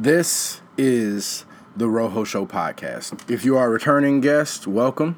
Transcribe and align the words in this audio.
This 0.00 0.60
is 0.76 1.44
the 1.76 1.88
Rojo 1.88 2.22
Show 2.22 2.46
podcast. 2.46 3.28
If 3.28 3.44
you 3.44 3.56
are 3.56 3.66
a 3.66 3.68
returning 3.68 4.20
guest, 4.20 4.64
welcome. 4.64 5.16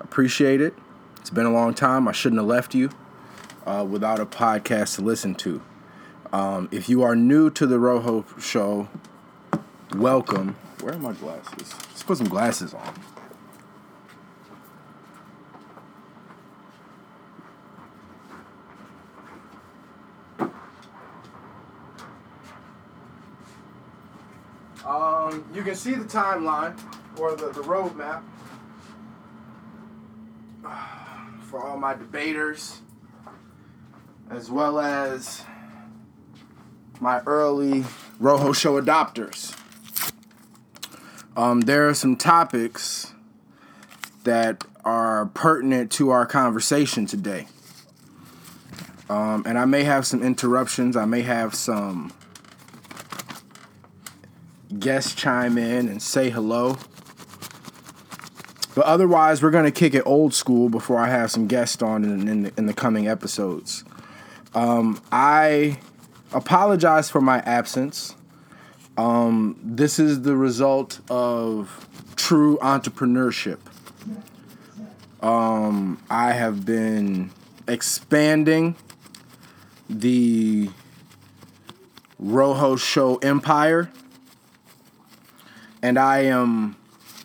Appreciate 0.00 0.60
it. 0.60 0.74
It's 1.20 1.30
been 1.30 1.46
a 1.46 1.52
long 1.52 1.74
time. 1.74 2.08
I 2.08 2.12
shouldn't 2.12 2.40
have 2.40 2.48
left 2.48 2.74
you 2.74 2.90
uh, 3.66 3.86
without 3.88 4.18
a 4.18 4.26
podcast 4.26 4.96
to 4.96 5.02
listen 5.02 5.36
to. 5.36 5.62
Um, 6.32 6.68
if 6.72 6.88
you 6.88 7.04
are 7.04 7.14
new 7.14 7.50
to 7.50 7.68
the 7.68 7.78
Rojo 7.78 8.24
Show, 8.40 8.88
welcome. 9.94 10.56
Where 10.80 10.94
are 10.94 10.98
my 10.98 11.12
glasses? 11.12 11.72
Let's 11.90 12.02
put 12.02 12.18
some 12.18 12.28
glasses 12.28 12.74
on. 12.74 12.94
Um, 24.88 25.44
you 25.52 25.57
can 25.68 25.76
see 25.76 25.92
the 25.92 26.04
timeline 26.04 26.74
or 27.18 27.36
the, 27.36 27.48
the 27.48 27.60
roadmap 27.60 28.22
for 31.42 31.62
all 31.62 31.76
my 31.76 31.92
debaters, 31.92 32.80
as 34.30 34.50
well 34.50 34.78
as 34.78 35.44
my 37.00 37.20
early 37.26 37.84
Rojo 38.18 38.54
Show 38.54 38.80
adopters. 38.80 39.54
Um, 41.36 41.60
there 41.60 41.86
are 41.86 41.94
some 41.94 42.16
topics 42.16 43.12
that 44.24 44.64
are 44.86 45.26
pertinent 45.26 45.92
to 45.92 46.08
our 46.08 46.24
conversation 46.24 47.04
today. 47.04 47.46
Um, 49.10 49.42
and 49.46 49.58
I 49.58 49.66
may 49.66 49.84
have 49.84 50.06
some 50.06 50.22
interruptions. 50.22 50.96
I 50.96 51.04
may 51.04 51.20
have 51.22 51.54
some 51.54 52.14
guests 54.78 55.14
chime 55.14 55.56
in 55.58 55.88
and 55.88 56.02
say 56.02 56.30
hello. 56.30 56.78
But 58.74 58.84
otherwise, 58.84 59.42
we're 59.42 59.50
going 59.50 59.64
to 59.64 59.72
kick 59.72 59.94
it 59.94 60.02
old 60.06 60.34
school 60.34 60.68
before 60.68 60.98
I 60.98 61.08
have 61.08 61.30
some 61.30 61.46
guests 61.46 61.82
on 61.82 62.04
in, 62.04 62.28
in, 62.28 62.42
the, 62.44 62.52
in 62.56 62.66
the 62.66 62.74
coming 62.74 63.08
episodes. 63.08 63.84
Um, 64.54 65.02
I 65.10 65.78
apologize 66.32 67.10
for 67.10 67.20
my 67.20 67.40
absence. 67.40 68.14
Um, 68.96 69.58
this 69.62 69.98
is 69.98 70.22
the 70.22 70.36
result 70.36 71.00
of 71.10 71.88
true 72.16 72.58
entrepreneurship. 72.62 73.58
Um, 75.20 76.00
I 76.08 76.32
have 76.32 76.64
been 76.64 77.30
expanding 77.66 78.76
the 79.90 80.70
Rojo 82.18 82.76
Show 82.76 83.16
empire, 83.16 83.90
and 85.82 85.98
I 85.98 86.20
am 86.20 86.76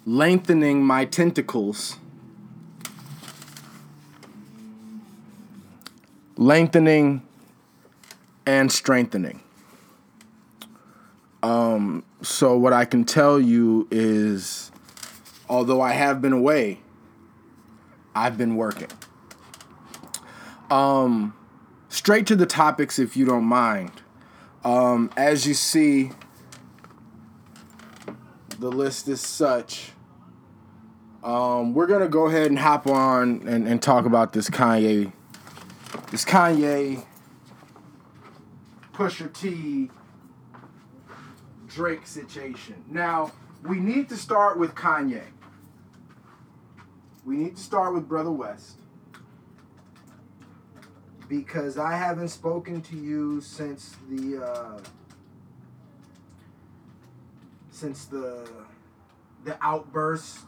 lengthening 0.05 0.83
my 0.83 1.05
tentacles, 1.05 1.97
lengthening 6.37 7.23
and 8.45 8.71
strengthening. 8.71 9.41
Um, 11.41 12.03
so 12.21 12.57
what 12.57 12.73
I 12.73 12.85
can 12.85 13.03
tell 13.03 13.39
you 13.39 13.87
is, 13.91 14.71
although 15.49 15.81
I 15.81 15.91
have 15.91 16.21
been 16.21 16.33
away, 16.33 16.79
I've 18.15 18.37
been 18.37 18.55
working. 18.55 18.89
Um, 20.69 21.33
straight 21.89 22.25
to 22.27 22.35
the 22.35 22.45
topics, 22.45 22.97
if 22.97 23.17
you 23.17 23.25
don't 23.25 23.43
mind. 23.43 23.91
Um, 24.63 25.11
as 25.17 25.45
you 25.45 25.53
see, 25.53 26.11
the 28.64 28.72
list 28.72 29.09
is 29.09 29.19
such. 29.19 29.92
Um, 31.22 31.73
we're 31.73 31.86
gonna 31.86 32.08
go 32.08 32.28
ahead 32.28 32.47
and 32.47 32.58
hop 32.58 32.88
on 32.88 33.45
and, 33.45 33.67
and 33.67 33.81
talk 33.81 34.05
about 34.05 34.32
this 34.32 34.49
Kanye, 34.49 35.11
this 36.11 36.23
Kanye, 36.23 37.05
Pusha 38.93 39.33
T, 39.33 39.92
Drake 41.67 42.08
situation. 42.08 42.86
Now 42.89 43.33
we 43.64 43.82
need 43.82 44.08
to 44.08 44.15
start 44.15 44.58
with 44.58 44.76
Kanye. 44.76 45.23
We 47.26 47.36
need 47.36 47.58
to 47.58 47.61
start 47.61 47.93
with 47.93 48.08
Brother 48.08 48.32
West 48.32 48.77
because 51.27 51.77
I 51.77 51.98
haven't 51.98 52.30
spoken 52.30 52.82
to 52.83 52.95
you 52.95 53.42
since 53.42 53.98
the 54.10 54.42
uh, 54.42 54.80
since 57.73 58.06
the 58.06 58.48
the 59.44 59.58
outburst. 59.61 60.39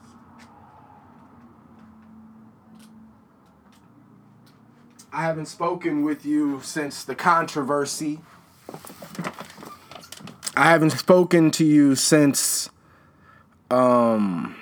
I 5.12 5.24
haven't 5.24 5.48
spoken 5.48 6.04
with 6.04 6.26
you 6.26 6.60
since 6.62 7.04
the 7.04 7.16
controversy. 7.16 8.20
I 10.56 10.70
haven't 10.70 10.92
spoken 10.92 11.52
to 11.52 11.66
you 11.66 11.96
since 11.96 12.70
um, 13.72 14.56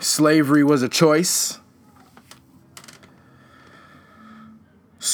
slavery 0.00 0.64
was 0.64 0.82
a 0.82 0.88
choice. 0.88 1.60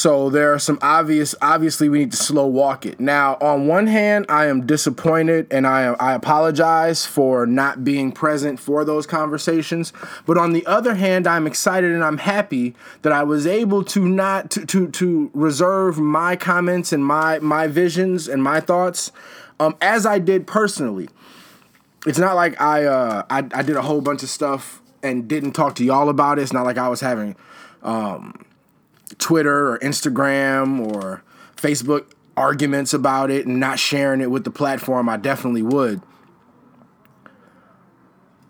So 0.03 0.31
there 0.31 0.53
are 0.53 0.59
some 0.59 0.81
obvious 0.83 1.33
obviously 1.41 1.89
we 1.89 2.01
need 2.01 2.11
to 2.11 2.17
slow 2.17 2.45
walk 2.45 2.85
it. 2.87 2.99
Now, 2.99 3.39
on 3.41 3.69
one 3.69 3.87
hand, 3.87 4.27
I 4.29 4.47
am 4.47 4.67
disappointed 4.67 5.47
and 5.49 5.65
I 5.65 5.95
I 5.95 6.15
apologize 6.15 7.07
for 7.07 7.47
not 7.47 7.85
being 7.85 8.11
present 8.11 8.59
for 8.59 8.85
those 8.85 9.07
conversations, 9.07 9.93
but 10.27 10.37
on 10.37 10.55
the 10.55 10.67
other 10.67 10.97
hand, 10.97 11.29
I'm 11.29 11.47
excited 11.47 11.93
and 11.93 12.03
I'm 12.03 12.19
happy 12.19 12.75
that 13.03 13.13
I 13.13 13.23
was 13.23 13.47
able 13.47 13.85
to 13.95 14.09
not 14.09 14.51
to 14.51 14.67
to, 14.67 14.89
to 14.89 15.31
reserve 15.35 16.01
my 16.01 16.35
comments 16.35 16.93
and 16.93 17.07
my 17.07 17.39
my 17.39 17.69
visions 17.69 18.27
and 18.27 18.43
my 18.43 18.59
thoughts 18.59 19.13
um 19.61 19.77
as 19.81 20.05
I 20.05 20.19
did 20.19 20.49
personally. 20.49 21.11
It's 22.07 22.19
not 22.19 22.35
like 22.35 22.61
I 22.61 22.87
uh 22.87 23.23
I, 23.31 23.47
I 23.55 23.63
did 23.63 23.77
a 23.77 23.83
whole 23.83 24.01
bunch 24.01 24.25
of 24.25 24.31
stuff 24.31 24.83
and 25.01 25.29
didn't 25.29 25.53
talk 25.53 25.77
to 25.77 25.85
y'all 25.85 26.09
about 26.09 26.41
it. 26.41 26.43
It's 26.43 26.53
not 26.53 26.65
like 26.65 26.77
I 26.77 26.89
was 26.89 27.01
having 27.01 27.37
um 27.85 28.47
Twitter 29.23 29.73
or 29.73 29.79
Instagram 29.79 30.81
or 30.81 31.23
Facebook 31.57 32.13
arguments 32.37 32.93
about 32.93 33.31
it 33.31 33.47
and 33.47 33.61
not 33.61 33.79
sharing 33.79 34.21
it 34.21 34.31
with 34.31 34.45
the 34.45 34.51
platform, 34.51 35.09
I 35.09 35.17
definitely 35.17 35.63
would. 35.63 36.03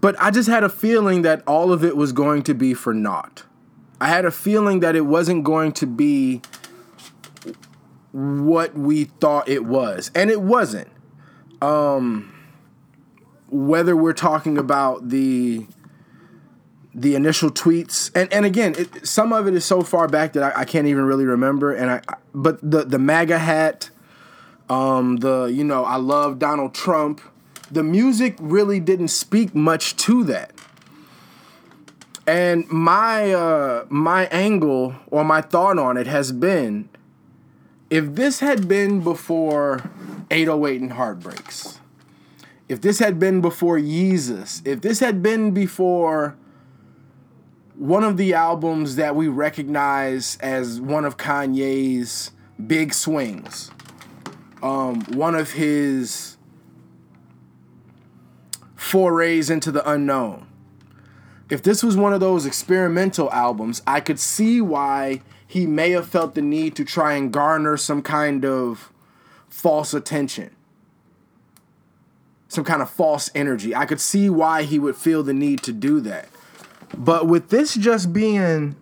But 0.01 0.17
I 0.19 0.31
just 0.31 0.49
had 0.49 0.65
a 0.65 0.69
feeling 0.69 1.23
that 1.23 1.43
all 1.47 1.73
of 1.73 1.85
it 1.85 1.97
was 1.97 2.13
going 2.13 2.43
to 2.45 2.55
be 2.55 2.75
for 2.75 2.93
naught. 2.93 3.45
I 4.01 4.09
had 4.09 4.25
a 4.25 4.33
feeling 4.33 4.81
that 4.81 4.97
it 4.97 5.03
wasn't 5.03 5.45
going 5.45 5.73
to 5.73 5.87
be 5.87 6.43
what 8.11 8.75
we 8.75 9.05
thought 9.05 9.49
it 9.49 9.65
was. 9.65 10.11
And 10.15 10.31
it 10.31 10.41
wasn't. 10.41 10.89
Um, 11.61 12.35
whether 13.49 13.95
we're 13.95 14.13
talking 14.13 14.59
about 14.59 15.11
the 15.11 15.67
the 16.95 17.15
initial 17.15 17.51
tweets 17.51 18.11
and 18.15 18.31
and 18.33 18.45
again 18.45 18.75
it, 18.77 19.07
some 19.07 19.33
of 19.33 19.47
it 19.47 19.55
is 19.55 19.65
so 19.65 19.83
far 19.83 20.07
back 20.07 20.35
that 20.35 20.43
I, 20.43 20.61
I, 20.61 20.65
can't 20.67 20.87
even 20.87 21.05
really 21.05 21.25
remember 21.25 21.73
and 21.73 21.91
I 21.91 22.03
but 22.35 22.59
the 22.63 22.85
the 22.85 22.99
MAGA 22.99 23.39
hat 23.39 23.89
um 24.69 25.17
the 25.17 25.45
you 25.45 25.65
know 25.65 25.85
I 25.85 25.97
love 25.97 26.39
Donald 26.39 26.75
Trump 26.75 27.23
the 27.71 27.83
music 27.83 28.37
really 28.39 28.79
didn't 28.79 29.09
speak 29.09 29.55
much 29.55 29.97
to 29.97 30.25
that. 30.25 30.53
And 32.27 32.69
my 32.69 33.33
uh 33.33 33.87
my 33.89 34.27
angle 34.27 34.95
or 35.11 35.25
my 35.25 35.41
thought 35.41 35.79
on 35.79 35.97
it 35.97 36.07
has 36.07 36.31
been 36.31 36.91
if 37.89 38.15
this 38.15 38.41
had 38.41 38.69
been 38.69 39.01
before 39.01 39.91
808 40.31 40.81
and 40.83 40.93
heartbreaks 40.93 41.81
if 42.69 42.81
this 42.81 43.01
had 43.01 43.19
been 43.19 43.43
before 43.43 43.77
Yeezus, 43.77 44.67
if 44.67 44.81
this 44.81 45.01
had 45.01 45.23
been 45.23 45.51
before 45.51 46.37
one 47.83 48.05
of 48.05 48.17
the 48.17 48.33
albums 48.33 48.95
that 48.95 49.17
we 49.17 49.27
recognize 49.27 50.37
as 50.37 50.81
one 50.81 51.05
of 51.05 51.17
Kanye's 51.17 52.31
big 52.65 52.95
swings. 52.95 53.73
Um, 54.63 55.01
one 55.07 55.35
of 55.35 55.51
his 55.55 56.37
forays 58.77 59.51
into 59.51 59.73
the 59.73 59.91
unknown. 59.91 60.47
If 61.51 61.65
this 61.65 61.83
was 61.83 61.97
one 61.97 62.13
of 62.13 62.21
those 62.21 62.47
experimental 62.47 63.29
albums, 63.33 63.83
I 63.85 63.99
could 63.99 64.21
see 64.21 64.61
why 64.61 65.21
he 65.45 65.67
may 65.67 65.91
have 65.91 66.07
felt 66.07 66.37
the 66.37 66.41
need 66.41 66.77
to 66.77 66.85
try 66.85 67.15
and 67.15 67.33
garner 67.33 67.77
some 67.77 68.01
kind 68.01 68.45
of 68.45 68.93
false 69.49 69.93
attention, 69.93 70.55
some 72.47 72.63
kind 72.63 72.81
of 72.81 72.89
false 72.89 73.29
energy. 73.35 73.75
I 73.75 73.87
could 73.87 74.01
see 74.01 74.31
why 74.31 74.63
he 74.63 74.79
would 74.79 74.95
feel 74.95 75.25
the 75.25 75.35
need 75.35 75.65
to 75.65 75.73
do 75.73 75.99
that. 76.03 76.29
But 76.97 77.27
with 77.27 77.49
this 77.49 77.75
just 77.75 78.13
being 78.13 78.77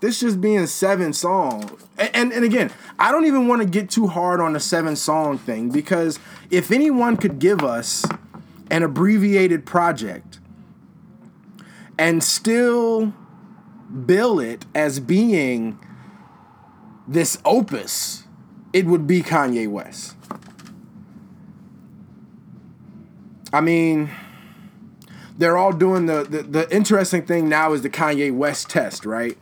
this 0.00 0.20
just 0.20 0.40
being 0.40 0.66
seven 0.66 1.12
songs, 1.12 1.70
And, 1.98 2.10
and, 2.14 2.32
and 2.32 2.44
again, 2.44 2.70
I 2.98 3.12
don't 3.12 3.26
even 3.26 3.46
want 3.46 3.60
to 3.60 3.68
get 3.68 3.90
too 3.90 4.06
hard 4.06 4.40
on 4.40 4.54
the 4.54 4.60
seven 4.60 4.96
song 4.96 5.36
thing 5.36 5.70
because 5.70 6.18
if 6.50 6.72
anyone 6.72 7.18
could 7.18 7.38
give 7.38 7.62
us 7.62 8.06
an 8.70 8.82
abbreviated 8.82 9.66
project 9.66 10.40
and 11.98 12.24
still 12.24 13.12
bill 14.06 14.40
it 14.40 14.64
as 14.74 14.98
being 15.00 15.78
this 17.06 17.36
opus, 17.44 18.24
it 18.72 18.86
would 18.86 19.06
be 19.06 19.20
Kanye 19.20 19.68
West. 19.68 20.16
I 23.52 23.60
mean, 23.60 24.08
they're 25.40 25.56
all 25.56 25.72
doing 25.72 26.04
the, 26.04 26.22
the, 26.22 26.42
the 26.42 26.74
interesting 26.74 27.24
thing 27.24 27.48
now 27.48 27.72
is 27.72 27.80
the 27.80 27.88
Kanye 27.88 28.30
West 28.30 28.68
test, 28.68 29.06
right? 29.06 29.38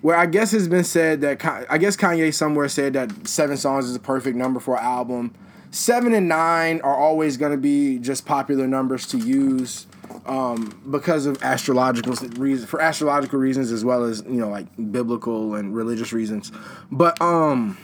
Where 0.00 0.16
I 0.16 0.26
guess 0.26 0.54
it's 0.54 0.68
been 0.68 0.84
said 0.84 1.22
that 1.22 1.44
I 1.68 1.76
guess 1.76 1.96
Kanye 1.96 2.32
somewhere 2.32 2.68
said 2.68 2.92
that 2.92 3.26
seven 3.26 3.56
songs 3.56 3.86
is 3.86 3.96
a 3.96 4.00
perfect 4.00 4.36
number 4.36 4.60
for 4.60 4.76
an 4.76 4.84
album. 4.84 5.34
Seven 5.72 6.14
and 6.14 6.28
nine 6.28 6.80
are 6.82 6.96
always 6.96 7.36
going 7.36 7.50
to 7.50 7.58
be 7.58 7.98
just 7.98 8.24
popular 8.26 8.68
numbers 8.68 9.08
to 9.08 9.18
use 9.18 9.88
um, 10.24 10.80
because 10.88 11.26
of 11.26 11.42
astrological 11.42 12.14
reasons, 12.38 12.70
for 12.70 12.80
astrological 12.80 13.40
reasons 13.40 13.72
as 13.72 13.84
well 13.84 14.04
as 14.04 14.22
you 14.28 14.38
know 14.38 14.50
like 14.50 14.66
biblical 14.92 15.56
and 15.56 15.74
religious 15.74 16.12
reasons. 16.12 16.52
But 16.92 17.20
um, 17.20 17.76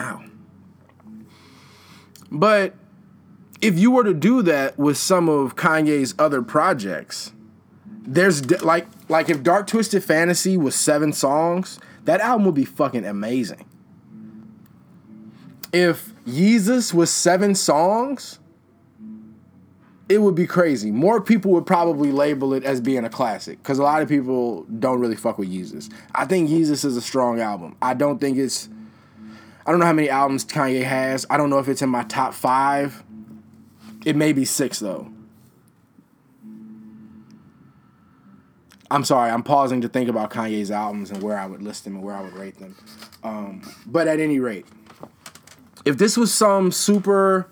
ow. 0.00 0.24
But 2.32 2.74
if 3.60 3.78
you 3.78 3.90
were 3.90 4.04
to 4.04 4.14
do 4.14 4.42
that 4.42 4.78
with 4.78 4.96
some 4.96 5.28
of 5.28 5.56
Kanye's 5.56 6.14
other 6.18 6.42
projects, 6.42 7.32
there's 8.06 8.62
like 8.62 8.86
like 9.08 9.28
if 9.28 9.42
Dark 9.42 9.66
Twisted 9.66 10.04
Fantasy 10.04 10.56
was 10.56 10.74
seven 10.74 11.12
songs, 11.12 11.78
that 12.04 12.20
album 12.20 12.46
would 12.46 12.54
be 12.54 12.64
fucking 12.64 13.04
amazing. 13.04 13.64
If 15.72 16.14
Yeezus 16.24 16.94
was 16.94 17.10
seven 17.10 17.54
songs, 17.54 18.38
it 20.08 20.22
would 20.22 20.34
be 20.34 20.46
crazy. 20.46 20.90
More 20.90 21.20
people 21.20 21.50
would 21.52 21.66
probably 21.66 22.10
label 22.10 22.54
it 22.54 22.64
as 22.64 22.80
being 22.80 23.04
a 23.04 23.10
classic 23.10 23.58
because 23.58 23.78
a 23.78 23.82
lot 23.82 24.00
of 24.00 24.08
people 24.08 24.62
don't 24.64 25.00
really 25.00 25.16
fuck 25.16 25.36
with 25.36 25.50
Yeezus. 25.50 25.92
I 26.14 26.24
think 26.24 26.48
Yeezus 26.48 26.84
is 26.84 26.96
a 26.96 27.02
strong 27.02 27.40
album. 27.40 27.76
I 27.82 27.94
don't 27.94 28.18
think 28.20 28.38
it's. 28.38 28.68
I 29.66 29.70
don't 29.70 29.80
know 29.80 29.86
how 29.86 29.92
many 29.92 30.08
albums 30.08 30.46
Kanye 30.46 30.82
has. 30.82 31.26
I 31.28 31.36
don't 31.36 31.50
know 31.50 31.58
if 31.58 31.68
it's 31.68 31.82
in 31.82 31.90
my 31.90 32.04
top 32.04 32.32
five. 32.32 33.04
It 34.08 34.16
may 34.16 34.32
be 34.32 34.46
six 34.46 34.78
though. 34.78 35.12
I'm 38.90 39.04
sorry, 39.04 39.30
I'm 39.30 39.42
pausing 39.42 39.82
to 39.82 39.88
think 39.88 40.08
about 40.08 40.30
Kanye's 40.30 40.70
albums 40.70 41.10
and 41.10 41.22
where 41.22 41.38
I 41.38 41.44
would 41.44 41.60
list 41.60 41.84
them 41.84 41.96
and 41.96 42.02
where 42.02 42.14
I 42.14 42.22
would 42.22 42.32
rate 42.32 42.58
them. 42.58 42.74
Um, 43.22 43.70
but 43.84 44.08
at 44.08 44.18
any 44.18 44.40
rate, 44.40 44.64
if 45.84 45.98
this 45.98 46.16
was 46.16 46.32
some 46.32 46.72
super, 46.72 47.50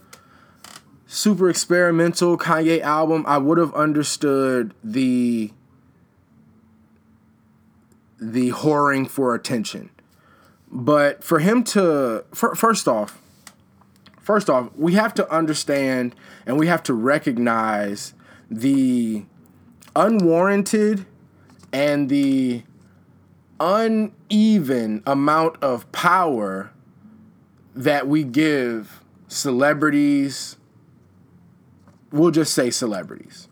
super 1.06 1.50
experimental 1.50 2.38
Kanye 2.38 2.80
album, 2.80 3.26
I 3.28 3.36
would 3.36 3.58
have 3.58 3.74
understood 3.74 4.72
the 4.82 5.52
the 8.18 8.52
whoring 8.52 9.06
for 9.06 9.34
attention. 9.34 9.90
But 10.72 11.22
for 11.22 11.40
him 11.40 11.64
to, 11.64 12.24
for, 12.32 12.54
first 12.54 12.88
off, 12.88 13.20
first 14.26 14.50
off, 14.50 14.68
we 14.74 14.94
have 14.94 15.14
to 15.14 15.32
understand 15.32 16.12
and 16.46 16.58
we 16.58 16.66
have 16.66 16.82
to 16.82 16.92
recognize 16.92 18.12
the 18.50 19.24
unwarranted 19.94 21.06
and 21.72 22.08
the 22.08 22.64
uneven 23.60 25.00
amount 25.06 25.62
of 25.62 25.90
power 25.92 26.72
that 27.76 28.08
we 28.08 28.24
give 28.24 29.00
celebrities, 29.28 30.56
we'll 32.10 32.32
just 32.32 32.52
say 32.52 32.68
celebrities. 32.68 33.46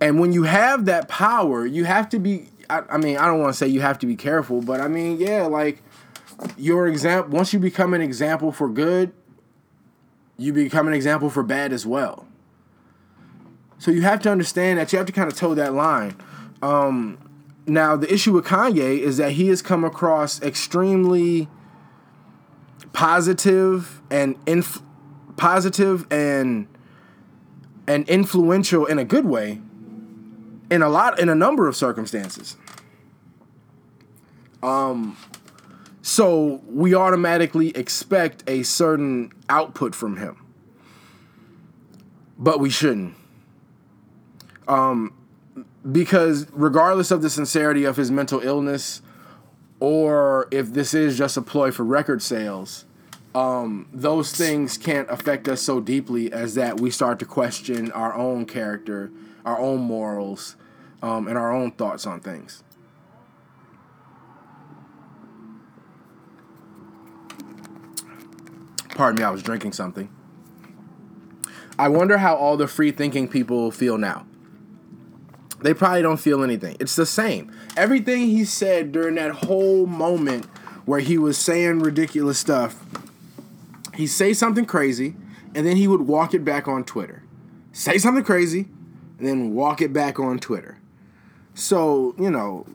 And 0.00 0.18
when 0.18 0.32
you 0.32 0.44
have 0.44 0.86
that 0.86 1.06
power, 1.06 1.66
you 1.66 1.84
have 1.84 2.08
to 2.08 2.18
be 2.18 2.48
I, 2.70 2.82
I 2.88 2.96
mean, 2.96 3.18
I 3.18 3.26
don't 3.26 3.40
want 3.40 3.52
to 3.52 3.58
say 3.58 3.66
you 3.66 3.82
have 3.82 3.98
to 3.98 4.06
be 4.06 4.16
careful, 4.16 4.62
but 4.62 4.80
I 4.80 4.88
mean, 4.88 5.18
yeah, 5.18 5.42
like 5.42 5.82
your 6.56 6.86
example 6.86 7.30
once 7.30 7.52
you 7.52 7.58
become 7.58 7.94
an 7.94 8.00
example 8.00 8.52
for 8.52 8.68
good, 8.68 9.12
you 10.36 10.52
become 10.52 10.88
an 10.88 10.94
example 10.94 11.30
for 11.30 11.42
bad 11.42 11.72
as 11.72 11.86
well. 11.86 12.26
So 13.78 13.90
you 13.90 14.02
have 14.02 14.20
to 14.22 14.30
understand 14.30 14.78
that 14.78 14.92
you 14.92 14.98
have 14.98 15.06
to 15.06 15.12
kind 15.12 15.30
of 15.30 15.36
toe 15.36 15.54
that 15.54 15.74
line. 15.74 16.16
Um, 16.62 17.18
now 17.66 17.96
the 17.96 18.12
issue 18.12 18.32
with 18.32 18.44
Kanye 18.46 18.98
is 18.98 19.16
that 19.16 19.32
he 19.32 19.48
has 19.48 19.62
come 19.62 19.84
across 19.84 20.40
extremely 20.42 21.48
positive 22.92 24.00
and 24.10 24.36
inf- 24.46 24.82
positive 25.36 26.06
and 26.10 26.66
and 27.86 28.08
influential 28.08 28.86
in 28.86 28.98
a 28.98 29.04
good 29.04 29.26
way 29.26 29.60
in 30.70 30.80
a 30.80 30.88
lot 30.88 31.18
in 31.18 31.28
a 31.28 31.34
number 31.34 31.66
of 31.66 31.76
circumstances. 31.76 32.56
Um 34.62 35.16
so 36.06 36.60
we 36.68 36.94
automatically 36.94 37.70
expect 37.70 38.44
a 38.46 38.62
certain 38.62 39.32
output 39.48 39.94
from 39.94 40.18
him. 40.18 40.36
But 42.38 42.60
we 42.60 42.68
shouldn't. 42.68 43.14
Um, 44.68 45.14
because 45.90 46.46
regardless 46.52 47.10
of 47.10 47.22
the 47.22 47.30
sincerity 47.30 47.84
of 47.84 47.96
his 47.96 48.10
mental 48.10 48.40
illness, 48.40 49.00
or 49.80 50.46
if 50.50 50.74
this 50.74 50.92
is 50.92 51.16
just 51.16 51.38
a 51.38 51.42
ploy 51.42 51.70
for 51.70 51.84
record 51.84 52.20
sales, 52.20 52.84
um, 53.34 53.88
those 53.90 54.30
things 54.30 54.76
can't 54.76 55.08
affect 55.10 55.48
us 55.48 55.62
so 55.62 55.80
deeply 55.80 56.30
as 56.30 56.54
that 56.54 56.78
we 56.78 56.90
start 56.90 57.18
to 57.20 57.24
question 57.24 57.90
our 57.92 58.14
own 58.14 58.44
character, 58.44 59.10
our 59.46 59.58
own 59.58 59.80
morals, 59.80 60.56
um, 61.02 61.28
and 61.28 61.38
our 61.38 61.50
own 61.50 61.70
thoughts 61.70 62.06
on 62.06 62.20
things. 62.20 62.62
Pardon 68.94 69.20
me, 69.20 69.24
I 69.24 69.30
was 69.30 69.42
drinking 69.42 69.72
something. 69.72 70.08
I 71.78 71.88
wonder 71.88 72.18
how 72.18 72.36
all 72.36 72.56
the 72.56 72.68
free 72.68 72.92
thinking 72.92 73.28
people 73.28 73.70
feel 73.70 73.98
now. 73.98 74.26
They 75.60 75.74
probably 75.74 76.02
don't 76.02 76.18
feel 76.18 76.44
anything. 76.44 76.76
It's 76.78 76.94
the 76.94 77.06
same. 77.06 77.50
Everything 77.76 78.26
he 78.28 78.44
said 78.44 78.92
during 78.92 79.14
that 79.16 79.30
whole 79.32 79.86
moment 79.86 80.44
where 80.84 81.00
he 81.00 81.18
was 81.18 81.38
saying 81.38 81.80
ridiculous 81.80 82.38
stuff, 82.38 82.84
he'd 83.94 84.08
say 84.08 84.34
something 84.34 84.66
crazy, 84.66 85.16
and 85.54 85.66
then 85.66 85.76
he 85.76 85.88
would 85.88 86.02
walk 86.02 86.34
it 86.34 86.44
back 86.44 86.68
on 86.68 86.84
Twitter. 86.84 87.22
Say 87.72 87.98
something 87.98 88.24
crazy, 88.24 88.68
and 89.18 89.26
then 89.26 89.54
walk 89.54 89.80
it 89.80 89.92
back 89.92 90.18
on 90.18 90.38
Twitter. 90.38 90.78
So, 91.54 92.14
you 92.18 92.30
know, 92.30 92.66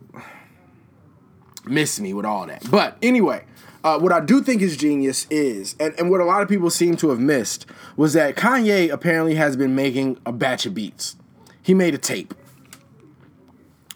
miss 1.66 2.00
me 2.00 2.14
with 2.14 2.26
all 2.26 2.48
that. 2.48 2.70
But 2.70 2.98
anyway, 3.02 3.46
uh, 3.84 4.00
what 4.00 4.12
I 4.12 4.20
do 4.20 4.42
think 4.42 4.62
is 4.62 4.76
genius 4.76 5.26
is, 5.30 5.76
and, 5.80 5.94
and 5.98 6.10
what 6.10 6.22
a 6.22 6.26
lot 6.26 6.42
of 6.42 6.50
people 6.50 6.70
seem 6.70 6.98
to 6.98 7.10
have 7.10 7.20
missed, 7.20 7.66
was 7.96 8.14
that 8.14 8.36
Kanye 8.36 8.90
apparently 8.92 9.36
has 9.36 9.56
been 9.56 9.76
making 9.76 10.18
a 10.26 10.32
batch 10.32 10.66
of 10.66 10.74
beats. 10.74 11.16
He 11.62 11.74
made 11.74 11.94
a 11.94 11.98
tape 11.98 12.34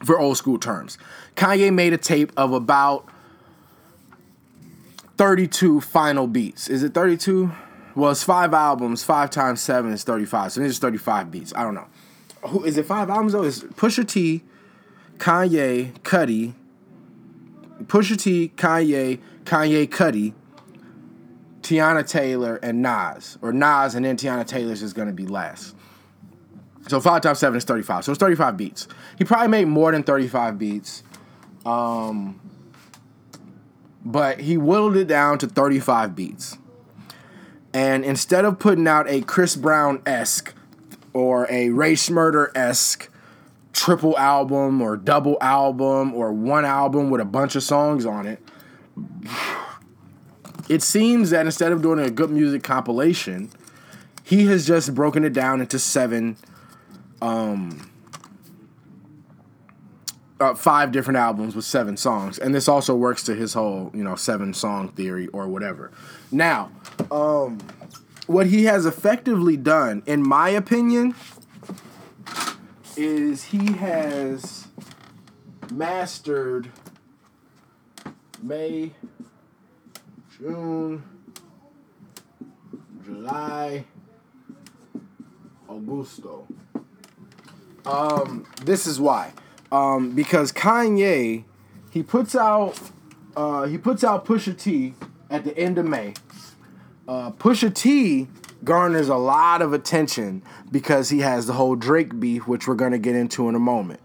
for 0.03 0.19
old 0.19 0.37
school 0.37 0.57
terms. 0.57 0.97
Kanye 1.35 1.73
made 1.73 1.93
a 1.93 1.97
tape 1.97 2.31
of 2.37 2.53
about 2.53 3.07
32 5.17 5.81
final 5.81 6.27
beats. 6.27 6.69
Is 6.69 6.83
it 6.83 6.93
32? 6.93 7.51
Well, 7.95 8.11
it's 8.11 8.23
five 8.23 8.53
albums. 8.53 9.03
Five 9.03 9.29
times 9.29 9.61
seven 9.61 9.91
is 9.91 10.03
35. 10.03 10.53
So 10.53 10.61
it's 10.61 10.79
35 10.79 11.31
beats. 11.31 11.53
I 11.55 11.63
don't 11.63 11.75
know. 11.75 11.87
Who 12.47 12.63
is 12.63 12.77
it? 12.77 12.85
Five 12.85 13.09
albums 13.09 13.33
though? 13.33 13.43
Is 13.43 13.63
Pusha 13.63 14.07
T, 14.07 14.43
Kanye, 15.17 15.93
Cudi, 16.01 16.53
Pusha 17.83 18.19
T, 18.19 18.51
Kanye, 18.55 19.19
Kanye 19.43 19.87
Cudi, 19.87 20.33
Teyana 21.61 22.07
Taylor, 22.07 22.57
and 22.57 22.81
Nas. 22.81 23.37
Or 23.41 23.51
Nas 23.53 23.95
and 23.95 24.05
then 24.05 24.17
Teyana 24.17 24.45
Taylor's 24.45 24.81
is 24.81 24.93
going 24.93 25.07
to 25.07 25.13
be 25.13 25.25
last. 25.25 25.75
So 26.87 26.99
5 26.99 27.21
times 27.21 27.39
7 27.39 27.57
is 27.57 27.63
35. 27.63 28.05
So 28.05 28.11
it's 28.11 28.19
35 28.19 28.57
beats. 28.57 28.87
He 29.17 29.23
probably 29.23 29.47
made 29.47 29.65
more 29.65 29.91
than 29.91 30.03
35 30.03 30.57
beats. 30.57 31.03
Um, 31.65 32.41
but 34.03 34.41
he 34.41 34.57
whittled 34.57 34.97
it 34.97 35.07
down 35.07 35.37
to 35.39 35.47
35 35.47 36.15
beats. 36.15 36.57
And 37.73 38.03
instead 38.03 38.45
of 38.45 38.59
putting 38.59 38.87
out 38.87 39.09
a 39.09 39.21
Chris 39.21 39.55
Brown 39.55 40.01
esque 40.05 40.53
or 41.13 41.47
a 41.49 41.69
Rae 41.69 41.93
Sremmurd 41.93 42.55
esque 42.55 43.09
triple 43.71 44.17
album 44.17 44.81
or 44.81 44.95
double 44.97 45.37
album 45.41 46.13
or 46.13 46.31
one 46.31 46.65
album 46.65 47.09
with 47.09 47.21
a 47.21 47.25
bunch 47.25 47.55
of 47.55 47.63
songs 47.63 48.05
on 48.05 48.27
it, 48.27 48.39
it 50.69 50.81
seems 50.81 51.29
that 51.31 51.45
instead 51.45 51.71
of 51.71 51.81
doing 51.81 51.99
a 51.99 52.09
G.O.O.D. 52.09 52.33
Music 52.33 52.63
compilation, 52.63 53.49
he 54.23 54.45
has 54.47 54.65
just 54.65 54.93
broken 54.95 55.23
it 55.23 55.33
down 55.33 55.61
into 55.61 55.79
seven 55.79 56.37
um 57.21 57.89
uh, 60.39 60.53
five 60.53 60.91
different 60.91 61.17
albums 61.17 61.55
with 61.55 61.63
seven 61.63 61.95
songs, 61.95 62.37
and 62.37 62.53
this 62.53 62.67
also 62.67 62.95
works 62.95 63.23
to 63.23 63.35
his 63.35 63.53
whole 63.53 63.91
you 63.93 64.03
know 64.03 64.15
seven 64.15 64.53
song 64.53 64.89
theory 64.89 65.27
or 65.27 65.47
whatever. 65.47 65.91
Now, 66.31 66.71
um, 67.11 67.59
what 68.27 68.47
he 68.47 68.65
has 68.65 68.85
effectively 68.85 69.57
done, 69.57 70.03
in 70.05 70.27
my 70.27 70.49
opinion, 70.49 71.15
is 72.97 73.45
he 73.45 73.73
has 73.73 74.67
mastered 75.71 76.69
May, 78.43 78.91
June, 80.37 81.01
July, 83.05 83.85
Augusto. 85.69 86.45
Um, 87.85 88.45
this 88.65 88.85
is 88.85 88.99
why. 88.99 89.31
Um, 89.71 90.13
because 90.13 90.51
Kanye, 90.51 91.45
he 91.89 92.03
puts 92.03 92.35
out 92.35 92.77
uh, 93.37 93.63
he 93.63 93.77
puts 93.77 94.03
out 94.03 94.25
Pusha 94.25 94.59
T 94.59 94.93
at 95.29 95.45
the 95.45 95.57
end 95.57 95.77
of 95.77 95.85
May. 95.85 96.13
Uh, 97.07 97.31
Pusha 97.31 97.73
T 97.73 98.27
garners 98.65 99.07
a 99.07 99.15
lot 99.15 99.61
of 99.61 99.71
attention 99.71 100.43
because 100.69 101.09
he 101.09 101.19
has 101.19 101.47
the 101.47 101.53
whole 101.53 101.77
Drake 101.77 102.19
beef, 102.19 102.45
which 102.45 102.67
we're 102.67 102.75
gonna 102.75 102.99
get 102.99 103.15
into 103.15 103.47
in 103.47 103.55
a 103.55 103.59
moment. 103.59 104.01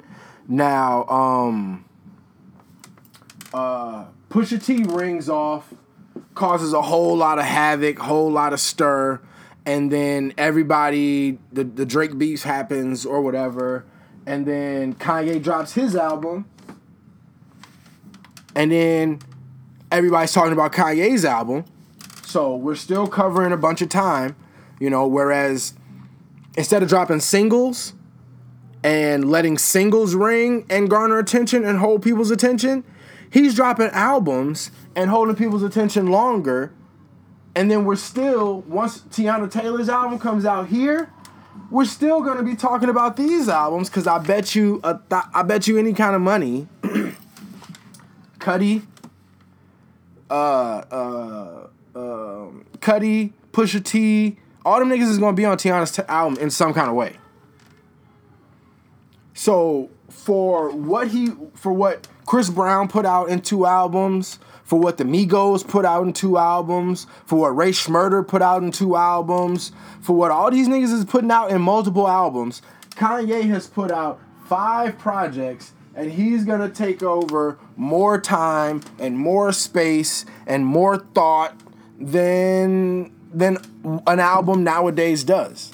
Now, 0.46 1.04
um, 1.08 1.84
uh, 3.52 4.06
Pusha 4.30 4.64
T 4.64 4.84
rings 4.84 5.28
off, 5.28 5.72
causes 6.34 6.72
a 6.72 6.82
whole 6.82 7.16
lot 7.16 7.38
of 7.38 7.44
havoc, 7.44 7.98
whole 7.98 8.30
lot 8.30 8.52
of 8.52 8.60
stir, 8.60 9.20
and 9.64 9.90
then 9.90 10.34
everybody, 10.36 11.38
the, 11.52 11.64
the 11.64 11.86
Drake 11.86 12.18
beef 12.18 12.42
happens 12.42 13.06
or 13.06 13.22
whatever, 13.22 13.84
and 14.26 14.46
then 14.46 14.94
Kanye 14.94 15.42
drops 15.42 15.72
his 15.72 15.96
album, 15.96 16.46
and 18.54 18.70
then 18.70 19.20
everybody's 19.90 20.32
talking 20.32 20.52
about 20.52 20.72
Kanye's 20.72 21.24
album. 21.24 21.64
So 22.22 22.54
we're 22.54 22.74
still 22.74 23.06
covering 23.06 23.52
a 23.52 23.56
bunch 23.56 23.80
of 23.80 23.88
time, 23.88 24.36
you 24.78 24.90
know, 24.90 25.06
whereas 25.06 25.72
instead 26.58 26.82
of 26.82 26.88
dropping 26.90 27.20
singles 27.20 27.94
and 28.84 29.30
letting 29.30 29.56
singles 29.56 30.14
ring 30.14 30.66
and 30.68 30.90
garner 30.90 31.18
attention 31.18 31.64
and 31.64 31.78
hold 31.78 32.02
people's 32.02 32.30
attention, 32.30 32.84
he's 33.30 33.54
dropping 33.54 33.88
albums 33.88 34.70
and 34.94 35.10
holding 35.10 35.36
people's 35.36 35.62
attention 35.62 36.08
longer. 36.08 36.72
And 37.54 37.70
then 37.70 37.84
we're 37.84 37.96
still, 37.96 38.60
once 38.62 39.00
Teyana 39.00 39.50
Taylor's 39.50 39.88
album 39.88 40.18
comes 40.18 40.44
out 40.44 40.68
here, 40.68 41.10
we're 41.70 41.84
still 41.84 42.22
gonna 42.22 42.42
be 42.42 42.54
talking 42.54 42.88
about 42.88 43.16
these 43.16 43.48
albums 43.48 43.88
because 43.88 44.06
I 44.06 44.18
bet 44.18 44.54
you, 44.54 44.80
a 44.84 45.00
th- 45.10 45.22
I 45.34 45.42
bet 45.42 45.66
you 45.66 45.76
any 45.78 45.92
kind 45.92 46.14
of 46.14 46.22
money, 46.22 46.68
Cudi, 48.38 48.82
uh, 50.30 50.34
uh, 50.34 51.66
um, 51.94 52.64
Cudi, 52.78 53.32
Pusha 53.52 53.84
T, 53.84 54.38
all 54.64 54.78
them 54.78 54.88
niggas 54.88 55.10
is 55.10 55.18
gonna 55.18 55.36
be 55.36 55.44
on 55.44 55.56
Teyana's 55.56 55.92
t- 55.92 56.02
album 56.08 56.38
in 56.38 56.50
some 56.50 56.72
kind 56.72 56.88
of 56.88 56.94
way. 56.94 57.16
So 59.34 59.90
for 60.08 60.70
what 60.70 61.08
he, 61.08 61.32
for 61.54 61.72
what 61.72 62.08
Chris 62.28 62.50
Brown 62.50 62.88
put 62.88 63.06
out 63.06 63.30
in 63.30 63.40
two 63.40 63.64
albums, 63.64 64.38
for 64.62 64.78
what 64.78 64.98
the 64.98 65.04
Migos 65.04 65.66
put 65.66 65.86
out 65.86 66.04
in 66.06 66.12
two 66.12 66.36
albums, 66.36 67.06
for 67.24 67.36
what 67.36 67.56
Rae 67.56 67.70
Sremmurd 67.70 68.28
put 68.28 68.42
out 68.42 68.62
in 68.62 68.70
two 68.70 68.96
albums, 68.96 69.72
for 70.02 70.14
what 70.14 70.30
all 70.30 70.50
these 70.50 70.68
niggas 70.68 70.92
is 70.92 71.06
putting 71.06 71.30
out 71.30 71.50
in 71.50 71.62
multiple 71.62 72.06
albums, 72.06 72.60
Kanye 72.90 73.48
has 73.48 73.66
put 73.66 73.90
out 73.90 74.20
five 74.44 74.98
projects 74.98 75.72
and 75.94 76.12
he's 76.12 76.44
gonna 76.44 76.68
take 76.68 77.02
over 77.02 77.58
more 77.78 78.20
time 78.20 78.82
and 78.98 79.16
more 79.16 79.50
space 79.50 80.26
and 80.46 80.66
more 80.66 80.98
thought 80.98 81.58
than 81.98 83.10
than 83.32 83.56
an 84.06 84.20
album 84.20 84.62
nowadays 84.62 85.24
does. 85.24 85.72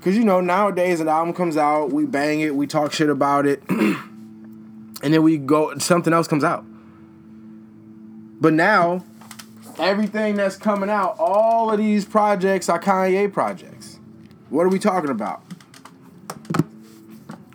Cause 0.00 0.16
you 0.16 0.24
know 0.24 0.40
nowadays 0.40 0.98
an 0.98 1.06
album 1.06 1.32
comes 1.32 1.56
out, 1.56 1.92
we 1.92 2.06
bang 2.06 2.40
it, 2.40 2.56
we 2.56 2.66
talk 2.66 2.92
shit 2.92 3.08
about 3.08 3.46
it, 3.46 3.62
and 5.06 5.14
then 5.14 5.22
we 5.22 5.38
go 5.38 5.78
something 5.78 6.12
else 6.12 6.26
comes 6.26 6.42
out. 6.42 6.64
But 8.40 8.54
now, 8.54 9.04
everything 9.78 10.34
that's 10.34 10.56
coming 10.56 10.90
out, 10.90 11.14
all 11.20 11.70
of 11.70 11.78
these 11.78 12.04
projects 12.04 12.68
are 12.68 12.80
Kanye 12.80 13.32
projects. 13.32 14.00
What 14.50 14.66
are 14.66 14.68
we 14.68 14.80
talking 14.80 15.10
about? 15.10 15.44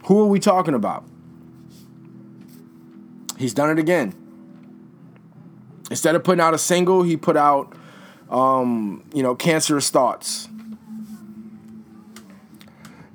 Who 0.06 0.22
are 0.22 0.28
we 0.28 0.40
talking 0.40 0.74
about? 0.74 1.04
He's 3.38 3.54
done 3.54 3.70
it 3.70 3.80
again. 3.80 4.16
Instead 5.90 6.16
of 6.16 6.24
putting 6.24 6.40
out 6.40 6.54
a 6.54 6.58
single, 6.58 7.04
he 7.04 7.18
put 7.18 7.36
out, 7.36 7.74
um, 8.30 9.04
you 9.14 9.24
know, 9.24 9.36
cancerous 9.36 9.90
thoughts. 9.90 10.48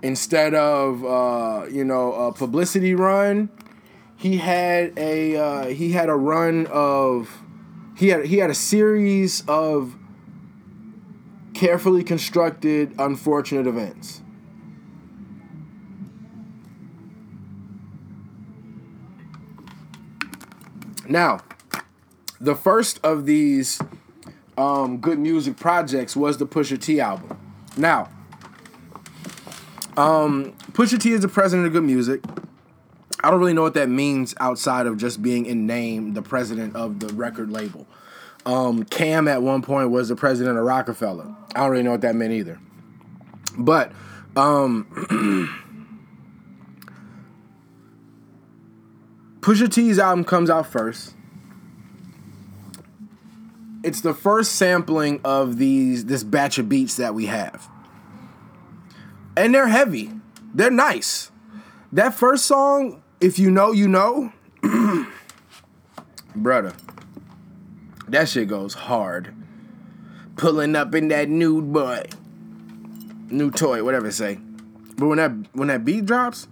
Instead 0.02 0.52
of, 0.52 1.02
uh, 1.06 1.64
you 1.70 1.86
know, 1.86 2.12
a 2.12 2.32
publicity 2.32 2.94
run, 2.94 3.48
he 4.16 4.38
had 4.38 4.98
a 4.98 5.36
uh, 5.36 5.66
he 5.66 5.92
had 5.92 6.08
a 6.08 6.14
run 6.14 6.66
of 6.66 7.42
he 7.96 8.08
had 8.08 8.26
he 8.26 8.38
had 8.38 8.50
a 8.50 8.54
series 8.54 9.42
of 9.46 9.96
carefully 11.54 12.04
constructed 12.04 12.94
unfortunate 12.98 13.66
events. 13.66 14.22
Now, 21.08 21.40
the 22.40 22.54
first 22.54 22.98
of 23.04 23.26
these 23.26 23.80
um, 24.58 25.00
G.O.O.D. 25.00 25.16
Music 25.20 25.56
projects 25.56 26.16
was 26.16 26.38
the 26.38 26.46
Pusha 26.46 26.80
T 26.80 27.00
album. 27.00 27.38
Now, 27.76 28.08
um, 29.96 30.52
Pusha 30.72 30.98
T 30.98 31.12
is 31.12 31.20
the 31.20 31.28
president 31.28 31.68
of 31.68 31.72
G.O.O.D. 31.74 31.86
Music. 31.86 32.20
I 33.26 33.30
don't 33.30 33.40
really 33.40 33.54
know 33.54 33.62
what 33.62 33.74
that 33.74 33.88
means 33.88 34.36
outside 34.38 34.86
of 34.86 34.98
just 34.98 35.20
being 35.20 35.46
in 35.46 35.66
name 35.66 36.14
the 36.14 36.22
president 36.22 36.76
of 36.76 37.00
the 37.00 37.08
record 37.08 37.50
label. 37.50 37.84
Um, 38.44 38.84
Cam 38.84 39.26
at 39.26 39.42
one 39.42 39.62
point 39.62 39.90
was 39.90 40.08
the 40.08 40.14
president 40.14 40.56
of 40.56 40.64
Rockefeller. 40.64 41.34
I 41.52 41.62
don't 41.62 41.72
really 41.72 41.82
know 41.82 41.90
what 41.90 42.02
that 42.02 42.14
meant 42.14 42.32
either. 42.32 42.60
But 43.58 43.90
um, 44.36 44.86
Pusha 49.40 49.72
T's 49.72 49.98
album 49.98 50.24
comes 50.24 50.48
out 50.48 50.68
first. 50.68 51.12
It's 53.82 54.02
the 54.02 54.14
first 54.14 54.52
sampling 54.52 55.20
of 55.24 55.58
these 55.58 56.04
this 56.04 56.22
batch 56.22 56.58
of 56.58 56.68
beats 56.68 56.96
that 56.98 57.12
we 57.12 57.26
have. 57.26 57.68
And 59.36 59.52
they're 59.52 59.66
heavy. 59.66 60.12
They're 60.54 60.70
nice. 60.70 61.32
That 61.90 62.14
first 62.14 62.46
song, 62.46 63.02
if 63.20 63.38
you 63.38 63.50
know, 63.50 63.72
you 63.72 63.88
know. 63.88 64.32
Brother. 66.34 66.72
That 68.08 68.28
shit 68.28 68.48
goes 68.48 68.74
hard. 68.74 69.34
Pulling 70.36 70.76
up 70.76 70.94
in 70.94 71.08
that 71.08 71.28
nude 71.28 71.72
boy. 71.72 72.04
New 73.30 73.50
toy, 73.50 73.82
whatever 73.82 74.10
say. 74.10 74.38
But 74.96 75.06
when 75.06 75.18
that 75.18 75.32
when 75.52 75.68
that 75.68 75.84
beat 75.84 76.06
drops, 76.06 76.46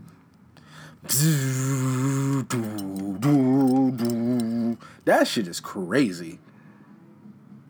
that 5.05 5.27
shit 5.27 5.49
is 5.49 5.61
crazy. 5.61 6.39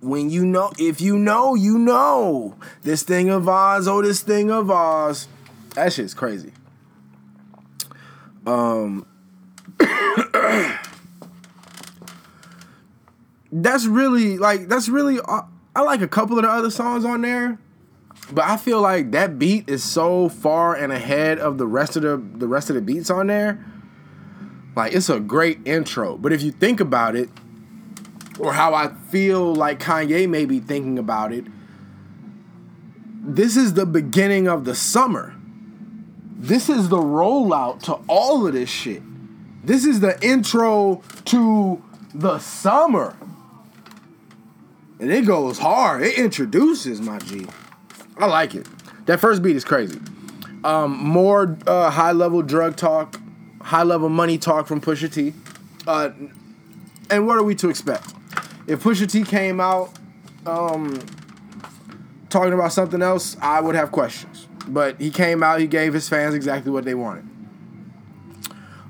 When 0.00 0.30
you 0.30 0.44
know, 0.44 0.72
if 0.78 1.00
you 1.00 1.18
know, 1.18 1.54
you 1.54 1.78
know. 1.78 2.56
This 2.82 3.02
thing 3.02 3.28
of 3.30 3.48
Oz, 3.48 3.88
oh, 3.88 4.02
this 4.02 4.22
thing 4.22 4.50
of 4.50 4.70
Oz. 4.70 5.28
That 5.74 5.92
shit's 5.92 6.14
crazy. 6.14 6.52
Um, 8.46 9.06
that's 13.52 13.86
really 13.86 14.38
like 14.38 14.68
that's 14.68 14.88
really. 14.88 15.18
Uh, 15.20 15.42
I 15.76 15.80
like 15.82 16.02
a 16.02 16.08
couple 16.08 16.38
of 16.38 16.44
the 16.44 16.50
other 16.50 16.70
songs 16.70 17.04
on 17.04 17.22
there, 17.22 17.58
but 18.32 18.44
I 18.44 18.56
feel 18.56 18.80
like 18.80 19.10
that 19.12 19.38
beat 19.38 19.68
is 19.68 19.82
so 19.82 20.28
far 20.28 20.74
and 20.74 20.92
ahead 20.92 21.38
of 21.38 21.58
the 21.58 21.66
rest 21.66 21.96
of 21.96 22.02
the 22.02 22.16
the 22.16 22.46
rest 22.46 22.70
of 22.70 22.76
the 22.76 22.82
beats 22.82 23.10
on 23.10 23.26
there. 23.28 23.64
Like 24.76 24.92
it's 24.92 25.08
a 25.08 25.20
great 25.20 25.66
intro, 25.66 26.16
but 26.16 26.32
if 26.32 26.42
you 26.42 26.50
think 26.50 26.80
about 26.80 27.16
it, 27.16 27.30
or 28.38 28.52
how 28.52 28.74
I 28.74 28.88
feel 29.10 29.54
like 29.54 29.80
Kanye 29.80 30.28
may 30.28 30.44
be 30.44 30.60
thinking 30.60 30.98
about 30.98 31.32
it, 31.32 31.44
this 33.22 33.56
is 33.56 33.74
the 33.74 33.86
beginning 33.86 34.48
of 34.48 34.64
the 34.64 34.74
summer. 34.74 35.34
This 36.44 36.68
is 36.68 36.90
the 36.90 36.98
rollout 36.98 37.80
to 37.84 37.94
all 38.06 38.46
of 38.46 38.52
this 38.52 38.68
shit. 38.68 39.02
This 39.64 39.86
is 39.86 40.00
the 40.00 40.22
intro 40.22 41.02
to 41.24 41.82
the 42.12 42.38
summer. 42.38 43.16
And 45.00 45.10
it 45.10 45.24
goes 45.26 45.58
hard. 45.58 46.02
It 46.02 46.18
introduces 46.18 47.00
my 47.00 47.18
G. 47.20 47.46
I 48.18 48.26
like 48.26 48.54
it. 48.54 48.66
That 49.06 49.20
first 49.20 49.42
beat 49.42 49.56
is 49.56 49.64
crazy. 49.64 49.98
Um, 50.64 50.92
more 50.98 51.56
uh, 51.66 51.88
high 51.88 52.12
level 52.12 52.42
drug 52.42 52.76
talk, 52.76 53.18
high 53.62 53.82
level 53.82 54.10
money 54.10 54.36
talk 54.36 54.66
from 54.66 54.82
Pusha 54.82 55.10
T. 55.10 55.32
Uh, 55.86 56.10
and 57.08 57.26
what 57.26 57.38
are 57.38 57.42
we 57.42 57.54
to 57.54 57.70
expect? 57.70 58.12
If 58.66 58.82
Pusha 58.82 59.10
T 59.10 59.24
came 59.24 59.62
out 59.62 59.98
um, 60.44 61.00
talking 62.28 62.52
about 62.52 62.74
something 62.74 63.00
else, 63.00 63.34
I 63.40 63.62
would 63.62 63.76
have 63.76 63.90
questions. 63.90 64.43
But 64.66 65.00
he 65.00 65.10
came 65.10 65.42
out, 65.42 65.60
he 65.60 65.66
gave 65.66 65.92
his 65.92 66.08
fans 66.08 66.34
exactly 66.34 66.70
what 66.70 66.84
they 66.84 66.94
wanted. 66.94 67.28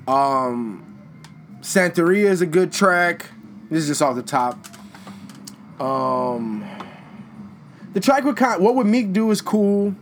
Um, 0.06 0.84
Santeria 1.60 2.26
is 2.26 2.42
a 2.42 2.46
good 2.46 2.72
track. 2.72 3.30
This 3.70 3.82
is 3.82 3.88
just 3.88 4.02
off 4.02 4.14
the 4.14 4.22
top. 4.22 4.58
Um, 5.80 6.64
the 7.92 8.00
track 8.00 8.24
with 8.24 8.36
Kanye, 8.36 8.60
what 8.60 8.74
would 8.74 8.86
Meek 8.86 9.12
do 9.12 9.30
is 9.30 9.40
cool. 9.40 9.94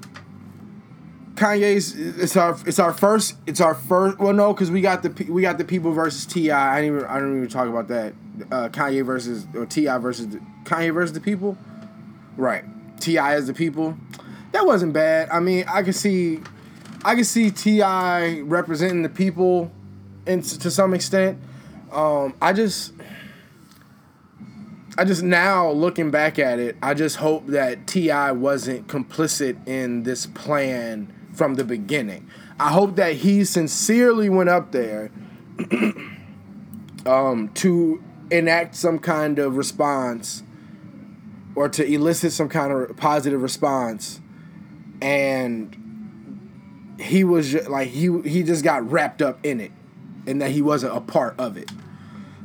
Kanye's 1.35 1.97
it's 1.97 2.37
our 2.37 2.59
it's 2.67 2.79
our 2.79 2.93
first 2.93 3.37
it's 3.47 3.61
our 3.61 3.75
first 3.75 4.19
well 4.19 4.33
no 4.33 4.53
because 4.53 4.71
we 4.71 4.81
got 4.81 5.03
the 5.03 5.27
we 5.31 5.43
got 5.43 5.59
the 5.59 5.65
people 5.65 5.93
versus 5.93 6.27
T.I. 6.27 6.77
I 6.77 6.81
didn't 6.81 6.97
even 6.97 7.09
I 7.09 7.19
don't 7.19 7.37
even 7.37 7.49
talk 7.49 7.69
about 7.69 7.89
that 7.89 8.13
uh, 8.51 8.69
Kanye 8.69 9.05
versus 9.05 9.47
or 9.55 9.65
T.I. 9.65 9.97
versus 9.99 10.29
the, 10.29 10.41
Kanye 10.65 10.93
versus 10.93 11.15
the 11.15 11.21
people 11.21 11.57
right 12.37 12.65
T.I. 13.01 13.35
as 13.35 13.47
the 13.47 13.55
people 13.55 13.97
that 14.53 14.67
wasn't 14.67 14.93
bad 14.93 15.29
I 15.31 15.41
mean 15.41 15.65
I 15.69 15.83
can 15.83 15.93
see 15.93 16.41
I 17.05 17.15
can 17.15 17.25
see 17.25 17.51
T.I. 17.51 18.41
representing 18.41 19.03
the 19.03 19.09
people 19.09 19.73
in 20.27 20.43
to 20.43 20.71
some 20.71 20.95
extent 20.95 21.39
um, 21.91 22.35
I 22.41 22.53
just 22.53 22.93
I 24.99 25.05
just 25.05 25.23
now 25.23 25.71
looking 25.71 26.11
back 26.11 26.39
at 26.39 26.59
it, 26.59 26.77
I 26.83 26.93
just 26.95 27.17
hope 27.17 27.47
that 27.49 27.87
T.I. 27.87 28.33
wasn't 28.33 28.89
complicit 28.89 29.67
in 29.67 30.03
this 30.03 30.27
plan 30.27 31.13
from 31.33 31.55
the 31.55 31.65
beginning. 31.65 32.29
I 32.61 32.71
hope 32.73 32.97
that 32.97 33.17
he 33.17 33.45
sincerely 33.45 34.29
went 34.29 34.51
up 34.51 34.73
there 34.73 35.11
um, 37.07 37.51
to 37.55 38.03
enact 38.31 38.75
some 38.75 38.99
kind 38.99 39.39
of 39.39 39.57
response 39.57 40.43
or 41.55 41.69
to 41.69 41.85
elicit 41.85 42.33
some 42.33 42.49
kind 42.49 42.73
of 42.73 42.97
positive 42.97 43.43
response, 43.43 44.21
and 45.03 45.77
he 46.99 47.25
was 47.25 47.55
like 47.69 47.89
he 47.89 48.21
he 48.23 48.43
just 48.43 48.63
got 48.65 48.89
wrapped 48.91 49.21
up 49.21 49.45
in 49.45 49.61
it, 49.61 49.73
and 50.27 50.41
that 50.41 50.53
he 50.53 50.63
wasn't 50.63 50.97
a 50.97 51.01
part 51.01 51.35
of 51.39 51.57
it. 51.57 51.71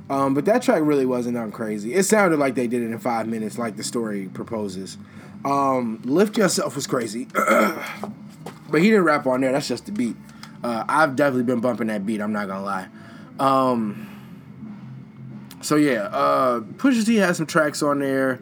Um, 0.09 0.33
but 0.33 0.45
that 0.45 0.63
track 0.63 0.81
really 0.83 1.05
wasn't 1.05 1.35
that 1.35 1.51
crazy. 1.53 1.93
It 1.93 2.03
sounded 2.03 2.39
like 2.39 2.55
they 2.55 2.67
did 2.67 2.81
it 2.81 2.85
in 2.85 2.99
five 2.99 3.27
minutes, 3.27 3.57
like 3.57 3.75
the 3.75 3.83
story 3.83 4.29
proposes. 4.33 4.97
Um, 5.45 6.01
Lift 6.03 6.37
Yourself 6.37 6.75
was 6.75 6.87
crazy, 6.87 7.27
but 7.33 8.81
he 8.81 8.89
didn't 8.89 9.03
rap 9.03 9.27
on 9.27 9.41
there. 9.41 9.51
That's 9.51 9.67
just 9.67 9.85
the 9.85 9.91
beat. 9.91 10.15
Uh, 10.63 10.83
I've 10.89 11.15
definitely 11.15 11.43
been 11.43 11.59
bumping 11.59 11.87
that 11.87 12.05
beat. 12.05 12.21
I'm 12.21 12.33
not 12.33 12.47
gonna 12.47 12.65
lie. 12.65 12.87
Um, 13.39 14.09
so 15.61 15.75
yeah, 15.75 16.03
uh, 16.05 16.61
Pusha 16.61 17.05
T 17.05 17.17
has 17.17 17.37
some 17.37 17.45
tracks 17.45 17.83
on 17.83 17.99
there. 17.99 18.39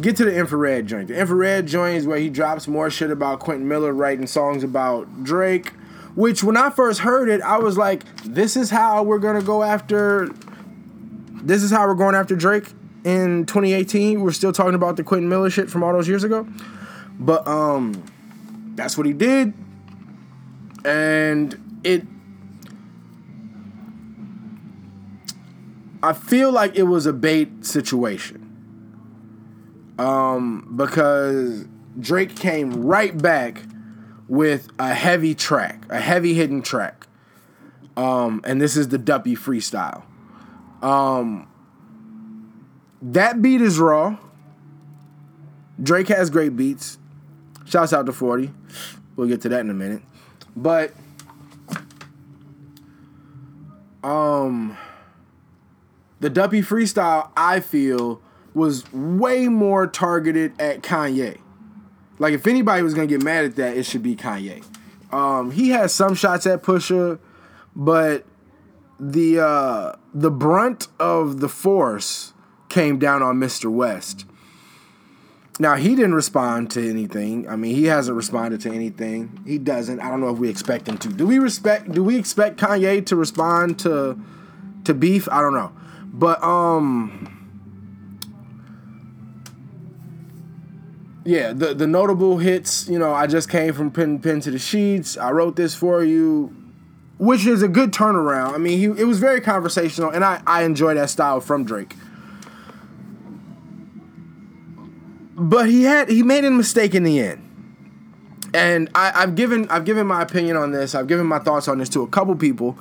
Get 0.00 0.16
to 0.16 0.24
the 0.24 0.34
infrared 0.34 0.86
joint. 0.86 1.08
The 1.08 1.18
infrared 1.18 1.66
joint 1.66 1.96
is 1.96 2.06
where 2.06 2.18
he 2.18 2.30
drops 2.30 2.66
more 2.66 2.90
shit 2.90 3.10
about 3.10 3.40
Quentin 3.40 3.68
Miller 3.68 3.92
writing 3.92 4.26
songs 4.26 4.64
about 4.64 5.24
Drake. 5.24 5.70
Which 6.14 6.44
when 6.44 6.56
I 6.56 6.70
first 6.70 7.00
heard 7.00 7.28
it, 7.28 7.40
I 7.42 7.58
was 7.58 7.78
like, 7.78 8.04
"This 8.24 8.56
is 8.56 8.70
how 8.70 9.02
we're 9.02 9.18
gonna 9.18 9.42
go 9.42 9.62
after." 9.62 10.30
this 11.42 11.62
is 11.62 11.70
how 11.70 11.86
we're 11.86 11.94
going 11.94 12.14
after 12.14 12.36
Drake 12.36 12.68
in 13.04 13.44
2018. 13.46 14.20
We're 14.20 14.32
still 14.32 14.52
talking 14.52 14.74
about 14.74 14.96
the 14.96 15.04
Quentin 15.04 15.28
Miller 15.28 15.50
shit 15.50 15.68
from 15.68 15.82
all 15.82 15.92
those 15.92 16.08
years 16.08 16.24
ago. 16.24 16.46
But 17.18 17.46
um 17.46 18.02
that's 18.74 18.96
what 18.96 19.06
he 19.06 19.12
did. 19.12 19.52
And 20.84 21.80
it 21.84 22.04
I 26.02 26.12
feel 26.12 26.50
like 26.50 26.76
it 26.76 26.84
was 26.84 27.06
a 27.06 27.12
bait 27.12 27.64
situation. 27.64 28.41
Um 30.02 30.74
because 30.76 31.66
Drake 31.98 32.36
came 32.36 32.84
right 32.84 33.16
back 33.16 33.62
with 34.28 34.68
a 34.78 34.94
heavy 34.94 35.34
track, 35.34 35.84
a 35.90 36.00
heavy 36.00 36.34
hidden 36.34 36.62
track. 36.62 37.06
Um 37.96 38.40
and 38.44 38.60
this 38.60 38.76
is 38.76 38.88
the 38.88 38.98
Duppy 38.98 39.36
freestyle. 39.36 40.02
Um, 40.82 41.48
that 43.00 43.40
beat 43.40 43.60
is 43.60 43.78
raw. 43.78 44.18
Drake 45.80 46.08
has 46.08 46.28
great 46.28 46.56
beats. 46.56 46.98
Shouts 47.64 47.92
out 47.92 48.06
to 48.06 48.12
40. 48.12 48.50
We'll 49.16 49.28
get 49.28 49.40
to 49.42 49.48
that 49.50 49.60
in 49.60 49.70
a 49.70 49.74
minute. 49.74 50.02
But 50.56 50.92
um 54.02 54.76
the 56.20 56.30
Duppy 56.30 56.62
freestyle, 56.62 57.30
I 57.36 57.58
feel, 57.60 58.20
was 58.54 58.90
way 58.92 59.48
more 59.48 59.86
targeted 59.86 60.60
at 60.60 60.82
Kanye. 60.82 61.38
Like 62.18 62.34
if 62.34 62.46
anybody 62.46 62.82
was 62.82 62.94
gonna 62.94 63.06
get 63.06 63.22
mad 63.22 63.44
at 63.44 63.56
that, 63.56 63.76
it 63.76 63.84
should 63.84 64.02
be 64.02 64.14
Kanye. 64.16 64.64
Um, 65.12 65.50
he 65.50 65.70
has 65.70 65.94
some 65.94 66.14
shots 66.14 66.46
at 66.46 66.62
Pusha, 66.62 67.18
but 67.76 68.24
the 68.98 69.40
uh, 69.40 69.96
the 70.14 70.30
brunt 70.30 70.88
of 70.98 71.40
the 71.40 71.48
force 71.48 72.32
came 72.68 72.98
down 72.98 73.22
on 73.22 73.38
Mr. 73.38 73.70
West. 73.70 74.24
Now 75.58 75.76
he 75.76 75.94
didn't 75.94 76.14
respond 76.14 76.70
to 76.72 76.88
anything. 76.88 77.48
I 77.48 77.56
mean, 77.56 77.74
he 77.74 77.84
hasn't 77.84 78.16
responded 78.16 78.60
to 78.62 78.70
anything. 78.72 79.42
He 79.46 79.58
doesn't. 79.58 80.00
I 80.00 80.08
don't 80.08 80.20
know 80.20 80.30
if 80.30 80.38
we 80.38 80.48
expect 80.48 80.88
him 80.88 80.96
to. 80.98 81.08
Do 81.08 81.26
we 81.26 81.38
respect? 81.38 81.92
Do 81.92 82.02
we 82.02 82.16
expect 82.16 82.58
Kanye 82.58 83.04
to 83.06 83.16
respond 83.16 83.78
to 83.80 84.18
to 84.84 84.94
beef? 84.94 85.28
I 85.30 85.40
don't 85.40 85.54
know. 85.54 85.72
But 86.12 86.42
um, 86.42 87.41
yeah, 91.24 91.52
the 91.52 91.74
the 91.74 91.86
notable 91.86 92.38
hits. 92.38 92.88
You 92.88 92.98
know, 92.98 93.12
I 93.12 93.26
just 93.26 93.48
came 93.48 93.72
from 93.74 93.90
pen 93.90 94.18
pen 94.18 94.40
to 94.40 94.50
the 94.50 94.58
sheets. 94.58 95.16
I 95.16 95.30
wrote 95.30 95.56
this 95.56 95.74
for 95.74 96.04
you 96.04 96.54
which 97.22 97.46
is 97.46 97.62
a 97.62 97.68
good 97.68 97.92
turnaround. 97.92 98.52
I 98.52 98.58
mean, 98.58 98.78
he 98.78 99.00
it 99.00 99.04
was 99.04 99.20
very 99.20 99.40
conversational, 99.40 100.10
and 100.10 100.24
I 100.24 100.42
I 100.44 100.64
enjoy 100.64 100.94
that 100.94 101.08
style 101.08 101.40
from 101.40 101.64
Drake. 101.64 101.94
But 105.36 105.68
he 105.68 105.84
had 105.84 106.08
he 106.08 106.24
made 106.24 106.44
a 106.44 106.50
mistake 106.50 106.96
in 106.96 107.04
the 107.04 107.20
end, 107.20 108.50
and 108.52 108.90
I, 108.96 109.12
I've 109.14 109.36
given 109.36 109.68
I've 109.68 109.84
given 109.84 110.04
my 110.04 110.20
opinion 110.22 110.56
on 110.56 110.72
this. 110.72 110.96
I've 110.96 111.06
given 111.06 111.26
my 111.26 111.38
thoughts 111.38 111.68
on 111.68 111.78
this 111.78 111.88
to 111.90 112.02
a 112.02 112.08
couple 112.08 112.34
people, 112.34 112.76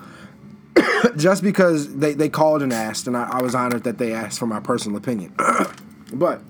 just 1.16 1.44
because 1.44 1.96
they 1.98 2.16
they 2.16 2.28
called 2.28 2.64
and 2.64 2.74
asked, 2.74 3.06
and 3.06 3.16
I, 3.16 3.30
I 3.34 3.42
was 3.44 3.54
honored 3.54 3.84
that 3.84 4.00
they 4.00 4.12
asked 4.12 4.40
for 4.40 4.48
my 4.48 4.60
personal 4.60 4.98
opinion. 4.98 5.36
but 6.14 6.42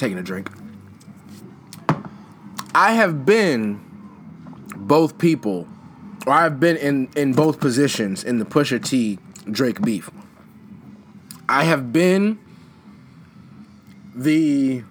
taking 0.00 0.18
a 0.18 0.22
drink. 0.22 0.50
I 2.74 2.92
have 2.92 3.24
been 3.26 3.80
both 4.76 5.18
people, 5.18 5.68
or 6.26 6.32
I've 6.32 6.58
been 6.58 6.76
in 6.76 7.08
in 7.16 7.34
both 7.34 7.60
positions 7.60 8.24
in 8.24 8.38
the 8.38 8.44
Pusha 8.44 8.84
T 8.84 9.18
Drake 9.50 9.82
beef. 9.82 10.10
I 11.48 11.64
have 11.64 11.92
been 11.92 12.38
the 14.14 14.82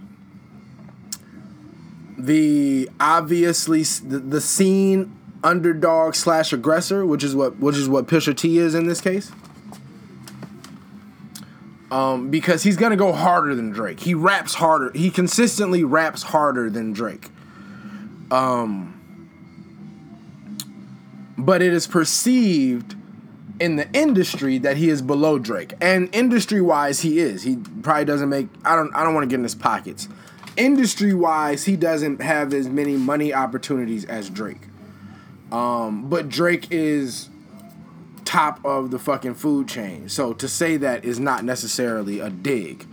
the 2.17 2.89
obviously 2.99 3.83
the, 3.83 4.19
the 4.19 4.41
scene 4.41 5.15
underdog 5.43 6.15
slash 6.15 6.51
aggressor, 6.51 7.05
which 7.05 7.23
is 7.23 7.35
what 7.35 7.59
which 7.59 7.77
is 7.77 7.87
what 7.87 8.07
Pusha 8.07 8.35
T 8.35 8.57
is 8.57 8.75
in 8.75 8.87
this 8.87 9.01
case. 9.01 9.31
Um, 11.91 12.29
because 12.29 12.61
he's 12.61 12.77
gonna 12.77 12.95
go 12.95 13.11
harder 13.11 13.55
than 13.55 13.71
Drake. 13.71 13.99
He 13.99 14.13
raps 14.13 14.53
harder. 14.53 14.91
He 14.93 15.09
consistently 15.09 15.83
raps 15.83 16.21
harder 16.21 16.69
than 16.69 16.93
Drake. 16.93 17.29
Um, 18.29 18.99
but 21.37 21.61
it 21.61 21.73
is 21.73 21.87
perceived 21.87 22.95
in 23.59 23.75
the 23.75 23.91
industry 23.91 24.57
that 24.59 24.77
he 24.77 24.89
is 24.89 25.01
below 25.01 25.37
Drake, 25.37 25.73
and 25.81 26.13
industry 26.13 26.61
wise, 26.61 27.01
he 27.01 27.19
is. 27.19 27.43
He 27.43 27.57
probably 27.81 28.05
doesn't 28.05 28.29
make. 28.29 28.47
I 28.63 28.75
don't. 28.75 28.93
I 28.95 29.03
don't 29.03 29.13
want 29.13 29.23
to 29.23 29.27
get 29.27 29.35
in 29.35 29.43
his 29.43 29.55
pockets. 29.55 30.07
Industry 30.57 31.13
wise, 31.13 31.65
he 31.65 31.75
doesn't 31.75 32.21
have 32.21 32.53
as 32.53 32.67
many 32.67 32.95
money 32.95 33.33
opportunities 33.33 34.05
as 34.05 34.29
Drake. 34.29 34.67
Um, 35.51 36.09
but 36.09 36.29
Drake 36.29 36.67
is 36.69 37.29
top 38.29 38.63
of 38.63 38.91
the 38.91 38.99
fucking 38.99 39.33
food 39.33 39.67
chain. 39.67 40.07
So 40.07 40.33
to 40.33 40.47
say 40.47 40.77
that 40.77 41.03
is 41.03 41.19
not 41.19 41.43
necessarily 41.43 42.19
a 42.19 42.29
dig. 42.29 42.87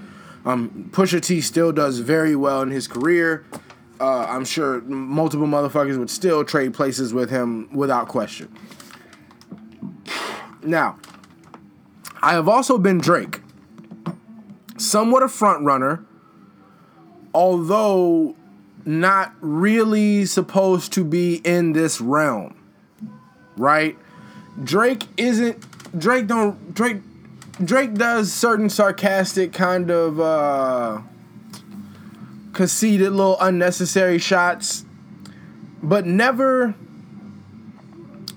Um, 0.45 0.89
Pusha 0.93 1.21
T 1.21 1.41
still 1.41 1.73
does 1.73 1.99
very 1.99 2.35
well 2.37 2.63
in 2.63 2.71
his 2.71 2.87
career 2.89 3.45
uh, 4.01 4.27
I'm 4.29 4.45
sure 4.45 4.81
multiple 4.83 5.47
motherfuckers 5.47 5.99
would 5.99 6.11
still 6.11 6.45
trade 6.45 6.75
places 6.75 7.15
with 7.15 7.31
him 7.31 7.69
without 7.73 8.09
question. 8.09 8.55
Now, 10.63 10.99
I 12.23 12.33
have 12.33 12.49
also 12.49 12.77
been 12.79 12.99
Drake, 12.99 13.41
somewhat 14.77 15.23
a 15.23 15.29
front 15.29 15.65
runner, 15.65 16.05
although 17.33 18.37
not 18.85 19.35
really 19.41 20.25
supposed 20.27 20.93
to 20.95 21.05
be 21.05 21.37
in 21.37 21.73
this 21.73 22.01
realm, 22.01 22.57
right? 23.57 23.97
Drake 24.63 25.05
isn't 25.17 25.65
Drake 25.99 26.27
don't 26.27 26.75
Drake 26.75 27.03
Drake 27.63 27.95
does 27.95 28.33
certain 28.33 28.69
sarcastic 28.69 29.53
kind 29.53 29.91
of 29.91 30.21
uh 30.21 31.03
conceited 32.53 33.13
little 33.13 33.39
unnecessary 33.41 34.19
shots 34.19 34.85
but 35.83 36.07
never 36.07 36.75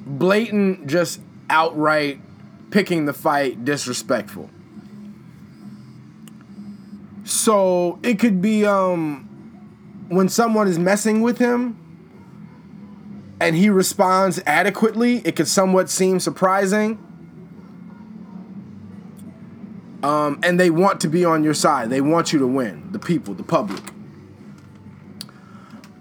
blatant 0.05 0.87
just 0.87 1.21
outright 1.49 2.19
picking 2.69 3.05
the 3.05 3.13
fight 3.13 3.63
disrespectful. 3.63 4.49
So 7.23 7.99
it 8.03 8.19
could 8.19 8.41
be 8.41 8.65
um 8.65 9.25
when 10.09 10.27
someone 10.27 10.67
is 10.67 10.77
messing 10.77 11.21
with 11.21 11.37
him 11.37 11.77
and 13.39 13.55
he 13.55 13.69
responds 13.69 14.41
adequately, 14.45 15.17
it 15.19 15.35
could 15.35 15.47
somewhat 15.47 15.89
seem 15.89 16.19
surprising. 16.19 17.05
Um, 20.03 20.39
and 20.43 20.59
they 20.59 20.69
want 20.69 21.01
to 21.01 21.07
be 21.09 21.25
on 21.25 21.43
your 21.43 21.53
side. 21.53 21.89
They 21.89 22.01
want 22.01 22.31
you 22.31 22.39
to 22.39 22.47
win, 22.47 22.89
the 22.91 22.99
people, 22.99 23.33
the 23.33 23.43
public. 23.43 23.81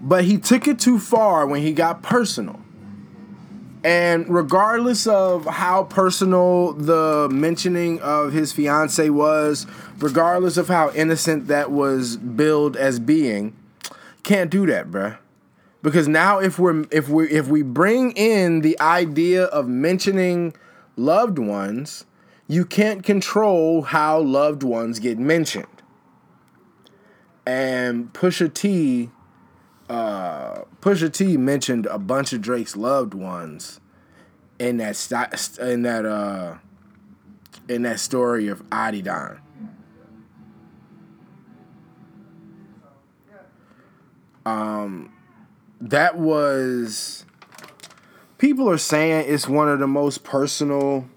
But 0.01 0.23
he 0.23 0.37
took 0.37 0.67
it 0.67 0.79
too 0.79 0.99
far 0.99 1.45
when 1.45 1.61
he 1.61 1.73
got 1.73 2.01
personal. 2.01 2.61
And 3.83 4.27
regardless 4.29 5.07
of 5.07 5.45
how 5.45 5.83
personal 5.83 6.73
the 6.73 7.29
mentioning 7.31 7.99
of 8.01 8.33
his 8.33 8.51
fiance 8.51 9.09
was, 9.09 9.65
regardless 9.99 10.57
of 10.57 10.67
how 10.67 10.91
innocent 10.91 11.47
that 11.47 11.71
was 11.71 12.17
billed 12.17 12.75
as 12.75 12.99
being, 12.99 13.55
can't 14.23 14.49
do 14.49 14.65
that, 14.65 14.91
bruh. 14.91 15.17
Because 15.81 16.07
now 16.07 16.39
if 16.39 16.59
we're 16.59 16.85
if 16.91 17.07
we 17.07 17.29
if 17.29 17.47
we 17.47 17.61
bring 17.61 18.11
in 18.11 18.61
the 18.61 18.79
idea 18.81 19.45
of 19.45 19.67
mentioning 19.67 20.53
loved 20.97 21.39
ones, 21.39 22.05
you 22.47 22.65
can't 22.65 23.03
control 23.03 23.83
how 23.83 24.19
loved 24.19 24.63
ones 24.63 24.99
get 24.99 25.17
mentioned. 25.17 25.67
And 27.45 28.11
Pusha 28.13 28.53
T 28.53 29.09
uh, 29.89 30.63
Pusha 30.81 31.11
T 31.11 31.37
mentioned 31.37 31.85
a 31.87 31.97
bunch 31.97 32.33
of 32.33 32.41
Drake's 32.41 32.75
loved 32.75 33.13
ones 33.13 33.79
in 34.59 34.77
that 34.77 34.95
st- 34.95 35.57
in 35.59 35.81
that 35.83 36.05
uh 36.05 36.55
in 37.69 37.83
that 37.83 37.99
story 37.99 38.47
of 38.47 38.61
Adidon. 38.69 39.39
Um, 44.45 45.13
that 45.81 46.17
was 46.17 47.25
people 48.37 48.69
are 48.69 48.77
saying 48.77 49.25
it's 49.27 49.47
one 49.47 49.69
of 49.69 49.79
the 49.79 49.87
most 49.87 50.23
personal 50.23 51.07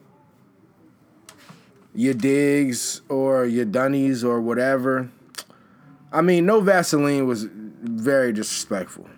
your 1.94 2.14
digs 2.14 3.02
or 3.08 3.44
your 3.44 3.64
dunnies 3.64 4.24
or 4.24 4.40
whatever. 4.40 5.10
I 6.10 6.22
mean, 6.22 6.46
no 6.46 6.60
Vaseline 6.60 7.26
was 7.26 7.44
very 7.44 8.32
disrespectful. 8.32 9.08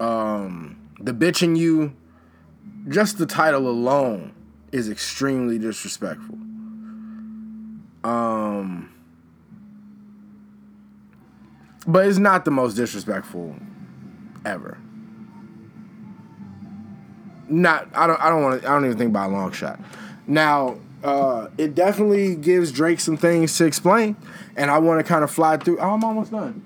Um, 0.00 0.76
the 0.98 1.12
bitching 1.12 1.56
you, 1.56 1.94
just 2.88 3.18
the 3.18 3.26
title 3.26 3.68
alone 3.68 4.32
is 4.72 4.88
extremely 4.88 5.58
disrespectful. 5.58 6.36
Um, 8.02 8.92
but 11.86 12.06
it's 12.06 12.18
not 12.18 12.44
the 12.44 12.50
most 12.50 12.74
disrespectful 12.74 13.56
ever. 14.44 14.78
Not 17.48 17.88
I 17.94 18.06
don't 18.06 18.20
I 18.20 18.28
don't 18.28 18.42
want 18.42 18.62
to 18.62 18.68
I 18.68 18.72
don't 18.72 18.86
even 18.86 18.98
think 18.98 19.12
by 19.12 19.24
a 19.24 19.28
long 19.28 19.52
shot. 19.52 19.78
Now, 20.26 20.78
uh, 21.02 21.48
it 21.58 21.74
definitely 21.74 22.34
gives 22.34 22.72
Drake 22.72 22.98
some 22.98 23.16
things 23.18 23.56
to 23.58 23.66
explain, 23.66 24.16
and 24.56 24.70
I 24.70 24.78
want 24.78 25.04
to 25.04 25.04
kind 25.04 25.22
of 25.22 25.30
fly 25.30 25.58
through. 25.58 25.78
Oh, 25.78 25.90
I'm 25.90 26.02
almost 26.02 26.32
done. 26.32 26.62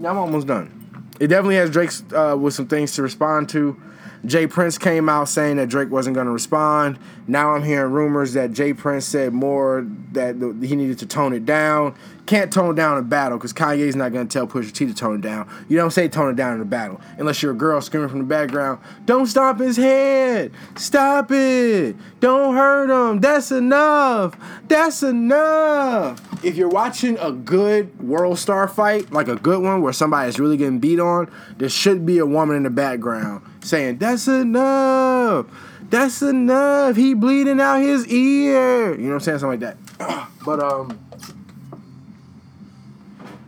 Yeah, 0.00 0.10
I'm 0.10 0.18
almost 0.18 0.48
done. 0.48 1.08
It 1.20 1.28
definitely 1.28 1.56
has 1.56 1.70
Drake 1.70 1.90
uh, 2.12 2.36
with 2.36 2.54
some 2.54 2.66
things 2.66 2.94
to 2.94 3.02
respond 3.02 3.48
to. 3.50 3.80
J. 4.24 4.46
Prince 4.46 4.76
came 4.76 5.08
out 5.08 5.28
saying 5.28 5.56
that 5.56 5.68
Drake 5.68 5.90
wasn't 5.90 6.14
going 6.14 6.26
to 6.26 6.32
respond. 6.32 6.98
Now 7.26 7.54
I'm 7.54 7.62
hearing 7.62 7.92
rumors 7.92 8.34
that 8.34 8.52
J. 8.52 8.74
Prince 8.74 9.06
said 9.06 9.32
more 9.32 9.86
that 10.12 10.36
he 10.62 10.76
needed 10.76 10.98
to 10.98 11.06
tone 11.06 11.32
it 11.32 11.46
down. 11.46 11.94
Can't 12.26 12.52
tone 12.52 12.74
down 12.74 12.98
a 12.98 13.02
battle 13.02 13.38
because 13.38 13.52
Kanye's 13.52 13.96
not 13.96 14.12
going 14.12 14.28
to 14.28 14.32
tell 14.32 14.46
Pusha 14.46 14.72
T 14.72 14.86
to 14.86 14.94
tone 14.94 15.16
it 15.16 15.20
down. 15.22 15.48
You 15.68 15.76
don't 15.76 15.90
say 15.90 16.06
tone 16.06 16.30
it 16.30 16.36
down 16.36 16.54
in 16.54 16.60
a 16.60 16.66
battle 16.66 17.00
unless 17.18 17.42
you're 17.42 17.52
a 17.52 17.56
girl 17.56 17.80
screaming 17.80 18.08
from 18.08 18.18
the 18.18 18.24
background, 18.24 18.78
"Don't 19.04 19.26
stop 19.26 19.58
his 19.58 19.76
head! 19.76 20.52
Stop 20.76 21.32
it! 21.32 21.96
Don't 22.20 22.54
hurt 22.54 22.90
him! 22.90 23.20
That's 23.20 23.50
enough! 23.50 24.36
That's 24.68 25.02
enough!" 25.02 26.20
If 26.44 26.56
you're 26.56 26.68
watching 26.68 27.18
a 27.18 27.32
good 27.32 27.96
WorldStar 27.98 28.70
fight, 28.70 29.12
like 29.12 29.28
a 29.28 29.36
good 29.36 29.62
one 29.62 29.82
where 29.82 29.92
somebody's 29.92 30.38
really 30.38 30.56
getting 30.56 30.78
beat 30.78 31.00
on, 31.00 31.30
there 31.58 31.68
should 31.68 32.06
be 32.06 32.18
a 32.18 32.26
woman 32.26 32.56
in 32.56 32.62
the 32.62 32.70
background 32.70 33.42
saying, 33.62 33.98
"That's 33.98 34.28
enough." 34.28 35.46
That's 35.90 36.22
enough. 36.22 36.94
He 36.94 37.14
bleeding 37.14 37.60
out 37.60 37.80
his 37.80 38.06
ear. 38.06 38.92
You 38.92 38.98
know 38.98 39.08
what 39.08 39.14
I'm 39.14 39.20
saying? 39.20 39.38
Something 39.40 39.60
like 39.60 39.76
that. 39.98 40.28
but 40.44 40.62
um 40.62 40.98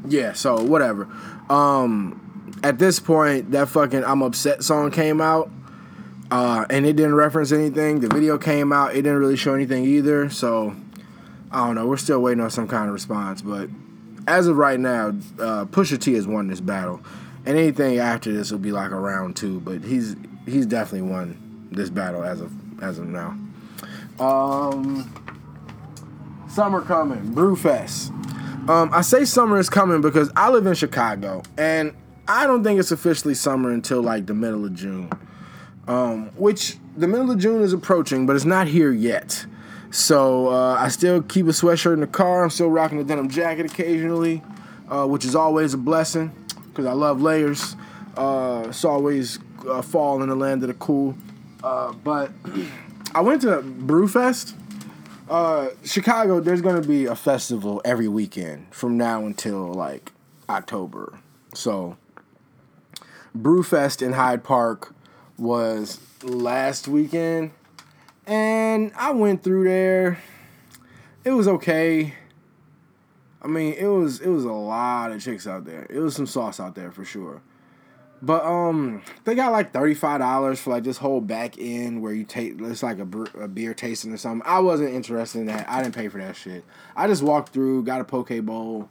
yeah, 0.08 0.32
so 0.32 0.62
whatever. 0.62 1.04
Um 1.48 2.18
at 2.64 2.78
this 2.78 2.98
point, 3.00 3.52
that 3.52 3.68
fucking 3.68 4.04
I'm 4.04 4.22
upset 4.22 4.64
song 4.64 4.90
came 4.90 5.20
out. 5.20 5.50
Uh, 6.30 6.64
and 6.70 6.86
it 6.86 6.96
didn't 6.96 7.14
reference 7.14 7.52
anything. 7.52 8.00
The 8.00 8.08
video 8.08 8.38
came 8.38 8.72
out, 8.72 8.92
it 8.92 9.02
didn't 9.02 9.18
really 9.18 9.36
show 9.36 9.52
anything 9.52 9.84
either. 9.84 10.30
So 10.30 10.74
I 11.50 11.66
don't 11.66 11.74
know. 11.74 11.86
We're 11.86 11.98
still 11.98 12.20
waiting 12.20 12.42
on 12.42 12.50
some 12.50 12.66
kind 12.66 12.86
of 12.86 12.94
response, 12.94 13.42
but 13.42 13.68
as 14.26 14.46
of 14.46 14.56
right 14.56 14.80
now, 14.80 15.08
uh, 15.38 15.66
Pusha 15.66 16.00
T 16.00 16.14
has 16.14 16.26
won 16.26 16.48
this 16.48 16.60
battle, 16.60 17.02
and 17.44 17.58
anything 17.58 17.98
after 17.98 18.32
this 18.32 18.50
will 18.50 18.58
be 18.58 18.72
like 18.72 18.90
a 18.90 18.98
round 18.98 19.36
two. 19.36 19.60
But 19.60 19.82
he's 19.82 20.16
he's 20.46 20.66
definitely 20.66 21.10
won 21.10 21.68
this 21.70 21.90
battle 21.90 22.22
as 22.22 22.40
of 22.40 22.52
as 22.82 22.98
of 22.98 23.06
now. 23.06 23.36
Um, 24.20 25.12
summer 26.48 26.82
coming, 26.82 27.34
Brewfest. 27.34 28.10
Um, 28.68 28.90
I 28.92 29.00
say 29.00 29.24
summer 29.24 29.58
is 29.58 29.68
coming 29.68 30.00
because 30.00 30.30
I 30.36 30.50
live 30.50 30.66
in 30.66 30.74
Chicago, 30.74 31.42
and 31.58 31.94
I 32.28 32.46
don't 32.46 32.62
think 32.62 32.78
it's 32.78 32.92
officially 32.92 33.34
summer 33.34 33.72
until 33.72 34.02
like 34.02 34.26
the 34.26 34.34
middle 34.34 34.64
of 34.64 34.74
June. 34.74 35.10
Um, 35.88 36.26
which 36.36 36.76
the 36.96 37.08
middle 37.08 37.30
of 37.32 37.38
June 37.38 37.60
is 37.62 37.72
approaching, 37.72 38.24
but 38.24 38.36
it's 38.36 38.44
not 38.44 38.68
here 38.68 38.92
yet. 38.92 39.44
So 39.90 40.48
uh, 40.48 40.76
I 40.78 40.88
still 40.88 41.22
keep 41.22 41.46
a 41.46 41.50
sweatshirt 41.50 41.94
in 41.94 42.00
the 42.00 42.06
car. 42.06 42.44
I'm 42.44 42.50
still 42.50 42.70
rocking 42.70 43.00
a 43.00 43.04
denim 43.04 43.28
jacket 43.28 43.66
occasionally, 43.66 44.42
uh, 44.88 45.06
which 45.06 45.24
is 45.24 45.34
always 45.34 45.74
a 45.74 45.78
blessing 45.78 46.30
because 46.72 46.86
I 46.86 46.92
love 46.92 47.20
layers. 47.20 47.76
Uh, 48.16 48.64
it's 48.68 48.84
always 48.84 49.38
uh, 49.68 49.82
fall 49.82 50.22
in 50.22 50.28
the 50.28 50.34
land 50.34 50.62
of 50.62 50.68
the 50.68 50.74
cool. 50.74 51.16
Uh, 51.62 51.92
but 51.92 52.30
I 53.14 53.20
went 53.20 53.42
to 53.42 53.62
Brewfest. 53.62 54.54
Uh, 55.28 55.68
Chicago, 55.84 56.40
there's 56.40 56.60
gonna 56.60 56.82
be 56.82 57.06
a 57.06 57.14
festival 57.14 57.80
every 57.84 58.08
weekend 58.08 58.74
from 58.74 58.96
now 58.96 59.24
until 59.24 59.72
like 59.72 60.12
October. 60.48 61.18
So 61.54 61.96
Brewfest 63.36 64.02
in 64.02 64.12
Hyde 64.12 64.44
Park 64.44 64.94
was 65.38 66.00
last 66.22 66.88
weekend, 66.88 67.52
and 68.26 68.92
I 68.96 69.12
went 69.12 69.42
through 69.42 69.64
there. 69.64 70.18
It 71.24 71.30
was 71.32 71.46
okay. 71.46 72.14
I 73.42 73.48
mean, 73.48 73.74
it 73.74 73.86
was 73.86 74.20
it 74.20 74.28
was 74.28 74.44
a 74.44 74.52
lot 74.52 75.10
of 75.10 75.22
chicks 75.22 75.46
out 75.46 75.64
there. 75.64 75.86
It 75.90 75.98
was 75.98 76.14
some 76.14 76.26
sauce 76.26 76.60
out 76.60 76.74
there 76.74 76.92
for 76.92 77.04
sure. 77.04 77.42
But 78.24 78.44
um, 78.44 79.02
they 79.24 79.34
got 79.34 79.50
like 79.50 79.72
thirty 79.72 79.94
five 79.94 80.20
dollars 80.20 80.60
for 80.60 80.70
like 80.70 80.84
this 80.84 80.98
whole 80.98 81.20
back 81.20 81.58
end 81.58 82.02
where 82.02 82.12
you 82.12 82.22
take 82.22 82.60
it's 82.60 82.82
like 82.82 83.00
a, 83.00 83.42
a, 83.42 83.48
beer 83.48 83.74
tasting 83.74 84.12
or 84.12 84.16
something. 84.16 84.46
I 84.48 84.60
wasn't 84.60 84.94
interested 84.94 85.40
in 85.40 85.46
that. 85.46 85.68
I 85.68 85.82
didn't 85.82 85.96
pay 85.96 86.06
for 86.06 86.18
that 86.18 86.36
shit. 86.36 86.64
I 86.94 87.08
just 87.08 87.22
walked 87.22 87.52
through, 87.52 87.82
got 87.82 88.00
a 88.00 88.04
poke 88.04 88.30
bowl, 88.46 88.88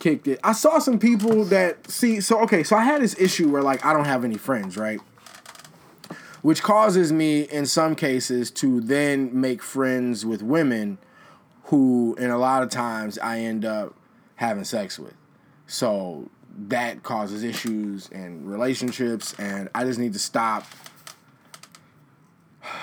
kicked 0.00 0.26
it. 0.26 0.40
I 0.42 0.52
saw 0.52 0.80
some 0.80 0.98
people 0.98 1.44
that 1.44 1.88
see. 1.88 2.20
So 2.20 2.40
okay, 2.40 2.64
so 2.64 2.74
I 2.74 2.82
had 2.82 3.00
this 3.00 3.16
issue 3.16 3.48
where 3.48 3.62
like 3.62 3.84
I 3.84 3.92
don't 3.92 4.06
have 4.06 4.24
any 4.24 4.36
friends, 4.36 4.76
right? 4.76 4.98
Which 6.42 6.64
causes 6.64 7.12
me 7.12 7.42
in 7.42 7.64
some 7.64 7.94
cases 7.94 8.50
to 8.52 8.80
then 8.80 9.40
make 9.40 9.62
friends 9.62 10.26
with 10.26 10.42
women 10.42 10.98
who, 11.70 12.14
in 12.18 12.30
a 12.30 12.38
lot 12.38 12.62
of 12.62 12.70
times, 12.70 13.18
I 13.18 13.40
end 13.40 13.64
up 13.64 13.94
having 14.36 14.64
sex 14.64 14.98
with. 14.98 15.14
So 15.66 16.28
that 16.68 17.02
causes 17.02 17.42
issues 17.42 18.08
and 18.10 18.48
relationships, 18.50 19.34
and 19.38 19.68
I 19.74 19.84
just 19.84 19.98
need 19.98 20.12
to 20.12 20.18
stop 20.18 20.66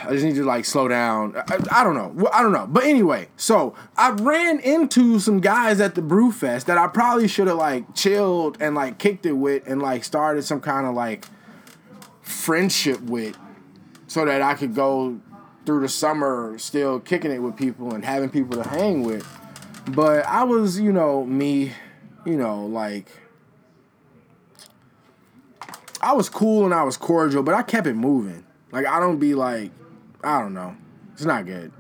I 0.04 0.12
just 0.12 0.24
need 0.24 0.36
to 0.36 0.44
like 0.44 0.66
slow 0.66 0.88
down. 0.88 1.36
I, 1.36 1.60
I, 1.72 1.84
don't 1.84 1.96
know. 1.96 2.30
I 2.34 2.42
don't 2.42 2.52
know. 2.52 2.68
But 2.68 2.84
anyway, 2.84 3.30
so 3.38 3.76
I 3.96 4.12
ran 4.12 4.60
into 4.60 5.20
some 5.20 5.40
guys 5.40 5.80
at 5.80 5.96
the 5.96 6.02
Brew 6.02 6.32
Fest 6.32 6.68
that 6.68 6.78
I 6.78 6.88
probably 6.88 7.28
should 7.28 7.48
have 7.48 7.58
like 7.58 7.96
chilled 7.96 8.58
and 8.60 8.76
like 8.76 8.98
kicked 8.98 9.26
it 9.26 9.34
with 9.34 9.68
and 9.68 9.82
like 9.82 10.04
started 10.04 10.44
some 10.44 10.62
kind 10.62 10.88
of 10.88 10.96
like 10.96 11.26
friendship 12.22 13.02
with 13.02 13.38
so 14.08 14.26
that 14.26 14.42
I 14.42 14.56
could 14.56 14.74
go 14.74 15.20
through 15.68 15.82
the 15.82 15.90
summer 15.90 16.58
still 16.58 16.98
kicking 16.98 17.30
it 17.30 17.40
with 17.40 17.58
people 17.58 17.94
and 17.94 18.06
having 18.06 18.30
people 18.30 18.64
to 18.64 18.68
hang 18.70 19.04
with. 19.04 19.28
But 19.90 20.26
I 20.26 20.46
was, 20.46 20.80
you 20.80 20.94
know, 20.94 21.26
me, 21.26 21.74
you 22.26 22.38
know, 22.38 22.66
like 22.66 23.12
I 26.02 26.14
was 26.14 26.30
cool 26.30 26.64
and 26.64 26.74
I 26.74 26.84
was 26.84 26.96
cordial, 26.96 27.44
but 27.44 27.54
I 27.54 27.64
kept 27.64 27.86
it 27.86 27.96
moving. 27.96 28.46
Like 28.72 28.86
I 28.86 29.02
don't 29.02 29.20
be 29.20 29.36
like, 29.36 29.72
I 30.24 30.40
don't 30.40 30.54
know. 30.54 30.78
It's 31.12 31.26
not 31.26 31.46
good. 31.46 31.74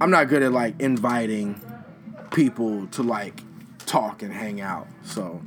I'm 0.00 0.10
not 0.10 0.28
good 0.28 0.44
at 0.44 0.52
like 0.52 0.80
inviting 0.80 1.60
people 2.30 2.86
to 2.88 3.02
like 3.02 3.42
talk 3.86 4.22
and 4.22 4.32
hang 4.32 4.60
out. 4.60 4.86
So 5.02 5.42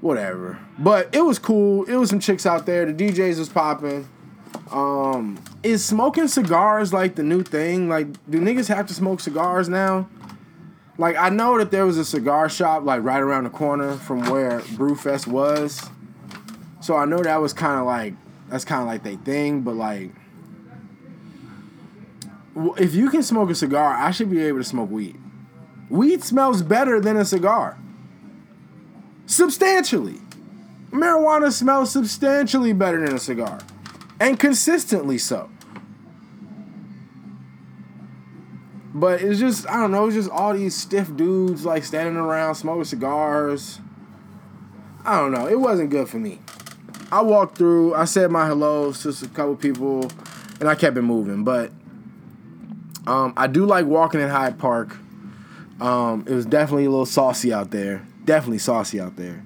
whatever. 0.00 0.58
But 0.80 1.14
it 1.14 1.22
was 1.22 1.38
cool. 1.38 1.84
It 1.84 1.94
was 1.94 2.10
some 2.10 2.18
chicks 2.18 2.44
out 2.44 2.66
there. 2.66 2.90
The 2.90 2.92
DJs 2.92 3.38
was 3.38 3.48
popping. 3.48 4.08
Um, 4.70 5.42
is 5.62 5.84
smoking 5.84 6.28
cigars 6.28 6.92
like 6.92 7.14
the 7.14 7.22
new 7.22 7.42
thing? 7.42 7.88
Like, 7.88 8.06
do 8.28 8.40
niggas 8.40 8.68
have 8.68 8.86
to 8.86 8.94
smoke 8.94 9.20
cigars 9.20 9.68
now? 9.68 10.08
Like, 10.98 11.16
I 11.16 11.28
know 11.28 11.58
that 11.58 11.70
there 11.70 11.86
was 11.86 11.96
a 11.96 12.04
cigar 12.04 12.48
shop 12.48 12.84
like 12.84 13.02
right 13.02 13.20
around 13.20 13.44
the 13.44 13.50
corner 13.50 13.94
from 13.94 14.28
where 14.28 14.60
Brewfest 14.60 15.26
was, 15.26 15.88
so 16.80 16.96
I 16.96 17.04
know 17.04 17.22
that 17.22 17.40
was 17.40 17.52
kind 17.52 17.78
of 17.78 17.86
like 17.86 18.14
that's 18.48 18.64
kind 18.64 18.82
of 18.82 18.88
like 18.88 19.04
their 19.04 19.16
thing. 19.16 19.62
But 19.62 19.76
like, 19.76 20.10
if 22.76 22.94
you 22.94 23.10
can 23.10 23.22
smoke 23.22 23.50
a 23.50 23.54
cigar, 23.54 23.94
I 23.94 24.10
should 24.10 24.30
be 24.30 24.42
able 24.42 24.58
to 24.58 24.64
smoke 24.64 24.90
weed. 24.90 25.16
Weed 25.88 26.22
smells 26.22 26.62
better 26.62 27.00
than 27.00 27.16
a 27.16 27.24
cigar. 27.24 27.78
Substantially. 29.26 30.20
Marijuana 30.90 31.52
smells 31.52 31.92
substantially 31.92 32.72
better 32.72 33.04
than 33.04 33.14
a 33.14 33.18
cigar. 33.18 33.60
And 34.20 34.38
consistently 34.38 35.18
so. 35.18 35.50
But 38.94 39.22
it's 39.22 39.38
just, 39.38 39.68
I 39.68 39.76
don't 39.76 39.92
know, 39.92 40.06
it's 40.06 40.16
just 40.16 40.30
all 40.30 40.54
these 40.54 40.74
stiff 40.74 41.14
dudes 41.14 41.64
like 41.64 41.84
standing 41.84 42.16
around 42.16 42.56
smoking 42.56 42.84
cigars. 42.84 43.80
I 45.04 45.20
don't 45.20 45.32
know. 45.32 45.46
It 45.46 45.60
wasn't 45.60 45.90
good 45.90 46.08
for 46.08 46.18
me. 46.18 46.40
I 47.10 47.22
walked 47.22 47.56
through, 47.56 47.94
I 47.94 48.04
said 48.04 48.30
my 48.30 48.46
hellos 48.46 49.02
to 49.02 49.10
a 49.24 49.28
couple 49.28 49.56
people, 49.56 50.10
and 50.60 50.68
I 50.68 50.74
kept 50.74 50.96
it 50.96 51.02
moving. 51.02 51.44
But 51.44 51.70
um, 53.06 53.32
I 53.36 53.46
do 53.46 53.64
like 53.64 53.86
walking 53.86 54.20
in 54.20 54.28
Hyde 54.28 54.58
Park. 54.58 54.96
Um, 55.80 56.24
it 56.26 56.34
was 56.34 56.44
definitely 56.44 56.86
a 56.86 56.90
little 56.90 57.06
saucy 57.06 57.52
out 57.52 57.70
there. 57.70 58.04
Definitely 58.24 58.58
saucy 58.58 59.00
out 59.00 59.16
there. 59.16 59.44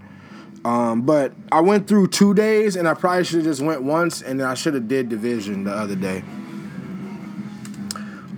Um, 0.65 1.03
but 1.03 1.33
I 1.51 1.61
went 1.61 1.89
through 1.89 2.09
two 2.09 2.35
days, 2.35 2.77
and 2.77 2.87
I 2.89 2.95
probably 2.95 3.25
should 3.25 3.37
have 3.37 3.45
just 3.45 3.61
went 3.61 3.83
once, 3.83 4.23
and 4.23 4.39
then 4.39 4.47
I 4.47 4.55
should 4.55 4.75
have 4.75 4.87
did 4.87 5.09
division 5.09 5.65
the 5.65 5.73
other 5.73 5.97
day. 5.97 6.23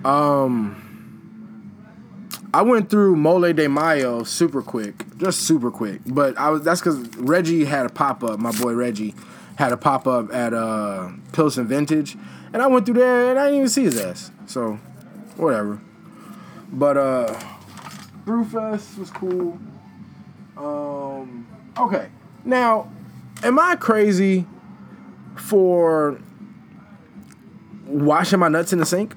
Um, 0.05 0.85
I 2.55 2.63
went 2.63 2.89
through 2.89 3.17
Mole 3.17 3.53
de 3.53 3.69
Mayo 3.69 4.23
super 4.23 4.63
quick, 4.63 5.05
just 5.19 5.41
super 5.41 5.71
quick. 5.71 6.01
But 6.07 6.39
I 6.39 6.51
was 6.51 6.63
that's 6.63 6.81
because 6.81 6.99
Reggie 7.17 7.65
had 7.65 7.87
a 7.87 7.89
pop 7.89 8.23
up. 8.23 8.39
My 8.39 8.53
boy 8.53 8.75
Reggie 8.75 9.15
had 9.57 9.73
a 9.73 9.77
pop 9.77 10.07
up 10.07 10.33
at 10.33 10.55
uh, 10.55 11.11
Pilsen 11.33 11.67
Vintage, 11.67 12.17
and 12.53 12.63
I 12.63 12.67
went 12.67 12.87
through 12.87 12.97
there 12.97 13.31
and 13.31 13.39
I 13.39 13.47
didn't 13.47 13.57
even 13.57 13.69
see 13.69 13.85
his 13.85 14.01
ass. 14.01 14.31
So, 14.47 14.75
whatever. 15.37 15.81
But 16.71 16.97
uh, 16.97 17.41
Brewfest 18.25 18.99
was 18.99 19.11
cool. 19.11 19.59
Um, 20.57 21.47
okay, 21.79 22.09
now, 22.45 22.91
am 23.43 23.59
I 23.59 23.77
crazy 23.77 24.47
for 25.37 26.21
washing 27.87 28.39
my 28.39 28.49
nuts 28.49 28.73
in 28.73 28.79
the 28.79 28.87
sink? 28.87 29.15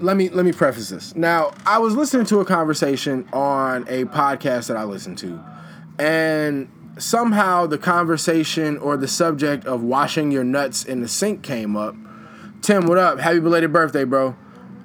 let 0.00 0.16
me 0.16 0.28
let 0.30 0.44
me 0.44 0.52
preface 0.52 0.88
this. 0.88 1.14
Now, 1.14 1.52
I 1.66 1.78
was 1.78 1.94
listening 1.94 2.26
to 2.26 2.40
a 2.40 2.44
conversation 2.44 3.28
on 3.32 3.82
a 3.88 4.04
podcast 4.06 4.68
that 4.68 4.76
I 4.76 4.84
listened 4.84 5.18
to, 5.18 5.40
and 5.98 6.70
somehow 6.98 7.66
the 7.66 7.78
conversation 7.78 8.78
or 8.78 8.96
the 8.96 9.08
subject 9.08 9.66
of 9.66 9.82
washing 9.82 10.30
your 10.30 10.44
nuts 10.44 10.84
in 10.84 11.00
the 11.00 11.08
sink 11.08 11.42
came 11.42 11.76
up. 11.76 11.94
Tim, 12.62 12.86
what 12.86 12.98
up? 12.98 13.18
Happy 13.18 13.40
belated 13.40 13.72
birthday, 13.72 14.04
bro. 14.04 14.36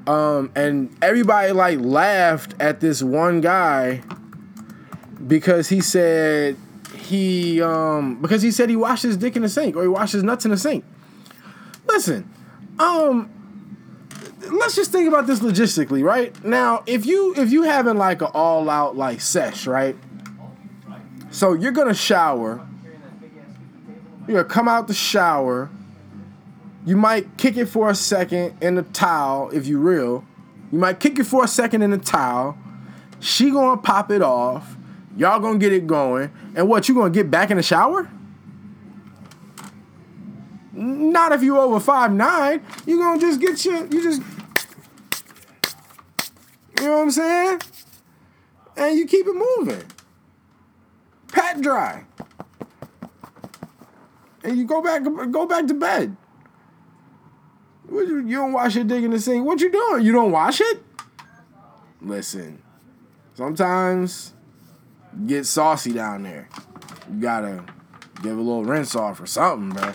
Um, 0.08 0.52
and 0.56 0.96
everybody 1.02 1.52
like 1.52 1.80
laughed 1.80 2.54
at 2.60 2.80
this 2.80 3.02
one 3.02 3.42
guy 3.42 4.04
because 5.28 5.70
he 5.70 5.82
said 5.82 6.58
he 6.96 7.62
um 7.62 8.22
because 8.22 8.42
he 8.42 8.52
said 8.52 8.70
he 8.70 8.76
washed 8.76 9.04
his 9.04 9.18
dick 9.18 9.36
in 9.36 9.42
the 9.42 9.50
sink 9.50 9.76
or 9.76 9.82
he 9.82 9.88
washed 9.88 10.14
his 10.14 10.24
nuts 10.24 10.46
in 10.46 10.52
the 10.52 10.58
sink. 10.58 10.84
Listen, 11.88 12.30
um 12.80 13.30
let's 14.52 14.76
just 14.76 14.92
think 14.92 15.08
about 15.08 15.28
this 15.28 15.40
logistically, 15.40 16.04
right? 16.04 16.44
Now, 16.44 16.84
if 16.86 17.06
you 17.06 17.34
if 17.38 17.52
you 17.52 17.64
having 17.64 17.98
like 17.98 18.22
an 18.22 18.30
all 18.34 18.70
out 18.70 18.96
like 18.96 19.22
sesh, 19.22 19.68
right? 19.68 19.96
So 21.32 21.54
you're 21.54 21.72
gonna 21.72 21.94
shower. 21.94 22.66
You're 24.28 24.44
gonna 24.44 24.54
come 24.54 24.68
out 24.68 24.88
the 24.88 24.94
shower. 24.94 25.70
You 26.86 26.98
might 26.98 27.38
kick 27.38 27.58
it 27.58 27.66
for 27.66 27.90
a 27.90 27.96
second 27.96 28.58
in 28.62 28.76
the 28.76 28.84
towel 28.84 29.50
if 29.52 29.68
you 29.68 29.80
real. 29.80 30.24
You 30.72 30.80
might 30.80 31.00
kick 31.00 31.20
it 31.20 31.26
for 31.26 31.44
a 31.44 31.48
second 31.48 31.82
in 31.82 31.92
the 31.92 31.98
towel. 31.98 32.58
She 33.20 33.52
gonna 33.52 33.82
pop 33.82 34.12
it 34.12 34.22
off. 34.22 34.75
Y'all 35.18 35.40
gonna 35.40 35.58
get 35.58 35.72
it 35.72 35.88
going. 35.88 36.32
And 36.56 36.68
what, 36.68 36.90
you 36.90 36.96
gonna 36.96 37.10
get 37.10 37.32
back 37.32 37.52
in 37.52 37.58
the 37.58 37.64
shower? 37.64 38.10
Not 40.74 41.32
if 41.32 41.42
you 41.42 41.58
over 41.58 41.80
five 41.80 42.12
nine. 42.12 42.62
You 42.86 43.00
gonna 43.00 43.20
just 43.20 43.40
get 43.40 43.64
your 43.64 43.86
you 43.86 44.04
just 44.04 44.22
you 46.80 46.86
know 46.86 46.98
what 46.98 47.04
I'm 47.04 47.12
saying? 47.12 47.62
And 48.76 48.98
you 48.98 49.08
keep 49.08 49.26
it 49.26 49.34
moving. 49.34 49.84
Pat 51.30 51.62
dry. 51.62 52.04
And 54.44 54.58
you 54.58 54.66
go 54.66 54.82
back 54.82 55.04
go 55.32 55.48
back 55.48 55.66
to 55.68 55.74
bed. 55.74 56.16
You, 57.90 58.28
you 58.28 58.38
don't 58.38 58.52
wash 58.54 58.76
your 58.76 58.84
dick 58.84 59.04
in 59.04 59.12
the 59.12 59.20
sink. 59.20 59.46
What 59.46 59.62
you 59.62 59.72
doing? 59.72 60.06
You 60.06 60.12
don't 60.12 60.32
wash 60.32 60.60
it? 60.60 60.84
Listen. 62.02 62.62
Sometimes 63.34 64.35
get 65.26 65.46
saucy 65.46 65.94
down 65.94 66.24
there. 66.24 66.50
You 67.12 67.20
gotta 67.20 67.64
give 68.22 68.38
a 68.38 68.42
little 68.42 68.66
rinse 68.66 68.96
off 68.96 69.20
or 69.22 69.26
something, 69.26 69.70
bro. 69.70 69.94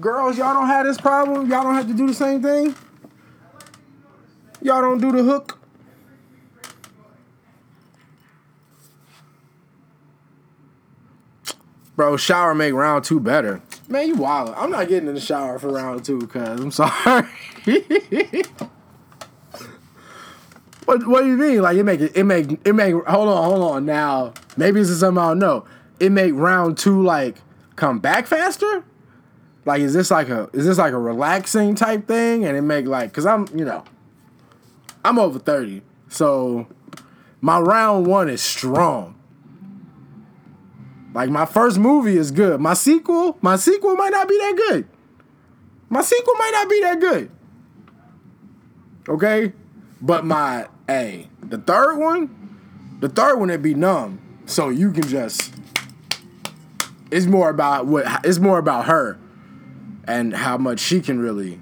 Girls, 0.00 0.36
y'all 0.36 0.52
don't 0.52 0.66
have 0.66 0.84
this 0.84 1.00
problem. 1.00 1.50
Y'all 1.50 1.62
don't 1.62 1.74
have 1.74 1.88
to 1.88 1.94
do 1.94 2.06
the 2.06 2.14
same 2.14 2.42
thing. 2.42 2.74
Y'all 4.60 4.82
don't 4.82 5.00
do 5.00 5.12
the 5.12 5.22
hook. 5.22 5.58
Bro, 11.96 12.16
shower 12.16 12.54
make 12.54 12.74
round 12.74 13.04
two 13.04 13.20
better. 13.20 13.62
Man, 13.88 14.08
you 14.08 14.16
wild. 14.16 14.54
I'm 14.56 14.70
not 14.70 14.88
getting 14.88 15.08
in 15.08 15.14
the 15.14 15.20
shower 15.20 15.58
for 15.58 15.68
round 15.68 16.04
two, 16.04 16.26
cuz 16.26 16.60
I'm 16.60 16.70
sorry. 16.70 17.28
what 20.84 21.06
what 21.06 21.22
do 21.22 21.28
you 21.28 21.36
mean? 21.36 21.62
Like 21.62 21.76
it 21.76 21.84
make 21.84 22.00
it, 22.00 22.16
it 22.16 22.24
make 22.24 22.58
it 22.64 22.72
make 22.74 22.94
hold 22.94 23.28
on, 23.28 23.44
hold 23.44 23.72
on. 23.72 23.84
Now, 23.84 24.32
maybe 24.56 24.80
this 24.80 24.88
is 24.88 25.00
something 25.00 25.22
I 25.22 25.28
don't 25.28 25.38
know. 25.38 25.64
It 26.00 26.10
make 26.12 26.32
round 26.34 26.78
two 26.78 27.02
like 27.02 27.36
come 27.76 27.98
back 27.98 28.26
faster? 28.26 28.84
Like, 29.64 29.80
is 29.80 29.94
this 29.94 30.10
like 30.10 30.28
a 30.28 30.48
is 30.52 30.66
this 30.66 30.78
like 30.78 30.92
a 30.92 30.98
relaxing 30.98 31.74
type 31.74 32.06
thing? 32.06 32.44
And 32.44 32.56
it 32.56 32.62
make 32.62 32.86
like, 32.86 33.12
cause 33.12 33.26
I'm 33.26 33.46
you 33.54 33.64
know, 33.64 33.84
I'm 35.04 35.18
over 35.18 35.38
thirty, 35.38 35.82
so 36.08 36.66
my 37.40 37.58
round 37.58 38.06
one 38.06 38.28
is 38.28 38.42
strong. 38.42 39.16
Like 41.14 41.30
my 41.30 41.46
first 41.46 41.78
movie 41.78 42.16
is 42.16 42.32
good. 42.32 42.60
My 42.60 42.74
sequel, 42.74 43.38
my 43.40 43.54
sequel 43.54 43.94
might 43.94 44.10
not 44.10 44.28
be 44.28 44.36
that 44.36 44.56
good. 44.68 44.88
My 45.88 46.02
sequel 46.02 46.34
might 46.34 46.50
not 46.52 46.68
be 46.68 46.80
that 46.80 47.00
good. 47.00 47.30
Okay, 49.08 49.52
but 50.02 50.24
my 50.24 50.66
a 50.90 51.28
the 51.40 51.58
third 51.58 51.98
one, 51.98 52.98
the 52.98 53.08
third 53.08 53.38
one 53.38 53.48
it 53.50 53.62
be 53.62 53.74
numb, 53.74 54.20
so 54.46 54.68
you 54.68 54.90
can 54.90 55.06
just. 55.06 55.54
It's 57.10 57.26
more 57.26 57.48
about 57.48 57.86
what 57.86 58.06
it's 58.24 58.40
more 58.40 58.58
about 58.58 58.86
her 58.86 59.16
and 60.06 60.34
how 60.34 60.58
much 60.58 60.80
she 60.80 61.00
can 61.00 61.20
really, 61.20 61.60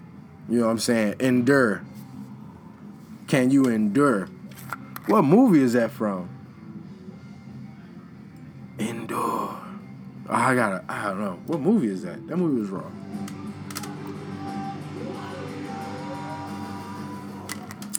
you 0.48 0.60
know 0.60 0.66
what 0.66 0.72
I'm 0.72 0.78
saying, 0.78 1.16
endure. 1.20 1.84
Can 3.26 3.50
you 3.50 3.66
endure? 3.66 4.26
What 5.06 5.22
movie 5.22 5.60
is 5.60 5.74
that 5.74 5.90
from? 5.90 6.28
Endure. 8.88 9.57
Oh, 10.29 10.35
I 10.35 10.55
gotta. 10.55 10.85
I 10.88 11.09
don't 11.09 11.21
know. 11.21 11.38
What 11.47 11.61
movie 11.61 11.88
is 11.88 12.03
that? 12.03 12.27
That 12.27 12.37
movie 12.37 12.61
was 12.61 12.71
wrong. 12.71 12.99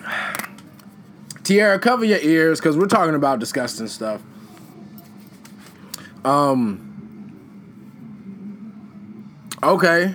Tiara, 1.44 1.80
cover 1.80 2.06
your 2.06 2.20
ears 2.20 2.60
because 2.60 2.78
we're 2.78 2.88
talking 2.88 3.16
about 3.16 3.40
disgusting 3.40 3.88
stuff. 3.88 4.22
Um. 6.26 6.90
Okay. 9.62 10.14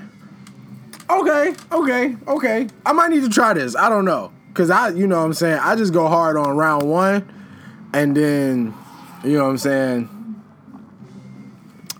Okay. 1.09 1.55
Okay. 1.73 2.17
Okay. 2.27 2.69
I 2.85 2.93
might 2.93 3.09
need 3.09 3.23
to 3.23 3.31
try 3.31 3.55
this. 3.55 3.75
I 3.75 3.89
don't 3.89 4.05
know. 4.05 4.33
Cause 4.53 4.71
I, 4.71 4.89
you 4.89 5.07
know 5.07 5.19
what 5.19 5.25
I'm 5.25 5.35
saying, 5.35 5.61
I 5.63 5.77
just 5.77 5.93
go 5.93 6.09
hard 6.09 6.37
on 6.37 6.57
round 6.57 6.91
one 6.91 7.33
and 7.93 8.17
then, 8.17 8.75
you 9.23 9.35
know 9.35 9.45
what 9.45 9.51
I'm 9.51 9.59
saying? 9.59 10.18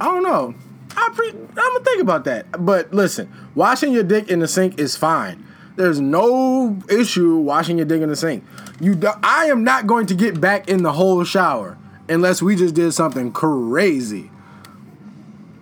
I 0.01 0.05
don't 0.07 0.23
know. 0.23 0.55
I 0.97 1.11
pre- 1.15 1.31
I'm 1.31 1.55
gonna 1.55 1.85
think 1.85 2.01
about 2.03 2.25
that. 2.25 2.65
But 2.65 2.93
listen, 2.93 3.31
washing 3.55 3.93
your 3.93 4.03
dick 4.03 4.29
in 4.29 4.41
the 4.41 4.49
sink 4.49 4.79
is 4.79 4.97
fine. 4.97 5.45
There's 5.77 6.01
no 6.01 6.77
issue 6.91 7.37
washing 7.37 7.77
your 7.79 7.87
dick 7.87 8.03
in 8.03 8.09
the 8.09 8.17
sink. 8.17 8.45
You, 8.81 8.97
do- 8.97 9.13
I 9.23 9.47
am 9.47 9.63
not 9.63 9.87
going 9.87 10.07
to 10.07 10.15
get 10.15 10.41
back 10.41 10.69
in 10.69 10.83
the 10.83 10.93
whole 10.93 11.23
shower 11.23 11.79
unless 12.09 12.43
we 12.43 12.57
just 12.57 12.75
did 12.75 12.93
something 12.93 13.31
crazy. 13.31 14.31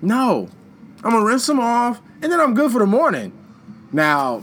No, 0.00 0.48
I'm 1.04 1.10
gonna 1.12 1.24
rinse 1.24 1.46
them 1.46 1.60
off, 1.60 2.00
and 2.22 2.32
then 2.32 2.40
I'm 2.40 2.54
good 2.54 2.72
for 2.72 2.78
the 2.78 2.86
morning. 2.86 3.32
Now, 3.92 4.38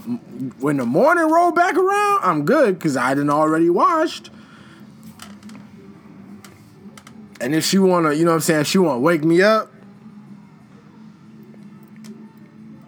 when 0.60 0.78
the 0.78 0.86
morning 0.86 1.30
roll 1.30 1.52
back 1.52 1.76
around, 1.76 2.20
I'm 2.24 2.46
good 2.46 2.78
because 2.78 2.96
I 2.96 3.14
didn't 3.16 3.30
already 3.32 3.70
washed. 3.70 4.30
And 7.42 7.54
if 7.56 7.66
she 7.66 7.78
wanna, 7.80 8.14
you 8.14 8.26
know 8.26 8.32
what 8.32 8.36
I'm 8.36 8.42
saying, 8.42 8.64
she 8.66 8.78
wanna 8.78 9.00
wake 9.00 9.24
me 9.24 9.42
up. 9.42 9.73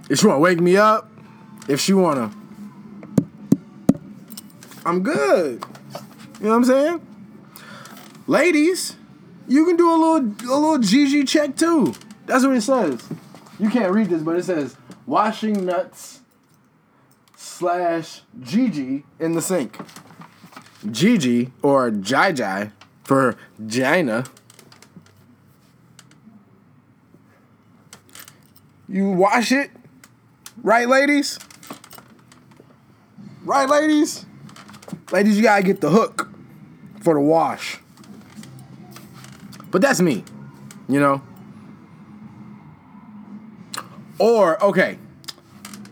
If 0.10 0.20
she 0.20 0.28
wanna 0.28 0.40
wake 0.40 0.60
me 0.60 0.78
up, 0.78 1.10
if 1.68 1.80
she 1.80 1.94
wanna, 1.94 2.32
I'm 4.86 5.02
good. 5.02 5.64
You 6.40 6.46
know 6.46 6.50
what 6.50 6.56
I'm 6.58 6.66
saying? 6.66 7.08
Ladies, 8.28 8.96
you 9.48 9.66
can 9.66 9.76
do 9.76 9.90
a 9.90 9.96
little 9.96 10.18
a 10.18 10.58
little 10.60 10.78
GG 10.78 11.28
check 11.28 11.56
too. 11.56 11.94
That's 12.26 12.46
what 12.46 12.56
it 12.56 12.62
says. 12.62 13.02
You 13.60 13.70
can't 13.70 13.94
read 13.94 14.10
this, 14.10 14.22
but 14.22 14.36
it 14.36 14.44
says 14.44 14.76
washing 15.06 15.66
nuts 15.66 16.22
slash 17.36 18.22
GG 18.40 19.04
in 19.20 19.34
the 19.34 19.42
sink. 19.42 19.78
GG 20.86 21.52
or 21.62 21.90
Jai 21.90 22.32
Jai 22.32 22.72
for 23.04 23.38
Gina. 23.66 24.26
You 28.88 29.10
wash 29.10 29.52
it, 29.52 29.72
right, 30.66 30.90
ladies? 30.90 31.40
Right, 33.44 33.70
ladies? 33.70 34.26
Ladies, 35.12 35.38
you 35.38 35.44
gotta 35.44 35.64
get 35.64 35.80
the 35.80 35.92
hook 35.92 36.30
for 37.02 37.14
the 37.14 37.20
wash. 37.20 37.78
But 39.70 39.82
that's 39.82 40.02
me, 40.02 40.24
you 40.90 41.00
know? 41.00 41.22
Or, 44.18 44.62
okay, 44.64 44.98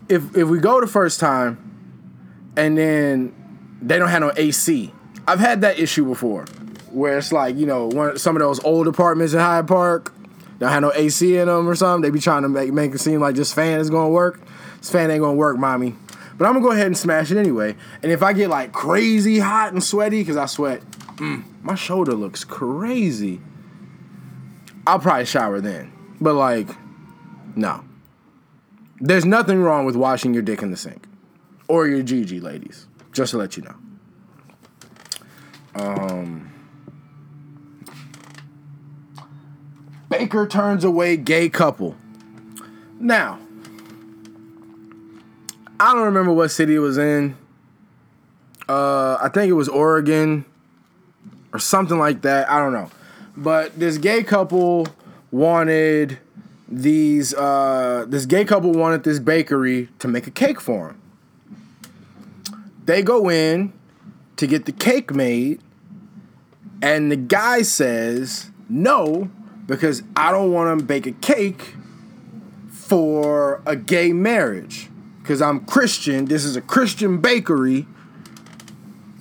if 0.08 0.36
if 0.36 0.48
we 0.48 0.58
go 0.58 0.80
the 0.80 0.86
first 0.86 1.20
time 1.20 1.58
and 2.56 2.76
then 2.76 3.32
they 3.80 3.98
don't 3.98 4.08
have 4.08 4.20
no 4.20 4.32
AC, 4.36 4.92
I've 5.28 5.38
had 5.38 5.60
that 5.60 5.78
issue 5.78 6.04
before 6.04 6.46
where 6.90 7.18
it's 7.18 7.30
like, 7.30 7.56
you 7.56 7.66
know, 7.66 7.86
one, 7.86 8.18
some 8.18 8.34
of 8.34 8.40
those 8.40 8.62
old 8.64 8.88
apartments 8.88 9.34
in 9.34 9.40
Hyde 9.40 9.68
Park 9.68 10.12
don't 10.58 10.70
have 10.70 10.82
no 10.82 10.92
AC 10.94 11.36
in 11.36 11.46
them 11.46 11.68
or 11.68 11.74
something. 11.74 12.02
They 12.02 12.10
be 12.10 12.20
trying 12.20 12.42
to 12.42 12.48
make, 12.48 12.72
make 12.72 12.94
it 12.94 12.98
seem 12.98 13.20
like 13.20 13.36
this 13.36 13.52
fan 13.52 13.78
is 13.78 13.90
gonna 13.90 14.10
work. 14.10 14.40
This 14.84 14.90
fan 14.90 15.10
ain't 15.10 15.22
gonna 15.22 15.32
work, 15.32 15.56
mommy. 15.56 15.94
But 16.36 16.44
I'm 16.44 16.52
gonna 16.52 16.62
go 16.66 16.72
ahead 16.72 16.88
and 16.88 16.98
smash 16.98 17.30
it 17.30 17.38
anyway. 17.38 17.74
And 18.02 18.12
if 18.12 18.22
I 18.22 18.34
get 18.34 18.50
like 18.50 18.72
crazy 18.72 19.38
hot 19.38 19.72
and 19.72 19.82
sweaty, 19.82 20.20
because 20.20 20.36
I 20.36 20.44
sweat, 20.44 20.82
mm, 21.16 21.42
my 21.62 21.74
shoulder 21.74 22.12
looks 22.12 22.44
crazy. 22.44 23.40
I'll 24.86 24.98
probably 24.98 25.24
shower 25.24 25.62
then. 25.62 25.90
But 26.20 26.34
like, 26.34 26.68
no. 27.56 27.82
There's 29.00 29.24
nothing 29.24 29.62
wrong 29.62 29.86
with 29.86 29.96
washing 29.96 30.34
your 30.34 30.42
dick 30.42 30.60
in 30.60 30.70
the 30.70 30.76
sink. 30.76 31.06
Or 31.66 31.86
your 31.86 32.02
GG, 32.02 32.42
ladies. 32.42 32.86
Just 33.10 33.30
to 33.30 33.38
let 33.38 33.56
you 33.56 33.62
know. 33.62 33.76
Um 35.76 36.52
Baker 40.10 40.46
turns 40.46 40.84
away 40.84 41.16
gay 41.16 41.48
couple. 41.48 41.96
Now, 43.00 43.38
I 45.84 45.92
don't 45.92 46.04
remember 46.04 46.32
what 46.32 46.50
city 46.50 46.76
it 46.76 46.78
was 46.78 46.96
in. 46.96 47.36
Uh, 48.66 49.18
I 49.20 49.28
think 49.28 49.50
it 49.50 49.52
was 49.52 49.68
Oregon 49.68 50.46
or 51.52 51.58
something 51.58 51.98
like 51.98 52.22
that. 52.22 52.50
I 52.50 52.58
don't 52.58 52.72
know. 52.72 52.90
But 53.36 53.78
this 53.78 53.98
gay 53.98 54.22
couple 54.22 54.88
wanted 55.30 56.18
these 56.68 57.34
uh, 57.34 58.06
this 58.08 58.24
gay 58.24 58.46
couple 58.46 58.72
wanted 58.72 59.04
this 59.04 59.18
bakery 59.18 59.90
to 59.98 60.08
make 60.08 60.26
a 60.26 60.30
cake 60.30 60.58
for 60.58 60.86
them. 60.86 61.02
They 62.86 63.02
go 63.02 63.28
in 63.28 63.74
to 64.38 64.46
get 64.46 64.64
the 64.64 64.72
cake 64.72 65.14
made, 65.14 65.60
and 66.80 67.12
the 67.12 67.16
guy 67.16 67.60
says 67.60 68.50
no 68.70 69.30
because 69.66 70.02
I 70.16 70.32
don't 70.32 70.50
want 70.50 70.80
to 70.80 70.86
bake 70.86 71.06
a 71.06 71.12
cake 71.12 71.74
for 72.70 73.60
a 73.66 73.76
gay 73.76 74.14
marriage 74.14 74.88
because 75.24 75.40
I'm 75.40 75.60
Christian. 75.60 76.26
This 76.26 76.44
is 76.44 76.54
a 76.54 76.60
Christian 76.60 77.18
bakery. 77.18 77.86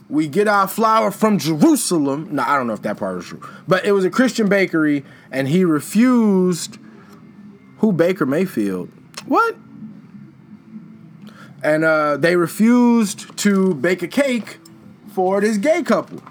We 0.09 0.27
get 0.27 0.49
our 0.49 0.67
flour 0.67 1.11
from 1.11 1.39
Jerusalem. 1.39 2.27
No, 2.29 2.43
I 2.43 2.57
don't 2.57 2.67
know 2.67 2.73
if 2.73 2.81
that 2.81 2.97
part 2.97 3.15
was 3.15 3.25
true, 3.25 3.41
but 3.69 3.85
it 3.85 3.93
was 3.93 4.03
a 4.03 4.09
Christian 4.09 4.49
bakery, 4.49 5.05
and 5.31 5.47
he 5.47 5.63
refused. 5.63 6.77
Who 7.77 7.93
Baker 7.93 8.25
Mayfield? 8.25 8.89
What? 9.25 9.55
And 11.63 11.85
uh, 11.85 12.17
they 12.17 12.35
refused 12.35 13.37
to 13.37 13.73
bake 13.73 14.03
a 14.03 14.07
cake 14.09 14.57
for 15.13 15.39
this 15.39 15.57
gay 15.57 15.83
couple. 15.83 16.21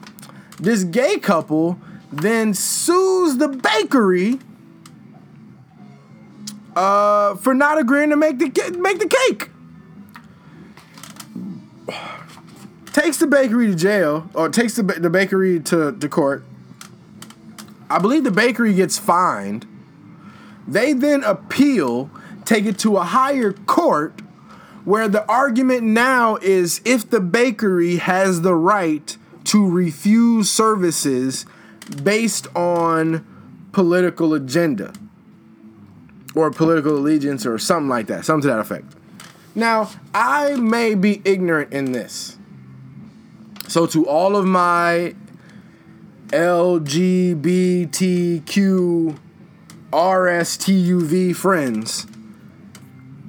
This 0.61 0.85
gay 0.85 1.19
couple 1.19 1.79
then 2.13 2.53
sues 2.53 3.39
the 3.39 3.49
bakery 3.49 4.39
uh, 6.77 7.37
for 7.37 7.55
not 7.55 7.79
agreeing 7.79 8.11
to 8.11 8.17
make 8.17 8.39
the 8.39 8.77
make 8.79 8.99
the 8.99 9.09
cake. 9.09 9.49
Takes 12.93 13.19
the 13.19 13.27
bakery 13.27 13.69
to 13.69 13.75
jail, 13.75 14.29
or 14.35 14.49
takes 14.49 14.75
the, 14.77 14.83
the 14.83 15.11
bakery 15.11 15.61
to, 15.61 15.93
to 15.93 16.09
court. 16.09 16.45
I 17.89 17.99
believe 17.99 18.25
the 18.25 18.31
bakery 18.31 18.75
gets 18.75 18.99
fined. 18.99 19.67
They 20.67 20.93
then 20.93 21.25
appeal, 21.25 22.11
take 22.45 22.65
it 22.65 22.79
to 22.81 22.97
a 22.97 23.05
higher 23.05 23.53
court, 23.53 24.21
where 24.85 25.09
the 25.09 25.27
argument 25.27 25.83
now 25.83 26.37
is 26.37 26.81
if 26.85 27.09
the 27.09 27.21
bakery 27.21 27.97
has 27.97 28.43
the 28.43 28.55
right 28.55 29.17
to 29.45 29.69
refuse 29.69 30.51
services 30.51 31.47
based 32.03 32.47
on 32.57 33.27
political 33.73 34.35
agenda 34.35 34.93
or 36.35 36.51
political 36.51 36.97
allegiance 36.97 37.45
or 37.47 37.59
something 37.59 37.89
like 37.89 38.07
that, 38.07 38.25
something 38.25 38.43
to 38.43 38.49
that 38.49 38.61
effect. 38.61 38.95
Now, 39.55 39.91
I 40.15 40.55
may 40.55 40.95
be 40.95 41.21
ignorant 41.25 41.73
in 41.73 41.93
this. 41.93 42.39
So, 43.69 43.87
to 43.87 44.09
all 44.09 44.35
of 44.37 44.47
my 44.47 45.15
LGBTQ 46.29 47.59
RSTUV 49.93 51.37
friends, 51.37 52.07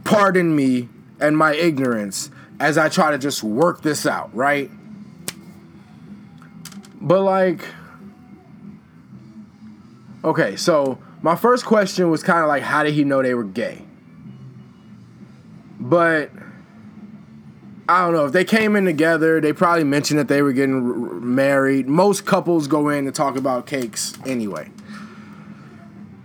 pardon 0.05 0.55
me 0.55 0.88
and 1.19 1.38
my 1.38 1.53
ignorance 1.55 2.31
as 2.59 2.77
I 2.77 2.88
try 2.88 3.12
to 3.12 3.17
just 3.17 3.43
work 3.43 3.81
this 3.81 4.05
out, 4.05 4.33
right? 4.33 4.71
But, 7.01 7.24
like, 7.24 7.65
okay, 10.24 10.55
so 10.55 10.99
my 11.21 11.36
first 11.36 11.65
question 11.65 12.09
was 12.09 12.24
kind 12.24 12.39
of 12.39 12.47
like, 12.47 12.63
how 12.63 12.84
did 12.84 12.93
he 12.93 13.03
know 13.03 13.21
they 13.21 13.34
were 13.34 13.43
gay? 13.43 13.82
But 15.84 16.31
I 17.89 18.05
don't 18.05 18.13
know 18.13 18.25
if 18.25 18.31
they 18.31 18.45
came 18.45 18.77
in 18.77 18.86
together. 18.86 19.41
They 19.41 19.51
probably 19.51 19.84
mentioned 19.84 20.17
that 20.17 20.29
they 20.29 20.41
were 20.41 20.53
getting 20.53 20.75
r- 20.75 21.19
married. 21.19 21.89
Most 21.89 22.25
couples 22.25 22.67
go 22.67 22.88
in 22.88 23.03
to 23.03 23.11
talk 23.11 23.36
about 23.36 23.67
cakes 23.67 24.13
anyway. 24.25 24.71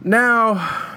Now, 0.04 0.94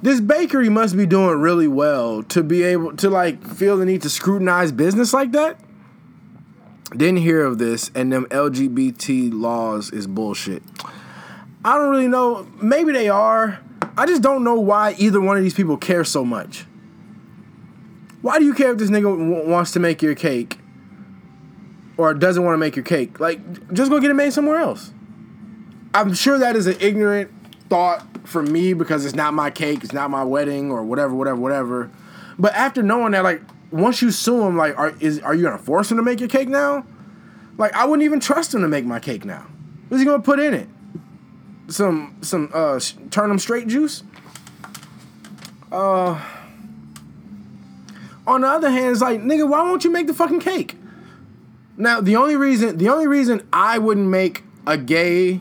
this 0.00 0.20
bakery 0.20 0.68
must 0.68 0.96
be 0.96 1.04
doing 1.04 1.40
really 1.40 1.66
well 1.66 2.22
to 2.22 2.44
be 2.44 2.62
able 2.62 2.96
to 2.98 3.10
like 3.10 3.44
feel 3.44 3.76
the 3.76 3.84
need 3.84 4.02
to 4.02 4.10
scrutinize 4.10 4.70
business 4.70 5.12
like 5.12 5.32
that. 5.32 5.58
Didn't 6.96 7.18
hear 7.18 7.44
of 7.44 7.58
this, 7.58 7.90
and 7.96 8.12
them 8.12 8.26
LGBT 8.26 9.32
laws 9.32 9.90
is 9.90 10.06
bullshit. 10.06 10.62
I 11.64 11.78
don't 11.78 11.90
really 11.90 12.06
know. 12.06 12.46
Maybe 12.62 12.92
they 12.92 13.08
are. 13.08 13.58
I 13.96 14.06
just 14.06 14.22
don't 14.22 14.44
know 14.44 14.54
why 14.54 14.94
either 14.98 15.20
one 15.20 15.36
of 15.36 15.42
these 15.42 15.54
people 15.54 15.76
care 15.76 16.04
so 16.04 16.24
much. 16.24 16.66
Why 18.20 18.38
do 18.38 18.44
you 18.44 18.54
care 18.54 18.72
if 18.72 18.78
this 18.78 18.90
nigga 18.90 19.02
w- 19.04 19.48
wants 19.48 19.72
to 19.72 19.80
make 19.80 20.00
your 20.02 20.14
cake 20.14 20.58
or 21.96 22.14
doesn't 22.14 22.44
want 22.44 22.54
to 22.54 22.58
make 22.58 22.76
your 22.76 22.84
cake? 22.84 23.18
Like, 23.18 23.72
just 23.72 23.90
go 23.90 24.00
get 24.00 24.10
it 24.10 24.14
made 24.14 24.32
somewhere 24.32 24.58
else. 24.58 24.92
I'm 25.94 26.14
sure 26.14 26.38
that 26.38 26.56
is 26.56 26.66
an 26.66 26.76
ignorant 26.80 27.30
thought 27.68 28.06
for 28.26 28.42
me 28.42 28.72
because 28.74 29.04
it's 29.04 29.14
not 29.14 29.34
my 29.34 29.50
cake, 29.50 29.82
it's 29.82 29.92
not 29.92 30.10
my 30.10 30.24
wedding, 30.24 30.70
or 30.70 30.84
whatever, 30.84 31.14
whatever, 31.14 31.40
whatever. 31.40 31.90
But 32.38 32.54
after 32.54 32.82
knowing 32.82 33.12
that, 33.12 33.24
like, 33.24 33.42
once 33.70 34.00
you 34.00 34.10
sue 34.10 34.42
him, 34.42 34.56
like, 34.56 34.78
are 34.78 34.94
is 35.00 35.20
are 35.20 35.34
you 35.34 35.42
gonna 35.42 35.58
force 35.58 35.90
him 35.90 35.96
to 35.96 36.02
make 36.02 36.20
your 36.20 36.28
cake 36.28 36.48
now? 36.48 36.86
Like, 37.58 37.74
I 37.74 37.84
wouldn't 37.84 38.04
even 38.04 38.20
trust 38.20 38.54
him 38.54 38.62
to 38.62 38.68
make 38.68 38.84
my 38.84 39.00
cake 39.00 39.24
now. 39.24 39.46
What's 39.88 40.00
he 40.00 40.06
gonna 40.06 40.22
put 40.22 40.38
in 40.38 40.54
it? 40.54 40.68
Some 41.72 42.16
some 42.20 42.50
uh 42.52 42.78
turn 43.10 43.30
them 43.30 43.38
straight 43.38 43.66
juice. 43.66 44.02
Uh. 45.70 46.20
On 48.24 48.42
the 48.42 48.46
other 48.46 48.70
hand, 48.70 48.92
it's 48.92 49.00
like, 49.00 49.20
nigga, 49.20 49.48
why 49.48 49.62
won't 49.62 49.82
you 49.82 49.90
make 49.90 50.06
the 50.06 50.14
fucking 50.14 50.38
cake? 50.40 50.76
Now, 51.76 52.00
the 52.00 52.14
only 52.14 52.36
reason 52.36 52.76
the 52.76 52.88
only 52.90 53.06
reason 53.06 53.46
I 53.52 53.78
wouldn't 53.78 54.06
make 54.06 54.44
a 54.66 54.76
gay 54.76 55.40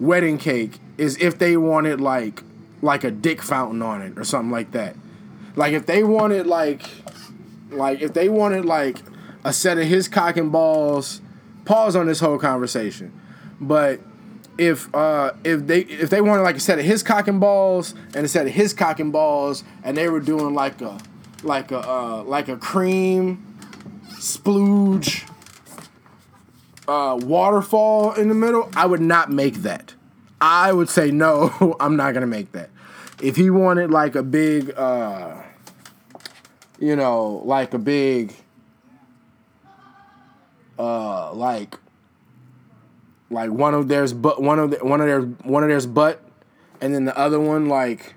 wedding 0.00 0.38
cake 0.38 0.78
is 0.98 1.16
if 1.18 1.38
they 1.38 1.56
wanted 1.56 2.00
like 2.00 2.42
like 2.82 3.04
a 3.04 3.10
dick 3.10 3.42
fountain 3.42 3.82
on 3.82 4.02
it 4.02 4.18
or 4.18 4.24
something 4.24 4.50
like 4.50 4.72
that. 4.72 4.96
Like 5.54 5.72
if 5.72 5.86
they 5.86 6.02
wanted 6.02 6.46
like 6.46 6.82
like 7.70 8.00
if 8.00 8.12
they 8.12 8.28
wanted 8.28 8.64
like 8.64 8.98
a 9.44 9.52
set 9.52 9.78
of 9.78 9.84
his 9.84 10.08
cock 10.08 10.36
and 10.36 10.50
balls, 10.50 11.20
pause 11.64 11.94
on 11.94 12.06
this 12.06 12.18
whole 12.18 12.38
conversation. 12.38 13.12
But 13.60 14.00
if 14.58 14.92
uh 14.94 15.32
if 15.44 15.66
they 15.66 15.80
if 15.80 16.10
they 16.10 16.20
wanted 16.20 16.42
like 16.42 16.56
a 16.56 16.60
set 16.60 16.78
of 16.78 16.84
his 16.84 17.02
cock 17.02 17.28
and 17.28 17.40
balls 17.40 17.94
and 18.14 18.24
a 18.24 18.28
set 18.28 18.46
of 18.46 18.52
his 18.52 18.72
cock 18.72 19.00
and 19.00 19.12
balls 19.12 19.64
and 19.84 19.96
they 19.96 20.08
were 20.08 20.20
doing 20.20 20.54
like 20.54 20.80
a 20.80 20.98
like 21.42 21.70
a 21.70 21.78
uh 21.78 22.22
like 22.24 22.48
a 22.48 22.56
cream 22.56 23.44
splooge 24.12 25.28
uh 26.88 27.18
waterfall 27.22 28.12
in 28.14 28.28
the 28.28 28.34
middle, 28.34 28.70
I 28.76 28.86
would 28.86 29.00
not 29.00 29.30
make 29.30 29.56
that. 29.56 29.94
I 30.40 30.72
would 30.72 30.88
say 30.88 31.10
no, 31.10 31.76
I'm 31.80 31.96
not 31.96 32.14
gonna 32.14 32.26
make 32.26 32.52
that. 32.52 32.70
If 33.22 33.36
he 33.36 33.50
wanted 33.50 33.90
like 33.90 34.14
a 34.14 34.22
big 34.22 34.72
uh 34.76 35.42
you 36.78 36.94
know, 36.96 37.42
like 37.44 37.74
a 37.74 37.78
big 37.78 38.34
uh 40.78 41.32
like 41.32 41.76
like 43.30 43.50
one 43.50 43.74
of 43.74 43.88
theirs 43.88 44.12
but 44.12 44.40
one 44.40 44.58
of 44.58 44.70
the, 44.70 44.76
one 44.78 45.00
of 45.00 45.06
their 45.06 45.22
one 45.22 45.62
of 45.62 45.68
theirs 45.68 45.86
butt 45.86 46.22
and 46.80 46.94
then 46.94 47.04
the 47.04 47.16
other 47.18 47.40
one 47.40 47.68
like 47.68 48.14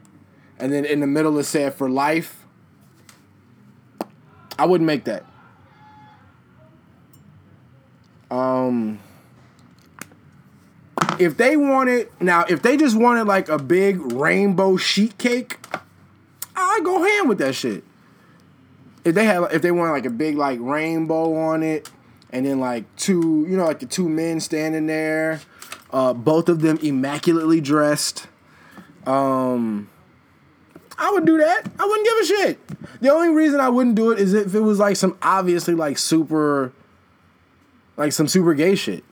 and 0.59 0.71
then 0.73 0.85
in 0.85 0.99
the 0.99 1.07
middle 1.07 1.37
it 1.39 1.45
said 1.45 1.73
for 1.73 1.89
life. 1.89 2.45
I 4.57 4.65
wouldn't 4.65 4.85
make 4.85 5.05
that. 5.05 5.25
Um 8.29 8.99
if 11.17 11.37
they 11.37 11.57
wanted 11.57 12.09
now 12.19 12.45
if 12.47 12.61
they 12.61 12.77
just 12.77 12.95
wanted 12.95 13.25
like 13.25 13.49
a 13.49 13.57
big 13.57 13.99
rainbow 14.13 14.77
sheet 14.77 15.17
cake 15.17 15.57
i 16.55 16.79
go 16.83 17.03
ham 17.03 17.27
with 17.27 17.39
that 17.39 17.55
shit. 17.55 17.83
If 19.05 19.15
they 19.15 19.25
had 19.25 19.51
if 19.53 19.61
they 19.61 19.71
wanted 19.71 19.91
like 19.91 20.05
a 20.05 20.11
big 20.11 20.35
like 20.35 20.59
rainbow 20.61 21.35
on 21.35 21.63
it 21.63 21.89
and 22.31 22.45
then 22.45 22.59
like 22.59 22.83
two 22.95 23.45
you 23.47 23.57
know 23.57 23.65
like 23.65 23.79
the 23.79 23.85
two 23.85 24.09
men 24.09 24.39
standing 24.39 24.87
there 24.87 25.41
uh, 25.91 26.13
both 26.13 26.49
of 26.49 26.61
them 26.61 26.77
immaculately 26.81 27.61
dressed 27.61 28.27
um 29.05 29.89
I 30.99 31.11
would 31.11 31.25
do 31.25 31.37
that. 31.37 31.63
I 31.79 31.85
wouldn't 31.85 32.05
give 32.05 32.17
a 32.17 32.25
shit. 32.25 33.01
The 33.01 33.09
only 33.09 33.29
reason 33.29 33.61
I 33.61 33.69
wouldn't 33.69 33.95
do 33.95 34.11
it 34.11 34.19
is 34.19 34.33
if 34.33 34.53
it 34.53 34.59
was 34.59 34.79
like 34.79 34.97
some 34.97 35.17
obviously 35.21 35.73
like 35.73 35.97
super 35.97 36.73
like 37.95 38.11
some 38.11 38.27
super 38.27 38.53
gay 38.53 38.75
shit. 38.75 39.05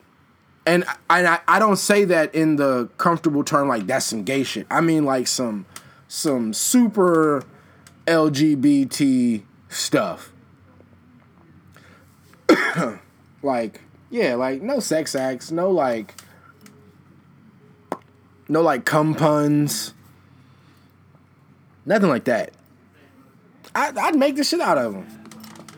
And 0.65 0.83
I, 1.09 1.39
I 1.47 1.59
don't 1.59 1.77
say 1.77 2.03
that 2.03 2.35
in 2.35 2.57
the 2.57 2.89
comfortable 2.97 3.45
term 3.45 3.69
like 3.69 3.87
that's 3.87 4.05
some 4.05 4.25
gay 4.25 4.43
shit. 4.43 4.67
I 4.69 4.81
mean 4.81 5.05
like 5.05 5.27
some 5.27 5.65
some 6.09 6.53
super 6.53 7.45
LGBT 8.05 9.43
stuff. 9.69 10.33
like 13.41 13.81
yeah, 14.09 14.35
like 14.35 14.61
no 14.61 14.79
sex 14.79 15.15
acts, 15.15 15.51
no 15.51 15.69
like 15.69 16.15
no 18.47 18.61
like 18.61 18.85
cum 18.85 19.13
puns. 19.13 19.93
Nothing 21.85 22.09
like 22.09 22.25
that. 22.25 22.51
I, 23.73 23.93
I'd 23.95 24.15
make 24.15 24.35
the 24.35 24.43
shit 24.43 24.59
out 24.59 24.77
of 24.77 24.93
them. 24.93 25.07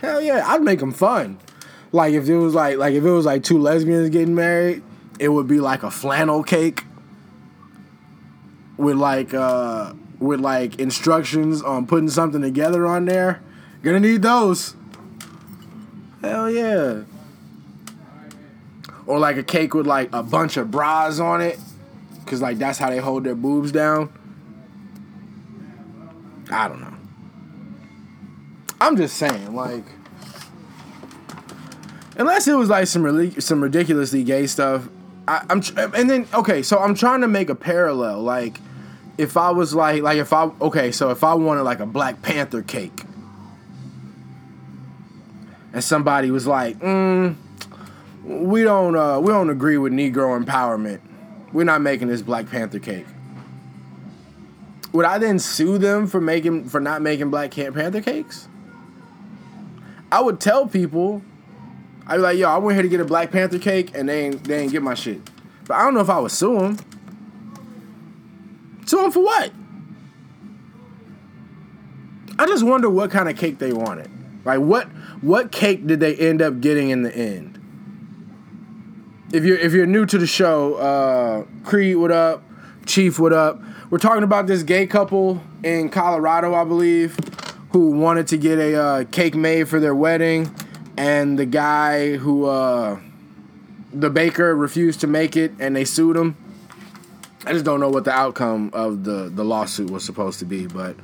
Hell 0.01 0.22
yeah, 0.22 0.43
I'd 0.47 0.62
make 0.62 0.80
them 0.80 0.91
fun. 0.91 1.39
Like 1.91 2.14
if 2.14 2.30
it 2.30 2.38
was 2.38 2.53
like 2.53 2.78
like 2.78 2.93
if 2.93 3.03
it 3.03 3.12
was 3.12 3.26
like 3.26 3.43
two 3.43 3.60
lesbians 3.60 4.10
getting 4.10 4.36
married, 4.36 4.84
it 5.20 5.30
would 5.30 5.47
be 5.47 5.60
like 5.60 5.84
a 5.84 5.91
flannel 5.91 6.43
cake 6.43 6.84
with 8.78 8.95
like 8.95 9.34
uh 9.34 9.93
with 10.20 10.39
like 10.39 10.80
instructions 10.80 11.62
on 11.62 11.88
putting 11.88 12.10
something 12.10 12.41
together 12.41 12.86
on 12.86 13.05
there. 13.05 13.41
Gonna 13.82 13.99
need 13.99 14.22
those. 14.22 14.76
Hell 16.22 16.49
yeah. 16.49 17.03
Or 19.10 19.18
like 19.18 19.38
a 19.38 19.43
cake 19.43 19.74
with 19.74 19.88
like 19.88 20.14
a 20.14 20.22
bunch 20.22 20.55
of 20.55 20.70
bras 20.70 21.20
on 21.20 21.41
it. 21.41 21.60
Cause 22.28 22.43
like 22.43 22.60
that's 22.60 22.78
how 22.78 22.91
they 22.91 22.99
hold 22.99 23.24
their 23.24 23.34
boobs 23.34 23.72
down. 23.72 24.14
I 26.51 26.68
don't 26.68 26.80
know. 26.80 26.93
I'm 28.80 28.95
just 28.95 29.18
saying, 29.18 29.55
like 29.55 29.84
unless 32.18 32.47
it 32.47 32.53
was 32.53 32.70
like 32.70 32.86
some 32.86 33.01
really 33.01 33.32
some 33.39 33.64
ridiculously 33.64 34.24
gay 34.24 34.45
stuff. 34.45 34.88
I, 35.28 35.43
am 35.49 35.64
and 35.95 36.07
then 36.07 36.28
okay, 36.34 36.62
so 36.62 36.78
I'm 36.78 36.93
trying 36.93 37.22
to 37.22 37.28
make 37.28 37.49
a 37.49 37.55
parallel. 37.55 38.22
Like, 38.22 38.60
if 39.18 39.38
I 39.38 39.49
was 39.49 39.74
like 39.74 40.03
like 40.03 40.20
if 40.20 40.32
I 40.34 40.51
okay, 40.62 40.91
so 40.91 41.10
if 41.10 41.24
I 41.24 41.34
wanted 41.34 41.64
like 41.64 41.80
a 41.80 41.88
Black 41.88 42.22
Panther 42.22 42.62
cake, 42.62 43.03
and 45.74 45.84
somebody 45.84 46.30
was 46.30 46.45
like, 46.45 46.78
mm, 46.80 47.36
we 48.24 48.64
don't 48.64 48.96
uh, 48.96 49.20
we 49.20 49.32
don't 49.32 49.50
agree 49.50 49.78
with 49.78 49.94
Negro 49.94 50.42
empowerment. 50.42 51.00
We're 51.52 51.64
not 51.64 51.82
making 51.82 52.08
this 52.08 52.22
Black 52.22 52.50
Panther 52.50 52.80
cake. 52.80 53.06
Would 54.92 55.06
I 55.06 55.18
then 55.18 55.40
sue 55.40 55.78
them 55.78 56.08
for 56.08 56.20
making 56.20 56.70
for 56.70 56.80
not 56.80 57.02
making 57.02 57.30
Black 57.30 57.52
Panther 57.52 58.02
cakes? 58.02 58.48
I 60.12 60.22
would 60.22 60.40
tell 60.40 60.68
people 60.68 61.22
I'd 62.10 62.16
be 62.16 62.22
like, 62.22 62.38
yo, 62.40 62.50
I 62.50 62.58
went 62.58 62.76
here 62.76 62.82
to 62.82 62.90
get 62.90 63.00
a 63.00 63.06
Black 63.06 63.32
Panther 63.32 63.60
cake 63.60 63.92
and 63.94 64.10
they 64.10 64.26
ain't 64.26 64.44
they 64.44 64.60
ain't 64.62 64.72
get 64.72 64.82
my 64.82 64.96
shit. 64.96 65.22
But 65.68 65.76
I 65.76 65.84
don't 65.84 65.94
know 65.94 66.00
if 66.02 66.10
I 66.10 66.20
would 66.20 66.32
sue 66.32 66.58
them. 66.58 66.78
Sue 68.86 68.98
them 68.98 69.12
for 69.12 69.24
what? 69.24 69.52
I 72.40 72.48
just 72.48 72.64
wonder 72.64 72.90
what 72.90 73.12
kind 73.12 73.30
of 73.30 73.38
cake 73.38 73.60
they 73.60 73.74
wanted. 73.74 74.10
Like 74.44 74.60
what 74.60 74.88
what 75.22 75.52
cake 75.52 75.86
did 75.86 76.00
they 76.00 76.16
end 76.16 76.42
up 76.42 76.62
getting 76.62 76.90
in 76.90 77.04
the 77.04 77.16
end? 77.16 77.59
If 79.32 79.44
you're 79.44 79.60
if 79.60 79.74
you're 79.74 79.86
new 79.86 80.08
to 80.08 80.18
the 80.18 80.26
show, 80.26 80.74
uh, 80.76 81.46
Creed, 81.64 81.98
what 81.98 82.12
up? 82.12 82.42
Chief, 82.88 83.20
what 83.20 83.32
up? 83.32 83.62
We're 83.92 84.00
talking 84.00 84.24
about 84.24 84.48
this 84.48 84.64
gay 84.64 84.88
couple 84.88 85.40
in 85.64 85.90
Colorado, 85.90 86.56
I 86.56 86.64
believe, 86.64 87.16
who 87.72 87.92
wanted 87.92 88.26
to 88.30 88.38
get 88.38 88.58
a 88.58 88.76
uh, 88.76 89.04
cake 89.06 89.36
made 89.36 89.70
for 89.70 89.80
their 89.80 89.94
wedding 89.94 90.50
and 90.98 91.38
the 91.38 91.46
guy 91.46 92.16
who 92.18 92.46
uh, 92.46 93.00
the 93.94 94.10
baker 94.10 94.56
refused 94.56 95.02
to 95.02 95.08
make 95.08 95.38
it 95.38 95.52
and 95.60 95.76
they 95.76 95.86
sued 95.86 96.18
him. 96.18 96.36
I 97.46 97.54
just 97.54 97.66
don't 97.66 97.80
know 97.80 97.90
what 97.90 98.06
the 98.06 98.12
outcome 98.12 98.72
of 98.74 99.04
the 99.04 99.30
the 99.30 99.46
lawsuit 99.46 99.92
was 99.92 100.04
supposed 100.04 100.40
to 100.40 100.46
be, 100.46 100.66
but 100.66 100.96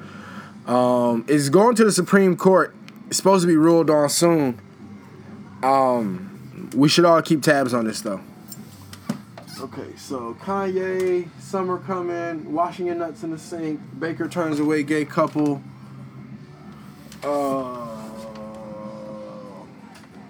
um, 0.66 1.26
it's 1.28 1.50
going 1.50 1.76
to 1.76 1.86
the 1.86 1.92
Supreme 1.92 2.36
Court. 2.36 2.74
It's 3.08 3.18
supposed 3.18 3.44
to 3.44 3.48
be 3.48 3.56
ruled 3.56 3.92
on 3.92 4.10
soon. 4.10 4.60
Um, 5.62 6.35
we 6.74 6.90
should 6.90 7.06
all 7.06 7.22
keep 7.22 7.42
tabs 7.42 7.74
on 7.74 7.86
this 7.86 8.02
though. 8.02 8.22
Okay, 9.60 9.96
so 9.96 10.36
Kanye, 10.42 11.30
summer 11.40 11.78
coming, 11.78 12.54
washing 12.54 12.88
your 12.88 12.96
nuts 12.96 13.24
in 13.24 13.32
the 13.32 13.38
sink. 13.38 13.80
Baker 14.00 14.28
turns 14.28 14.60
away 14.60 14.84
gay 14.84 15.06
couple. 15.06 15.62
Uh, 17.24 17.86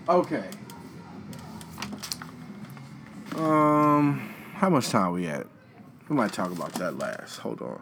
Okay. 0.08 0.48
Um, 3.36 4.34
how 4.54 4.70
much 4.70 4.90
time 4.90 5.14
we 5.14 5.26
at? 5.26 5.48
We 6.08 6.16
might 6.16 6.32
talk 6.32 6.52
about 6.52 6.74
that 6.74 6.98
last. 7.00 7.38
Hold 7.40 7.62
on. 7.62 7.82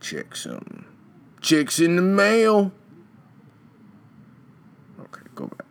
Check 0.00 0.36
some 0.36 0.84
chicks 1.40 1.80
in 1.80 1.96
the 1.96 2.02
mail. 2.02 2.70
Okay, 5.00 5.22
go 5.34 5.46
back. 5.46 5.66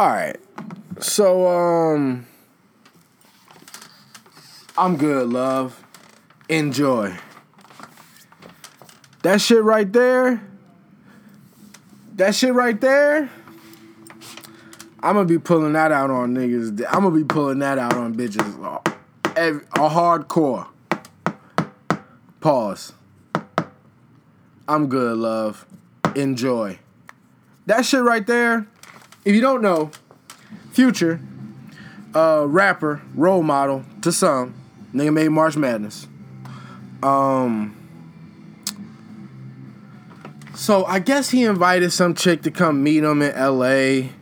All 0.00 0.08
right. 0.08 0.40
So 0.98 1.46
um 1.46 2.26
I'm 4.78 4.96
good, 4.96 5.28
love. 5.28 5.84
Enjoy. 6.48 7.14
That 9.22 9.42
shit 9.42 9.62
right 9.62 9.92
there. 9.92 10.42
That 12.14 12.34
shit 12.34 12.54
right 12.54 12.80
there. 12.80 13.28
I'm 15.02 15.16
gonna 15.16 15.26
be 15.26 15.38
pulling 15.38 15.74
that 15.74 15.92
out 15.92 16.10
on 16.10 16.34
niggas. 16.34 16.82
I'm 16.88 17.02
gonna 17.02 17.10
be 17.10 17.24
pulling 17.24 17.58
that 17.58 17.76
out 17.76 17.92
on 17.92 18.14
bitches. 18.14 18.56
A, 19.36 19.60
hardcore. 19.78 20.66
Pause. 22.40 22.94
I'm 24.66 24.88
good, 24.88 25.18
love. 25.18 25.66
Enjoy. 26.16 26.78
That 27.66 27.84
shit 27.84 28.02
right 28.02 28.26
there. 28.26 28.66
If 29.24 29.34
you 29.34 29.40
don't 29.40 29.60
know, 29.62 29.90
Future, 30.72 31.20
uh, 32.14 32.44
rapper, 32.46 33.02
role 33.14 33.42
model 33.42 33.84
to 34.02 34.12
some, 34.12 34.54
nigga 34.94 35.12
made 35.12 35.28
March 35.28 35.56
Madness. 35.56 36.06
Um. 37.02 37.76
So 40.54 40.84
I 40.84 40.98
guess 40.98 41.30
he 41.30 41.44
invited 41.44 41.92
some 41.92 42.14
chick 42.14 42.42
to 42.42 42.50
come 42.50 42.82
meet 42.82 43.02
him 43.02 43.22
in 43.22 43.32
L.A. 43.32 44.12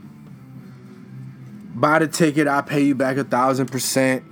Buy 1.75 1.99
the 1.99 2.09
ticket, 2.09 2.49
I'll 2.49 2.63
pay 2.63 2.83
you 2.83 2.95
back 2.95 3.17
a 3.19 3.25
thousand 3.25 3.67
percent. 3.67 4.25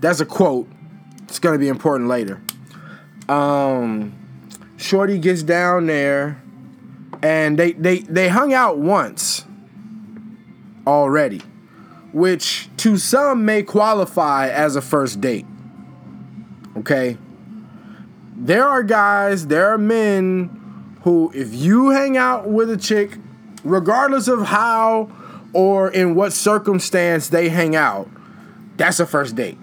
That's 0.00 0.20
a 0.20 0.26
quote. 0.26 0.68
It's 1.24 1.38
gonna 1.38 1.58
be 1.58 1.68
important 1.68 2.08
later. 2.08 2.40
Um, 3.28 4.14
Shorty 4.76 5.18
gets 5.18 5.42
down 5.42 5.86
there, 5.86 6.40
and 7.22 7.58
they 7.58 7.72
they 7.72 7.98
they 8.00 8.28
hung 8.28 8.54
out 8.54 8.78
once 8.78 9.44
already, 10.90 11.40
which 12.12 12.68
to 12.78 12.96
some 12.96 13.44
may 13.44 13.62
qualify 13.62 14.48
as 14.48 14.76
a 14.76 14.82
first 14.82 15.20
date. 15.20 15.46
Okay. 16.78 17.16
There 18.36 18.66
are 18.66 18.82
guys, 18.82 19.46
there 19.46 19.68
are 19.72 19.78
men 19.78 20.96
who, 21.02 21.30
if 21.34 21.54
you 21.54 21.90
hang 21.90 22.16
out 22.16 22.48
with 22.48 22.70
a 22.70 22.76
chick, 22.76 23.18
regardless 23.64 24.28
of 24.28 24.46
how 24.46 25.10
or 25.52 25.90
in 25.90 26.14
what 26.14 26.32
circumstance 26.32 27.28
they 27.28 27.48
hang 27.48 27.76
out, 27.76 28.08
that's 28.76 28.98
a 28.98 29.06
first 29.06 29.36
date. 29.36 29.58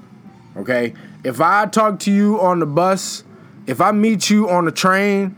Okay? 0.56 0.94
If 1.24 1.42
I 1.42 1.66
talk 1.66 2.00
to 2.02 2.12
you 2.12 2.40
on 2.40 2.60
the 2.60 2.66
bus, 2.66 3.24
if 3.66 3.82
I 3.82 3.92
meet 3.92 4.30
you 4.30 4.50
on 4.50 4.66
the 4.66 4.72
train 4.72 5.36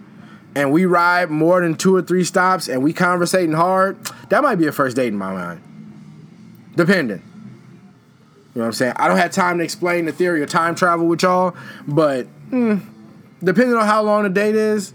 and 0.53 0.71
we 0.71 0.85
ride 0.85 1.29
more 1.29 1.61
than 1.61 1.75
two 1.75 1.95
or 1.95 2.01
three 2.01 2.23
stops 2.23 2.67
and 2.67 2.83
we 2.83 2.93
conversating 2.93 3.53
hard, 3.53 3.97
that 4.29 4.43
might 4.43 4.55
be 4.55 4.67
a 4.67 4.71
first 4.71 4.95
date 4.95 5.07
in 5.07 5.17
my 5.17 5.31
mind. 5.31 5.61
Depending. 6.79 7.17
You 7.17 7.23
know 8.55 8.61
what 8.61 8.65
I'm 8.67 8.71
saying? 8.71 8.93
I 8.95 9.09
don't 9.09 9.17
have 9.17 9.31
time 9.31 9.57
to 9.57 9.65
explain 9.65 10.05
the 10.05 10.13
theory 10.13 10.41
of 10.41 10.49
time 10.49 10.75
travel 10.75 11.07
with 11.07 11.23
y'all, 11.23 11.53
but 11.85 12.25
mm, 12.49 12.81
depending 13.43 13.75
on 13.75 13.85
how 13.85 14.01
long 14.01 14.23
the 14.23 14.29
date 14.29 14.55
is, 14.55 14.93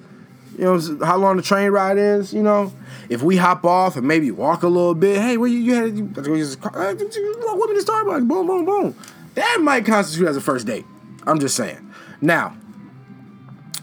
you 0.57 0.65
know, 0.65 1.05
how 1.05 1.19
long 1.19 1.37
the 1.37 1.43
train 1.43 1.71
ride 1.71 1.99
is, 1.99 2.33
you 2.33 2.43
know, 2.43 2.73
if 3.11 3.21
we 3.23 3.37
hop 3.37 3.67
off 3.67 3.99
and 3.99 4.09
maybe 4.09 4.31
walk 4.31 4.63
a 4.63 4.67
little 4.67 4.95
bit, 4.95 5.21
hey, 5.21 5.37
where 5.37 5.47
you, 5.47 5.59
you 5.59 5.75
had, 5.75 5.95
you, 5.95 6.09
just, 6.09 6.59
walk 6.65 6.73
with 6.75 7.01
me 7.03 7.05
to 7.05 7.85
Starbucks, 7.85 8.27
boom, 8.27 8.47
boom, 8.47 8.65
boom. 8.65 8.97
That 9.35 9.59
might 9.61 9.85
constitute 9.85 10.29
as 10.29 10.39
a 10.39 10.41
first 10.41 10.67
date. 10.67 10.87
I'm 11.27 11.39
just 11.39 11.55
saying. 11.55 11.93
Now, 12.23 12.57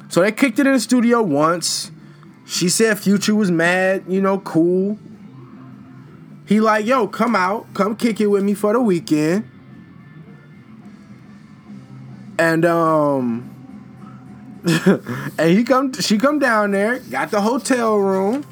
so 0.10 0.22
they 0.22 0.32
kicked 0.32 0.58
it 0.58 0.66
in 0.66 0.74
the 0.74 0.80
studio 0.80 1.22
once. 1.22 1.92
She 2.48 2.68
said 2.68 2.98
Future 2.98 3.36
was 3.36 3.52
mad, 3.52 4.06
you 4.08 4.22
know, 4.22 4.40
cool. 4.40 4.98
He 6.46 6.60
like, 6.60 6.86
yo, 6.86 7.08
come 7.08 7.36
out, 7.36 7.74
come 7.74 7.96
kick 7.96 8.20
it 8.20 8.28
with 8.28 8.44
me 8.44 8.54
for 8.54 8.74
the 8.74 8.82
weekend. 8.82 9.50
And 12.38 12.66
um 12.66 13.48
and 14.66 15.50
he 15.50 15.64
come 15.64 15.94
she 15.94 16.18
come 16.18 16.40
down 16.40 16.72
there, 16.72 17.00
got 17.00 17.32
the 17.32 17.42
hotel 17.42 17.98
room, 17.98 18.46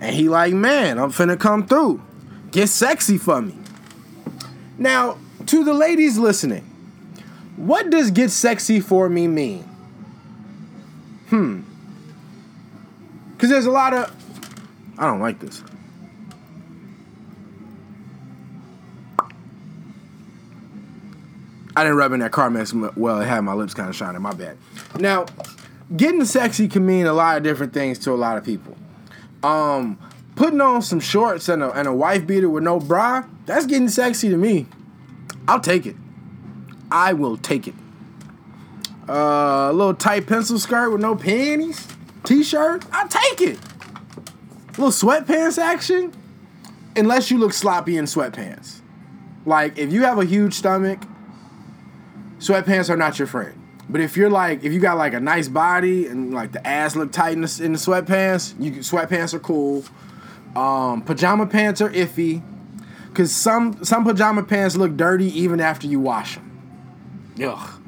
and 0.00 0.14
he 0.14 0.28
like, 0.28 0.52
man, 0.54 0.98
I'm 0.98 1.10
finna 1.10 1.38
come 1.38 1.66
through. 1.66 2.02
Get 2.50 2.68
sexy 2.68 3.18
for 3.18 3.40
me. 3.40 3.56
Now, 4.78 5.18
to 5.46 5.64
the 5.64 5.74
ladies 5.74 6.18
listening, 6.18 6.62
what 7.56 7.90
does 7.90 8.10
get 8.10 8.30
sexy 8.30 8.80
for 8.80 9.08
me 9.08 9.28
mean? 9.28 9.62
Hmm. 11.28 11.62
Cause 13.38 13.50
there's 13.50 13.66
a 13.66 13.70
lot 13.70 13.92
of 13.92 14.14
I 14.98 15.06
don't 15.06 15.20
like 15.20 15.40
this. 15.40 15.62
I 21.76 21.82
didn't 21.82 21.96
rub 21.96 22.12
in 22.12 22.20
that 22.20 22.30
Carmex 22.30 22.96
well. 22.96 23.20
It 23.20 23.26
had 23.26 23.40
my 23.40 23.54
lips 23.54 23.74
kind 23.74 23.88
of 23.88 23.96
shining. 23.96 24.22
My 24.22 24.32
bad. 24.32 24.56
Now, 24.98 25.26
getting 25.96 26.24
sexy 26.24 26.68
can 26.68 26.86
mean 26.86 27.06
a 27.06 27.12
lot 27.12 27.36
of 27.36 27.42
different 27.42 27.72
things 27.72 27.98
to 28.00 28.12
a 28.12 28.14
lot 28.14 28.38
of 28.38 28.44
people. 28.44 28.76
Um, 29.42 29.98
putting 30.36 30.60
on 30.60 30.82
some 30.82 31.00
shorts 31.00 31.48
and 31.48 31.62
a, 31.62 31.72
and 31.72 31.88
a 31.88 31.92
wife 31.92 32.26
beater 32.26 32.48
with 32.48 32.62
no 32.62 32.78
bra, 32.78 33.24
that's 33.46 33.66
getting 33.66 33.88
sexy 33.88 34.28
to 34.28 34.36
me. 34.36 34.66
I'll 35.48 35.60
take 35.60 35.84
it. 35.86 35.96
I 36.90 37.12
will 37.12 37.36
take 37.36 37.66
it. 37.66 37.74
Uh, 39.08 39.68
a 39.70 39.72
little 39.72 39.94
tight 39.94 40.26
pencil 40.26 40.58
skirt 40.58 40.90
with 40.90 41.00
no 41.00 41.14
panties, 41.14 41.86
t-shirt, 42.22 42.86
I'll 42.90 43.08
take 43.08 43.40
it. 43.42 43.58
A 43.58 44.80
little 44.80 44.88
sweatpants 44.88 45.58
action, 45.58 46.12
unless 46.96 47.30
you 47.30 47.38
look 47.38 47.52
sloppy 47.52 47.98
in 47.98 48.06
sweatpants. 48.06 48.80
Like 49.44 49.76
if 49.76 49.92
you 49.92 50.04
have 50.04 50.18
a 50.18 50.24
huge 50.24 50.54
stomach 50.54 51.00
sweatpants 52.38 52.90
are 52.90 52.96
not 52.96 53.18
your 53.18 53.28
friend. 53.28 53.60
But 53.88 54.00
if 54.00 54.16
you're 54.16 54.30
like, 54.30 54.64
if 54.64 54.72
you 54.72 54.80
got 54.80 54.96
like 54.96 55.12
a 55.12 55.20
nice 55.20 55.48
body 55.48 56.06
and 56.06 56.32
like 56.32 56.52
the 56.52 56.66
ass 56.66 56.96
look 56.96 57.12
tight 57.12 57.34
in 57.34 57.42
the, 57.42 57.60
in 57.62 57.72
the 57.72 57.78
sweatpants, 57.78 58.54
you 58.58 58.72
sweatpants 58.72 59.34
are 59.34 59.38
cool. 59.38 59.84
Um, 60.56 61.02
pajama 61.02 61.46
pants 61.46 61.80
are 61.80 61.90
iffy, 61.90 62.42
cause 63.12 63.32
some 63.32 63.84
some 63.84 64.04
pajama 64.04 64.44
pants 64.44 64.76
look 64.76 64.96
dirty 64.96 65.26
even 65.38 65.60
after 65.60 65.86
you 65.86 66.00
wash 66.00 66.36
them. 66.36 66.50
Ugh. 67.42 67.80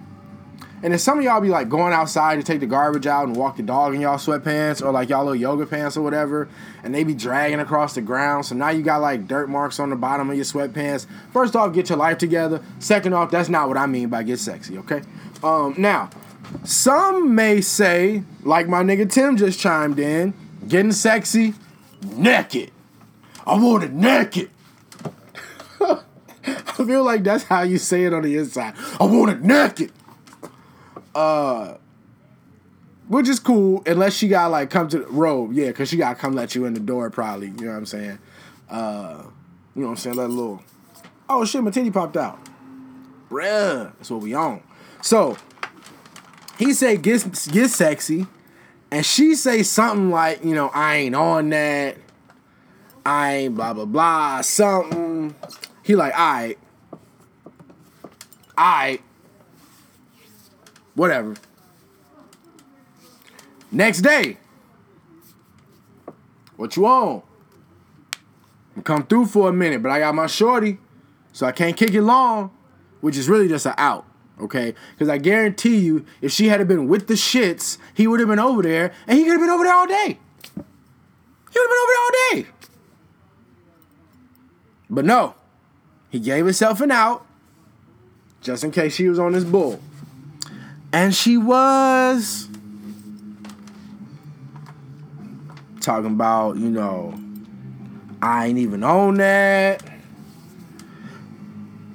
And 0.86 0.92
then 0.92 1.00
some 1.00 1.18
of 1.18 1.24
y'all 1.24 1.40
be 1.40 1.48
like 1.48 1.68
going 1.68 1.92
outside 1.92 2.36
to 2.36 2.44
take 2.44 2.60
the 2.60 2.66
garbage 2.66 3.08
out 3.08 3.26
and 3.26 3.34
walk 3.34 3.56
the 3.56 3.64
dog 3.64 3.96
in 3.96 4.00
y'all 4.00 4.18
sweatpants 4.18 4.80
or 4.80 4.92
like 4.92 5.08
y'all 5.08 5.24
little 5.24 5.34
yoga 5.34 5.66
pants 5.66 5.96
or 5.96 6.02
whatever, 6.02 6.48
and 6.84 6.94
they 6.94 7.02
be 7.02 7.12
dragging 7.12 7.58
across 7.58 7.96
the 7.96 8.00
ground. 8.00 8.46
So 8.46 8.54
now 8.54 8.68
you 8.68 8.84
got 8.84 9.00
like 9.00 9.26
dirt 9.26 9.48
marks 9.48 9.80
on 9.80 9.90
the 9.90 9.96
bottom 9.96 10.30
of 10.30 10.36
your 10.36 10.44
sweatpants. 10.44 11.08
First 11.32 11.56
off, 11.56 11.74
get 11.74 11.88
your 11.88 11.98
life 11.98 12.18
together. 12.18 12.62
Second 12.78 13.14
off, 13.14 13.32
that's 13.32 13.48
not 13.48 13.66
what 13.66 13.76
I 13.76 13.86
mean 13.86 14.10
by 14.10 14.22
get 14.22 14.38
sexy, 14.38 14.78
okay? 14.78 15.02
Um, 15.42 15.74
now, 15.76 16.08
some 16.62 17.34
may 17.34 17.62
say, 17.62 18.22
like 18.44 18.68
my 18.68 18.84
nigga 18.84 19.10
Tim 19.10 19.36
just 19.36 19.58
chimed 19.58 19.98
in, 19.98 20.34
getting 20.68 20.92
sexy, 20.92 21.54
naked. 22.12 22.70
I 23.44 23.58
want 23.58 23.82
it 23.82 23.92
naked. 23.92 24.50
I 25.80 26.84
feel 26.86 27.02
like 27.02 27.24
that's 27.24 27.42
how 27.42 27.62
you 27.62 27.78
say 27.78 28.04
it 28.04 28.14
on 28.14 28.22
the 28.22 28.36
inside. 28.36 28.74
I 29.00 29.04
want 29.06 29.32
it 29.32 29.42
naked. 29.42 29.90
Uh, 31.16 31.78
which 33.08 33.26
is 33.26 33.40
cool 33.40 33.82
unless 33.86 34.14
she 34.14 34.28
got 34.28 34.50
like 34.50 34.68
come 34.68 34.86
to 34.88 34.98
the 34.98 35.06
robe, 35.06 35.54
yeah, 35.54 35.72
cause 35.72 35.88
she 35.88 35.96
gotta 35.96 36.14
come 36.14 36.34
let 36.34 36.54
you 36.54 36.66
in 36.66 36.74
the 36.74 36.80
door 36.80 37.08
probably. 37.08 37.46
You 37.46 37.66
know 37.66 37.70
what 37.70 37.78
I'm 37.78 37.86
saying? 37.86 38.18
Uh, 38.68 39.22
you 39.74 39.80
know 39.80 39.86
what 39.86 39.92
I'm 39.92 39.96
saying? 39.96 40.16
Let 40.16 40.26
a 40.26 40.32
little. 40.32 40.62
Oh 41.26 41.46
shit, 41.46 41.62
my 41.62 41.70
titty 41.70 41.90
popped 41.90 42.18
out, 42.18 42.38
bruh. 43.30 43.94
That's 43.96 44.10
what 44.10 44.20
we 44.20 44.34
on. 44.34 44.62
So 45.00 45.38
he 46.58 46.74
say 46.74 46.98
get 46.98 47.22
get 47.50 47.70
sexy, 47.70 48.26
and 48.90 49.06
she 49.06 49.36
say 49.36 49.62
something 49.62 50.10
like, 50.10 50.44
you 50.44 50.54
know, 50.54 50.68
I 50.74 50.96
ain't 50.96 51.14
on 51.14 51.48
that. 51.48 51.96
I 53.06 53.36
ain't 53.36 53.54
blah 53.54 53.72
blah 53.72 53.86
blah 53.86 54.42
something. 54.42 55.34
He 55.82 55.96
like, 55.96 56.12
alright, 56.12 56.58
alright, 58.58 59.00
whatever. 60.96 61.36
Next 63.70 64.00
day, 64.00 64.38
what 66.56 66.76
you 66.76 66.86
on? 66.86 67.22
Come 68.82 69.06
through 69.06 69.26
for 69.26 69.48
a 69.48 69.52
minute, 69.52 69.82
but 69.82 69.92
I 69.92 70.00
got 70.00 70.14
my 70.14 70.26
shorty, 70.26 70.78
so 71.32 71.46
I 71.46 71.52
can't 71.52 71.76
kick 71.76 71.94
it 71.94 72.02
long, 72.02 72.50
which 73.00 73.16
is 73.16 73.28
really 73.28 73.48
just 73.48 73.66
an 73.66 73.74
out 73.78 74.06
okay? 74.40 74.74
Because 74.92 75.08
I 75.08 75.18
guarantee 75.18 75.78
you, 75.78 76.04
if 76.20 76.32
she 76.32 76.48
had 76.48 76.66
been 76.68 76.88
with 76.88 77.06
the 77.06 77.14
shits, 77.14 77.78
he 77.94 78.06
would 78.06 78.20
have 78.20 78.28
been 78.28 78.38
over 78.38 78.62
there, 78.62 78.92
and 79.06 79.18
he 79.18 79.24
could 79.24 79.32
have 79.32 79.40
been 79.40 79.50
over 79.50 79.64
there 79.64 79.74
all 79.74 79.86
day. 79.86 80.18
He 81.52 81.58
would 81.58 81.68
have 81.68 81.72
been 81.72 81.82
over 81.82 81.92
there 81.92 82.00
all 82.00 82.32
day. 82.32 82.46
But 84.88 85.04
no, 85.04 85.34
he 86.10 86.20
gave 86.20 86.44
himself 86.44 86.80
an 86.80 86.90
out, 86.90 87.26
just 88.40 88.62
in 88.62 88.70
case 88.70 88.94
she 88.94 89.08
was 89.08 89.18
on 89.18 89.32
this 89.32 89.44
bull. 89.44 89.80
And 90.92 91.14
she 91.14 91.36
was 91.36 92.48
talking 95.80 96.12
about, 96.12 96.56
you 96.56 96.70
know, 96.70 97.14
I 98.20 98.46
ain't 98.46 98.58
even 98.58 98.82
on 98.82 99.14
that. 99.14 99.82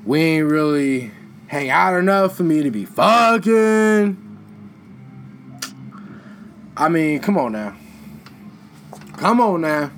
We 0.06 0.22
ain't 0.22 0.50
really 0.50 1.12
hang 1.48 1.70
out 1.70 1.98
enough 1.98 2.38
for 2.38 2.44
me 2.44 2.64
to 2.64 2.72
be 2.72 2.86
fucking. 2.86 4.18
I 6.78 6.90
mean, 6.90 7.20
come 7.20 7.38
on 7.38 7.52
now. 7.52 7.76
Come 9.18 9.42
on 9.42 9.62
now. 9.62 9.92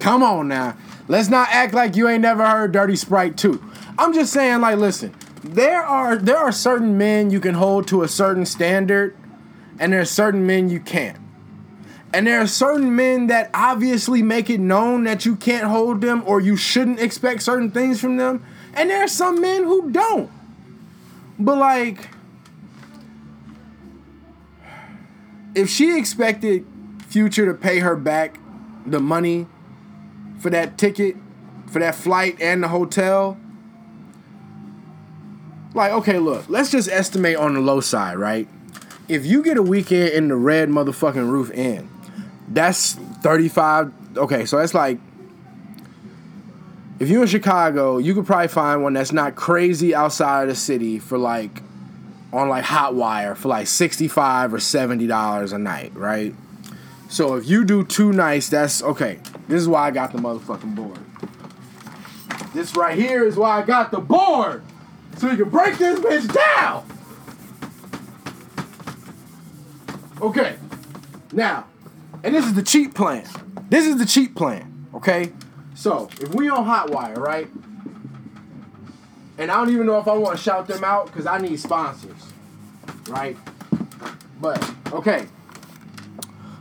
Come 0.00 0.22
on 0.22 0.48
now. 0.48 0.76
Let's 1.08 1.28
not 1.28 1.48
act 1.50 1.72
like 1.72 1.96
you 1.96 2.08
ain't 2.08 2.22
never 2.22 2.46
heard 2.46 2.72
Dirty 2.72 2.96
Sprite 2.96 3.36
2. 3.36 3.62
I'm 3.98 4.12
just 4.12 4.32
saying, 4.32 4.60
like, 4.60 4.76
listen, 4.76 5.14
there 5.44 5.84
are 5.84 6.16
there 6.16 6.38
are 6.38 6.50
certain 6.50 6.96
men 6.96 7.30
you 7.30 7.38
can 7.38 7.54
hold 7.54 7.86
to 7.88 8.02
a 8.02 8.08
certain 8.08 8.46
standard, 8.46 9.14
and 9.78 9.92
there 9.92 10.00
are 10.00 10.06
certain 10.06 10.46
men 10.46 10.70
you 10.70 10.80
can't. 10.80 11.18
And 12.14 12.26
there 12.26 12.40
are 12.40 12.46
certain 12.46 12.96
men 12.96 13.26
that 13.26 13.50
obviously 13.52 14.22
make 14.22 14.48
it 14.48 14.60
known 14.60 15.04
that 15.04 15.26
you 15.26 15.36
can't 15.36 15.64
hold 15.64 16.00
them 16.00 16.22
or 16.26 16.40
you 16.40 16.56
shouldn't 16.56 17.00
expect 17.00 17.42
certain 17.42 17.72
things 17.72 18.00
from 18.00 18.16
them. 18.16 18.44
And 18.72 18.88
there 18.88 19.02
are 19.02 19.08
some 19.08 19.40
men 19.40 19.64
who 19.64 19.90
don't. 19.90 20.30
But 21.38 21.58
like, 21.58 22.08
if 25.54 25.68
she 25.68 25.98
expected 25.98 26.64
Future 27.08 27.46
to 27.46 27.54
pay 27.54 27.80
her 27.80 27.96
back 27.96 28.38
the 28.86 29.00
money 29.00 29.46
for 30.38 30.50
that 30.50 30.78
ticket, 30.78 31.16
for 31.66 31.80
that 31.80 31.94
flight 31.94 32.40
and 32.40 32.62
the 32.62 32.68
hotel, 32.68 33.36
like, 35.74 35.92
okay, 35.92 36.18
look, 36.18 36.48
let's 36.48 36.70
just 36.70 36.88
estimate 36.88 37.36
on 37.36 37.54
the 37.54 37.60
low 37.60 37.80
side, 37.80 38.16
right? 38.16 38.48
If 39.08 39.26
you 39.26 39.42
get 39.42 39.56
a 39.56 39.62
weekend 39.62 40.10
in 40.10 40.28
the 40.28 40.36
red 40.36 40.68
motherfucking 40.68 41.28
roof 41.28 41.50
inn, 41.50 41.90
that's 42.48 42.94
35. 42.94 43.92
Okay, 44.16 44.46
so 44.46 44.58
that's 44.58 44.74
like 44.74 44.98
if 47.00 47.08
you're 47.08 47.22
in 47.22 47.28
Chicago, 47.28 47.98
you 47.98 48.14
could 48.14 48.24
probably 48.24 48.48
find 48.48 48.82
one 48.82 48.92
that's 48.92 49.12
not 49.12 49.34
crazy 49.34 49.94
outside 49.94 50.42
of 50.42 50.48
the 50.48 50.54
city 50.54 50.98
for 50.98 51.18
like 51.18 51.60
on 52.32 52.48
like 52.48 52.64
Hotwire 52.64 53.36
for 53.36 53.48
like 53.48 53.66
65 53.66 54.54
or 54.54 54.60
70 54.60 55.06
dollars 55.06 55.52
a 55.52 55.58
night, 55.58 55.94
right? 55.94 56.34
So 57.08 57.34
if 57.34 57.48
you 57.48 57.64
do 57.64 57.84
two 57.84 58.12
nights, 58.12 58.48
that's 58.48 58.82
okay. 58.82 59.18
This 59.48 59.60
is 59.60 59.68
why 59.68 59.86
I 59.86 59.90
got 59.90 60.12
the 60.12 60.18
motherfucking 60.18 60.74
board. 60.74 60.98
This 62.54 62.76
right 62.76 62.96
here 62.96 63.24
is 63.24 63.36
why 63.36 63.60
I 63.60 63.62
got 63.62 63.90
the 63.90 64.00
board. 64.00 64.62
So 65.18 65.30
you 65.30 65.36
can 65.36 65.50
break 65.50 65.78
this 65.78 66.00
bitch 66.00 66.32
down. 66.32 66.86
Okay. 70.20 70.56
Now, 71.32 71.66
and 72.22 72.34
this 72.34 72.46
is 72.46 72.54
the 72.54 72.62
cheap 72.62 72.94
plan. 72.94 73.26
This 73.68 73.86
is 73.86 73.98
the 73.98 74.06
cheap 74.06 74.34
plan, 74.34 74.88
okay? 74.94 75.32
So, 75.74 76.08
if 76.20 76.34
we 76.34 76.48
on 76.48 76.64
Hotwire, 76.64 77.16
right? 77.16 77.48
And 79.36 79.50
I 79.50 79.56
don't 79.56 79.70
even 79.70 79.86
know 79.86 79.98
if 79.98 80.06
I 80.06 80.14
want 80.14 80.36
to 80.36 80.42
shout 80.42 80.68
them 80.68 80.84
out 80.84 81.06
because 81.06 81.26
I 81.26 81.38
need 81.38 81.58
sponsors, 81.58 82.32
right? 83.08 83.36
But, 84.40 84.72
okay. 84.92 85.26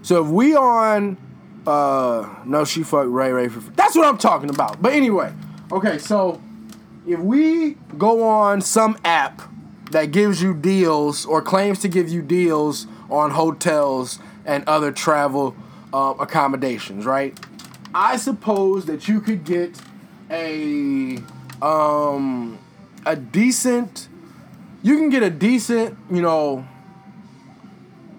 So 0.02 0.24
if 0.26 0.30
we 0.30 0.56
on, 0.56 1.18
uh, 1.66 2.28
no, 2.46 2.66
she 2.66 2.84
fucked 2.84 3.10
Ray 3.10 3.32
Ray 3.32 3.48
for, 3.48 3.60
that's 3.72 3.96
what 3.96 4.06
I'm 4.06 4.18
talking 4.18 4.50
about. 4.50 4.82
But 4.82 4.94
anyway, 4.94 5.32
okay, 5.72 5.98
so 5.98 6.42
if 7.08 7.20
we 7.20 7.76
go 7.98 8.24
on 8.24 8.62
some 8.62 8.98
app 9.04 9.42
that 9.92 10.12
gives 10.12 10.42
you 10.42 10.54
deals 10.54 11.26
or 11.26 11.42
claims 11.42 11.80
to 11.80 11.88
give 11.88 12.10
you 12.10 12.22
deals 12.22 12.88
on 13.10 13.32
hotels 13.32 14.20
and 14.46 14.64
other 14.68 14.92
travel 14.92 15.56
uh, 15.94 16.14
accommodations, 16.20 17.06
right? 17.06 17.38
I 17.94 18.18
suppose 18.18 18.86
that 18.86 19.08
you 19.08 19.22
could 19.22 19.46
get 19.46 19.80
a 20.32 21.20
um 21.62 22.58
a 23.06 23.16
decent 23.16 24.08
you 24.82 24.98
can 24.98 25.10
get 25.10 25.24
a 25.24 25.30
decent, 25.30 25.98
you 26.12 26.22
know, 26.22 26.68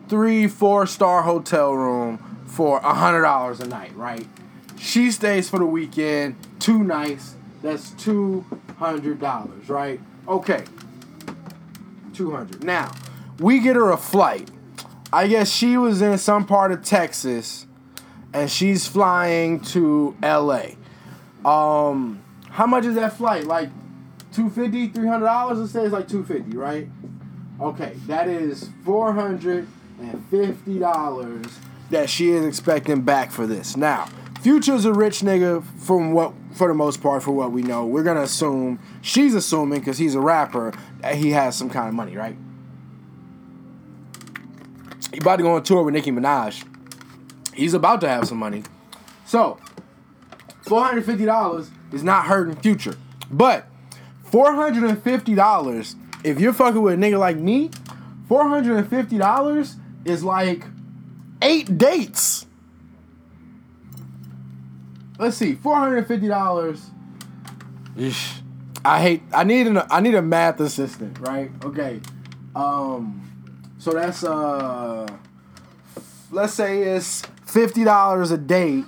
three, 0.09 0.49
four 0.49 0.87
star 0.87 1.23
hotel 1.23 1.75
room 1.75 2.19
for 2.47 2.79
a 2.79 2.95
hundred 2.95 3.23
dollars 3.23 3.61
a 3.61 3.67
night, 3.67 3.95
right? 3.95 4.27
She 4.79 5.11
stays 5.11 5.51
for 5.51 5.59
the 5.59 5.67
weekend, 5.67 6.37
two 6.59 6.83
nights, 6.83 7.35
that's 7.63 7.91
two 7.91 8.45
hundred 8.85 9.21
dollars, 9.21 9.69
right? 9.69 10.01
Okay. 10.29 10.65
Two 12.13 12.31
hundred. 12.31 12.63
Now, 12.65 12.93
we 13.39 13.61
get 13.61 13.77
her 13.77 13.91
a 13.91 13.97
flight. 13.97 14.51
I 15.13 15.29
guess 15.29 15.51
she 15.51 15.77
was 15.77 16.03
in 16.03 16.19
some 16.19 16.47
part 16.47 16.73
of 16.73 16.83
Texas 16.83 17.67
and 18.33 18.51
she's 18.51 18.87
flying 18.87 19.61
to 19.61 20.17
LA. 20.21 20.71
Um, 21.45 22.23
how 22.51 22.67
much 22.67 22.85
is 22.85 22.97
that 22.97 23.17
flight? 23.17 23.45
Like 23.45 23.69
250 24.33 24.89
$300? 24.89 25.57
Let's 25.57 25.71
say 25.71 25.85
it's 25.85 25.93
like 25.93 26.09
250 26.09 26.57
right? 26.57 26.89
Okay, 27.61 27.93
that 28.09 28.29
is 28.29 28.71
$450 28.85 31.53
that 31.91 32.11
she 32.11 32.31
is 32.31 32.45
expecting 32.45 33.03
back 33.03 33.31
for 33.31 33.47
this. 33.47 33.77
Now, 33.77 34.09
Future's 34.45 34.85
a 34.85 34.93
rich 34.93 35.21
nigga 35.21 35.65
from 35.81 36.13
what 36.13 36.35
for 36.53 36.69
the 36.69 36.75
most 36.75 37.03
part 37.03 37.23
for 37.23 37.33
what 37.33 37.51
we 37.51 37.63
know. 37.63 37.87
We're 37.87 38.03
gonna 38.03 38.21
assume 38.21 38.79
she's 39.01 39.35
assuming 39.35 39.79
because 39.79 39.97
he's 39.97 40.15
a 40.15 40.21
rapper 40.21 40.75
that 41.01 41.15
he 41.15 41.31
has 41.31 41.57
some 41.57 41.71
kind 41.71 41.89
of 41.89 41.95
money, 41.95 42.15
right? 42.15 42.37
He 45.11 45.17
about 45.17 45.37
to 45.37 45.45
go 45.45 45.55
on 45.55 45.63
tour 45.63 45.83
with 45.83 45.95
Nicki 45.95 46.11
Minaj. 46.11 46.63
He's 47.55 47.73
about 47.73 48.03
to 48.03 48.09
have 48.09 48.29
some 48.29 48.37
money. 48.37 48.65
So, 49.25 49.59
$450 50.67 51.71
is 51.95 52.05
not 52.05 52.27
hurting 52.27 52.57
Future. 52.57 52.97
But 53.31 53.67
$450, 54.31 55.95
if 56.23 56.39
you're 56.39 56.53
fucking 56.53 56.83
with 56.83 56.93
a 56.93 56.97
nigga 56.99 57.19
like 57.19 57.39
me, 57.39 57.71
$450 58.29 59.77
is 60.05 60.23
like 60.23 60.67
eight 61.41 61.79
dates. 61.79 62.44
Let's 65.19 65.37
see, 65.37 65.55
$450. 65.55 66.81
I 68.85 69.01
hate 69.01 69.23
I 69.33 69.45
need 69.45 69.67
an 69.67 69.81
I 69.91 70.01
need 70.01 70.15
a 70.15 70.23
math 70.23 70.61
assistant, 70.61 71.19
right? 71.21 71.51
Okay. 71.65 72.01
Um 72.55 73.23
so 73.79 73.93
that's 73.93 74.23
uh 74.25 75.07
let's 76.31 76.53
say 76.53 76.83
it's 76.83 77.23
fifty 77.47 77.85
dollars 77.85 78.31
a 78.31 78.37
date. 78.37 78.85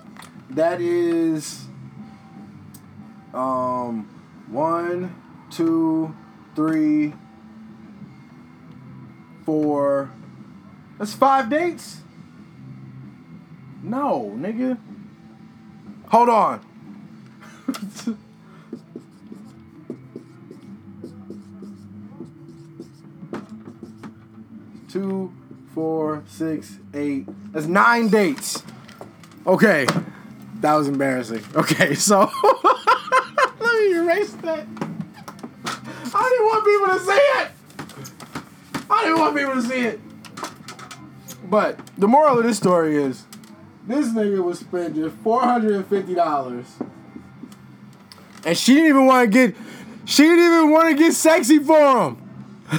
That 0.50 0.80
is 0.80 1.64
um 3.32 4.08
one, 4.48 5.14
two, 5.50 6.14
three, 6.54 7.14
four. 9.44 10.10
That's 10.98 11.14
five 11.14 11.48
dates? 11.48 12.02
No, 13.82 14.34
nigga. 14.36 14.78
Hold 16.08 16.28
on. 16.28 16.60
Two, 24.88 25.32
four, 25.74 26.22
six, 26.26 26.78
eight. 26.94 27.26
That's 27.52 27.66
nine 27.66 28.08
dates. 28.08 28.62
Okay. 29.46 29.86
That 30.60 30.74
was 30.74 30.88
embarrassing. 30.88 31.44
Okay, 31.54 31.94
so 32.08 32.20
let 33.60 33.80
me 33.80 33.94
erase 33.94 34.32
that. 34.42 34.66
I 36.14 36.30
didn't 36.30 36.46
want 36.46 36.64
people 36.64 36.86
to 36.94 37.00
see 37.00 37.12
it. 37.12 37.50
I 38.88 39.04
didn't 39.04 39.20
want 39.20 39.36
people 39.36 39.54
to 39.54 39.62
see 39.62 39.80
it. 39.80 40.00
But 41.50 41.78
the 41.98 42.08
moral 42.08 42.38
of 42.38 42.44
this 42.44 42.56
story 42.56 42.96
is 42.96 43.24
this 43.86 44.08
nigga 44.08 44.42
was 44.42 44.60
spending 44.60 45.10
four 45.10 45.42
hundred 45.42 45.74
and 45.74 45.86
fifty 45.86 46.14
dollars. 46.14 46.66
And 48.44 48.56
she 48.56 48.74
didn't 48.74 48.90
even 48.90 49.06
want 49.06 49.32
to 49.32 49.48
get 49.48 49.56
she 50.04 50.22
didn't 50.22 50.44
even 50.44 50.70
want 50.70 50.90
to 50.90 50.96
get 51.02 51.14
sexy 51.14 51.58
for 51.58 52.08
him. 52.08 52.22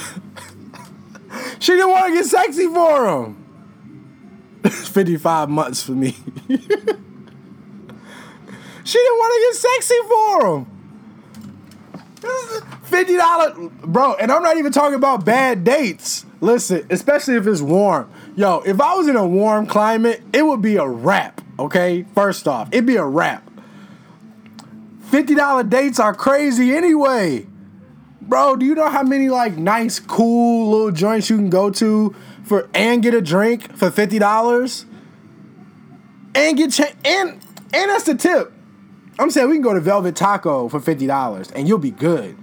she 1.60 1.74
didn't 1.74 1.92
want 1.92 2.08
to 2.08 2.14
get 2.14 2.26
sexy 2.26 2.68
for 2.68 3.26
him. 3.26 3.44
55 4.70 5.50
months 5.50 5.84
for 5.84 5.92
me. 5.92 6.12
she 6.48 6.58
didn't 6.58 6.98
want 9.18 9.34
to 9.34 9.40
get 9.46 9.56
sexy 9.56 9.96
for 10.08 10.58
him. 10.58 10.68
Fifty 12.84 13.16
dollars, 13.16 13.54
bro, 13.84 14.16
and 14.16 14.32
I'm 14.32 14.42
not 14.42 14.58
even 14.58 14.72
talking 14.72 14.96
about 14.96 15.24
bad 15.24 15.64
dates. 15.64 16.26
Listen, 16.42 16.84
especially 16.90 17.36
if 17.36 17.46
it's 17.46 17.62
warm. 17.62 18.10
Yo, 18.38 18.62
if 18.68 18.80
I 18.80 18.94
was 18.94 19.08
in 19.08 19.16
a 19.16 19.26
warm 19.26 19.66
climate, 19.66 20.22
it 20.32 20.46
would 20.46 20.62
be 20.62 20.76
a 20.76 20.88
wrap. 20.88 21.42
Okay, 21.58 22.06
first 22.14 22.48
off, 22.48 22.70
it'd 22.72 22.86
be 22.86 22.96
a 22.96 23.04
wrap. 23.04 23.44
Fifty 25.02 25.34
dollar 25.34 25.64
dates 25.64 26.00
are 26.00 26.14
crazy 26.14 26.72
anyway, 26.76 27.48
bro. 28.22 28.56
Do 28.56 28.64
you 28.64 28.76
know 28.76 28.90
how 28.90 29.02
many 29.02 29.30
like 29.30 29.58
nice, 29.58 30.00
cool 30.00 30.70
little 30.70 30.92
joints 30.92 31.32
you 31.32 31.38
can 31.38 31.50
go 31.50 31.72
to 31.72 32.16
for 32.44 32.70
and 32.76 33.02
get 33.02 33.16
a 33.16 33.22
drink 33.22 33.76
for 33.76 33.90
fifty 33.90 34.20
dollars, 34.20 34.86
and 36.36 36.56
get 36.56 36.74
cha- 36.74 36.94
and 37.04 37.42
And 37.74 37.90
that's 37.90 38.04
the 38.04 38.14
tip. 38.14 38.54
I'm 39.18 39.32
saying 39.32 39.50
we 39.50 39.56
can 39.56 39.64
go 39.64 39.74
to 39.74 39.82
Velvet 39.82 40.16
Taco 40.16 40.70
for 40.70 40.80
fifty 40.80 41.08
dollars 41.08 41.50
and 41.52 41.68
you'll 41.68 41.80
be 41.80 41.90
good. 41.90 42.38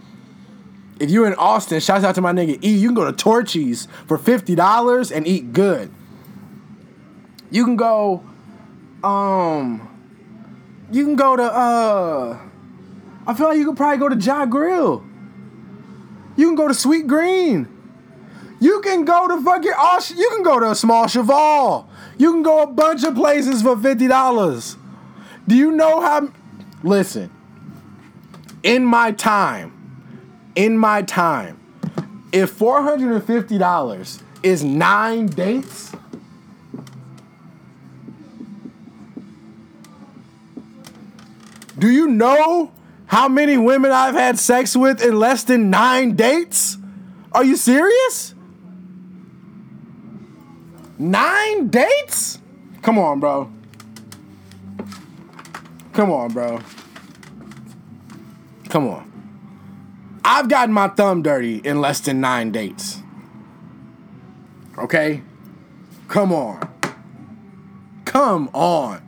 If 1.00 1.10
you're 1.10 1.26
in 1.26 1.34
Austin, 1.34 1.80
shouts 1.80 2.04
out 2.04 2.14
to 2.14 2.20
my 2.20 2.32
nigga 2.32 2.62
E. 2.62 2.70
You 2.70 2.88
can 2.88 2.94
go 2.94 3.04
to 3.04 3.12
Torchy's 3.12 3.88
for 4.06 4.16
fifty 4.16 4.54
dollars 4.54 5.10
and 5.10 5.26
eat 5.26 5.52
good. 5.52 5.90
You 7.50 7.64
can 7.64 7.76
go, 7.76 8.24
um, 9.02 9.88
you 10.90 11.04
can 11.04 11.16
go 11.16 11.36
to 11.36 11.42
uh, 11.42 12.38
I 13.26 13.34
feel 13.34 13.48
like 13.48 13.58
you 13.58 13.66
could 13.66 13.76
probably 13.76 13.98
go 13.98 14.08
to 14.08 14.16
Ja 14.16 14.46
Grill. 14.46 15.04
You 16.36 16.46
can 16.46 16.56
go 16.56 16.68
to 16.68 16.74
Sweet 16.74 17.06
Green. 17.06 17.68
You 18.60 18.80
can 18.80 19.04
go 19.04 19.28
to 19.28 19.42
fucking 19.42 19.72
Austin. 19.72 20.18
You 20.18 20.30
can 20.30 20.42
go 20.42 20.58
to 20.60 20.70
a 20.70 20.74
small 20.74 21.06
Cheval. 21.06 21.88
You 22.18 22.32
can 22.32 22.42
go 22.42 22.62
a 22.62 22.66
bunch 22.66 23.04
of 23.04 23.14
places 23.14 23.62
for 23.62 23.76
fifty 23.76 24.06
dollars. 24.06 24.76
Do 25.46 25.54
you 25.54 25.70
know 25.72 26.00
how? 26.00 26.30
Listen, 26.82 27.30
in 28.62 28.84
my 28.84 29.12
time, 29.12 29.83
in 30.54 30.78
my 30.78 31.02
time, 31.02 31.60
if 32.32 32.58
$450 32.58 34.22
is 34.42 34.64
nine 34.64 35.26
dates, 35.26 35.92
do 41.78 41.90
you 41.90 42.08
know 42.08 42.72
how 43.06 43.28
many 43.28 43.56
women 43.56 43.90
I've 43.90 44.14
had 44.14 44.38
sex 44.38 44.76
with 44.76 45.02
in 45.02 45.18
less 45.18 45.44
than 45.44 45.70
nine 45.70 46.16
dates? 46.16 46.78
Are 47.32 47.44
you 47.44 47.56
serious? 47.56 48.34
Nine 50.98 51.68
dates? 51.68 52.38
Come 52.82 52.98
on, 52.98 53.20
bro. 53.20 53.50
Come 55.92 56.10
on, 56.10 56.32
bro. 56.32 56.60
Come 58.68 58.88
on. 58.88 59.13
I've 60.24 60.48
gotten 60.48 60.72
my 60.72 60.88
thumb 60.88 61.22
dirty 61.22 61.58
in 61.58 61.80
less 61.80 62.00
than 62.00 62.20
nine 62.20 62.50
dates. 62.50 63.02
Okay? 64.78 65.22
Come 66.08 66.32
on. 66.32 66.70
Come 68.04 68.48
on. 68.54 69.02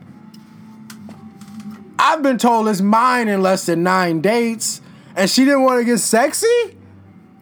I've 1.97 2.21
been 2.21 2.37
told 2.37 2.67
it's 2.67 2.81
mine 2.81 3.27
in 3.27 3.41
less 3.41 3.65
than 3.65 3.81
nine 3.81 4.21
dates, 4.21 4.81
and 5.15 5.29
she 5.29 5.43
didn't 5.43 5.63
want 5.63 5.79
to 5.79 5.85
get 5.85 5.97
sexy? 5.97 6.77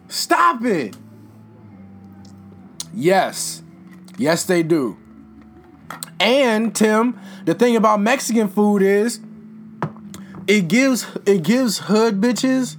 Stop 0.08 0.64
it. 0.64 0.96
Yes. 2.94 3.62
Yes, 4.16 4.44
they 4.44 4.62
do. 4.62 4.96
And 6.18 6.74
Tim, 6.74 7.20
the 7.44 7.54
thing 7.54 7.76
about 7.76 8.00
Mexican 8.00 8.48
food 8.48 8.80
is 8.80 9.20
it 10.46 10.68
gives 10.68 11.06
it 11.26 11.42
gives 11.42 11.78
hood 11.80 12.20
bitches 12.20 12.76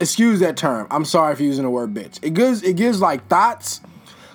excuse 0.00 0.40
that 0.40 0.56
term. 0.56 0.86
I'm 0.90 1.04
sorry 1.04 1.34
for 1.34 1.42
using 1.42 1.64
the 1.64 1.70
word 1.70 1.94
bitch. 1.94 2.18
It 2.22 2.34
gives 2.34 2.62
it 2.62 2.76
gives 2.76 3.00
like 3.00 3.26
thoughts, 3.28 3.80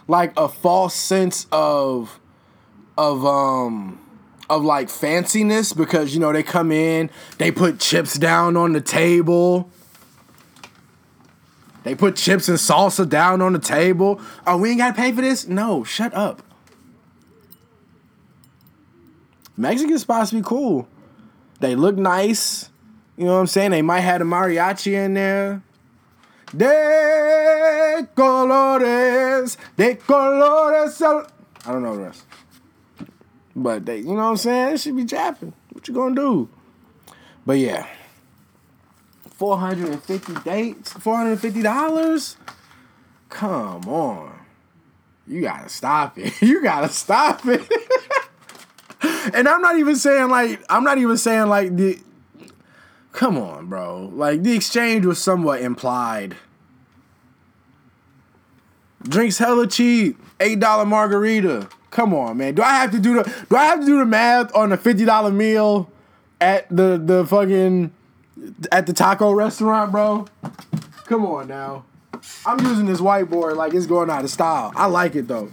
like 0.07 0.33
a 0.37 0.47
false 0.47 0.95
sense 0.95 1.47
of 1.51 2.19
of 2.97 3.25
um 3.25 3.99
of 4.49 4.63
like 4.63 4.87
fanciness 4.87 5.75
because 5.75 6.13
you 6.13 6.19
know 6.19 6.31
they 6.31 6.43
come 6.43 6.71
in, 6.71 7.09
they 7.37 7.51
put 7.51 7.79
chips 7.79 8.17
down 8.17 8.57
on 8.57 8.73
the 8.73 8.81
table. 8.81 9.69
They 11.83 11.95
put 11.95 12.15
chips 12.15 12.47
and 12.47 12.57
salsa 12.57 13.07
down 13.07 13.41
on 13.41 13.51
the 13.51 13.59
table. 13.59 14.21
Oh, 14.47 14.57
we 14.57 14.69
ain't 14.69 14.77
gotta 14.77 14.93
pay 14.93 15.11
for 15.11 15.21
this? 15.21 15.47
No, 15.47 15.83
shut 15.83 16.13
up. 16.13 16.41
Mexican 19.57 19.99
spots 19.99 20.31
be 20.31 20.41
cool. 20.41 20.87
They 21.59 21.75
look 21.75 21.97
nice. 21.97 22.69
You 23.17 23.25
know 23.25 23.33
what 23.33 23.39
I'm 23.39 23.47
saying? 23.47 23.71
They 23.71 23.81
might 23.81 24.01
have 24.01 24.21
a 24.21 24.23
mariachi 24.23 24.93
in 24.93 25.13
there. 25.13 25.61
De 26.55 28.07
colores, 28.15 29.57
de 29.75 29.95
colores. 29.95 31.01
I 31.65 31.71
don't 31.71 31.83
know 31.83 31.95
the 31.95 32.03
rest. 32.03 32.25
But 33.55 33.85
they, 33.85 33.97
you 33.97 34.05
know 34.05 34.15
what 34.15 34.21
I'm 34.23 34.37
saying? 34.37 34.73
It 34.73 34.79
should 34.79 34.95
be 34.95 35.05
japping. 35.05 35.53
What 35.71 35.87
you 35.87 35.93
gonna 35.93 36.15
do? 36.15 36.49
But 37.45 37.57
yeah. 37.57 37.87
450 39.35 40.33
dates, 40.43 40.93
$450? 40.93 42.35
Come 43.29 43.87
on. 43.89 44.39
You 45.27 45.41
gotta 45.41 45.69
stop 45.69 46.17
it. 46.17 46.33
You 46.41 46.61
gotta 46.61 46.89
stop 46.89 47.41
it. 47.45 47.61
and 49.33 49.47
I'm 49.47 49.61
not 49.61 49.77
even 49.77 49.95
saying 49.95 50.29
like 50.29 50.63
I'm 50.69 50.83
not 50.83 50.97
even 50.97 51.17
saying 51.17 51.47
like 51.47 51.75
the 51.75 51.99
Come 53.13 53.37
on, 53.37 53.67
bro. 53.67 54.11
Like 54.13 54.41
the 54.43 54.55
exchange 54.55 55.05
was 55.05 55.21
somewhat 55.21 55.61
implied. 55.61 56.35
Drinks 59.03 59.37
hella 59.37 59.67
cheap. 59.67 60.19
Eight 60.39 60.59
dollar 60.59 60.85
margarita. 60.85 61.69
Come 61.91 62.13
on, 62.13 62.37
man. 62.37 62.55
Do 62.55 62.63
I 62.63 62.71
have 62.71 62.91
to 62.91 62.99
do 62.99 63.21
the 63.21 63.45
do 63.49 63.55
I 63.55 63.65
have 63.65 63.79
to 63.81 63.85
do 63.85 63.99
the 63.99 64.05
math 64.05 64.53
on 64.55 64.71
a 64.71 64.77
fifty 64.77 65.05
dollar 65.05 65.31
meal 65.31 65.91
at 66.41 66.67
the 66.75 66.99
the 67.01 67.25
fucking 67.25 67.93
at 68.71 68.87
the 68.87 68.93
taco 68.93 69.31
restaurant, 69.31 69.91
bro? 69.91 70.25
Come 71.05 71.25
on 71.25 71.47
now. 71.47 71.85
I'm 72.45 72.59
using 72.65 72.87
this 72.87 72.99
whiteboard 72.99 73.55
like 73.55 73.75
it's 73.75 73.85
going 73.85 74.09
out 74.09 74.23
of 74.23 74.31
style. 74.31 74.73
I 74.75 74.87
like 74.87 75.15
it 75.15 75.27
though. 75.27 75.51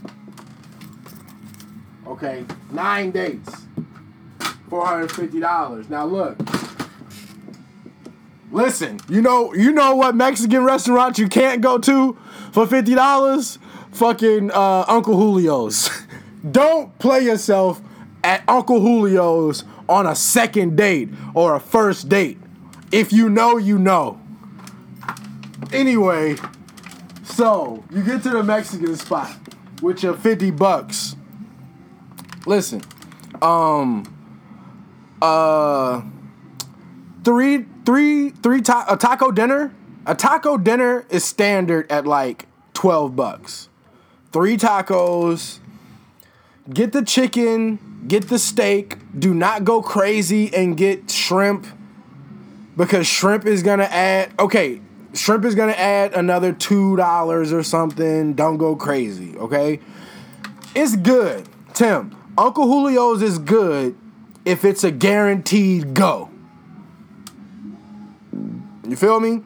Okay, 2.06 2.44
nine 2.72 3.10
dates, 3.10 3.66
four 4.70 4.86
hundred 4.86 5.12
fifty 5.12 5.40
dollars. 5.40 5.90
Now 5.90 6.06
look. 6.06 6.38
Listen, 8.52 8.98
you 9.08 9.22
know, 9.22 9.54
you 9.54 9.72
know 9.72 9.94
what 9.94 10.16
Mexican 10.16 10.64
restaurant 10.64 11.18
you 11.18 11.28
can't 11.28 11.60
go 11.60 11.78
to 11.78 12.18
for 12.52 12.66
fifty 12.66 12.94
dollars? 12.94 13.58
Fucking 13.92 14.50
uh, 14.50 14.84
Uncle 14.88 15.14
Julio's. 15.18 15.88
Don't 16.50 16.96
play 16.98 17.20
yourself 17.20 17.80
at 18.24 18.42
Uncle 18.48 18.80
Julio's 18.80 19.64
on 19.88 20.06
a 20.06 20.14
second 20.14 20.76
date 20.76 21.10
or 21.34 21.54
a 21.54 21.60
first 21.60 22.08
date. 22.08 22.38
If 22.90 23.12
you 23.12 23.28
know, 23.28 23.56
you 23.56 23.78
know. 23.78 24.20
Anyway, 25.72 26.36
so 27.22 27.84
you 27.90 28.02
get 28.02 28.22
to 28.24 28.30
the 28.30 28.42
Mexican 28.42 28.96
spot 28.96 29.30
with 29.82 30.02
your 30.02 30.14
50 30.14 30.50
bucks. 30.52 31.14
Listen, 32.46 32.82
um, 33.42 34.04
uh, 35.22 36.02
three 37.24 37.66
three 37.84 38.30
three 38.30 38.60
ta- 38.60 38.86
a 38.88 38.96
taco 38.96 39.30
dinner. 39.30 39.72
A 40.06 40.14
taco 40.14 40.56
dinner 40.56 41.04
is 41.10 41.24
standard 41.24 41.90
at 41.90 42.06
like 42.06 42.46
twelve 42.72 43.14
bucks. 43.14 43.68
Three 44.32 44.56
tacos. 44.56 45.58
Get 46.72 46.92
the 46.92 47.02
chicken. 47.02 48.04
Get 48.06 48.28
the 48.28 48.38
steak. 48.38 48.96
Do 49.18 49.34
not 49.34 49.64
go 49.64 49.82
crazy 49.82 50.52
and 50.54 50.76
get 50.76 51.10
shrimp 51.10 51.66
because 52.76 53.06
shrimp 53.06 53.44
is 53.44 53.62
gonna 53.62 53.84
add. 53.84 54.32
Okay, 54.38 54.80
shrimp 55.12 55.44
is 55.44 55.54
gonna 55.54 55.72
add 55.72 56.14
another 56.14 56.52
two 56.52 56.96
dollars 56.96 57.52
or 57.52 57.62
something. 57.62 58.32
Don't 58.32 58.56
go 58.56 58.74
crazy. 58.74 59.36
Okay, 59.36 59.80
it's 60.74 60.96
good, 60.96 61.46
Tim. 61.74 62.16
Uncle 62.38 62.64
Julio's 62.64 63.20
is 63.20 63.38
good 63.38 63.96
if 64.44 64.64
it's 64.64 64.82
a 64.82 64.90
guaranteed 64.90 65.92
go. 65.92 66.30
You 68.90 68.96
feel 68.96 69.20
me? 69.20 69.40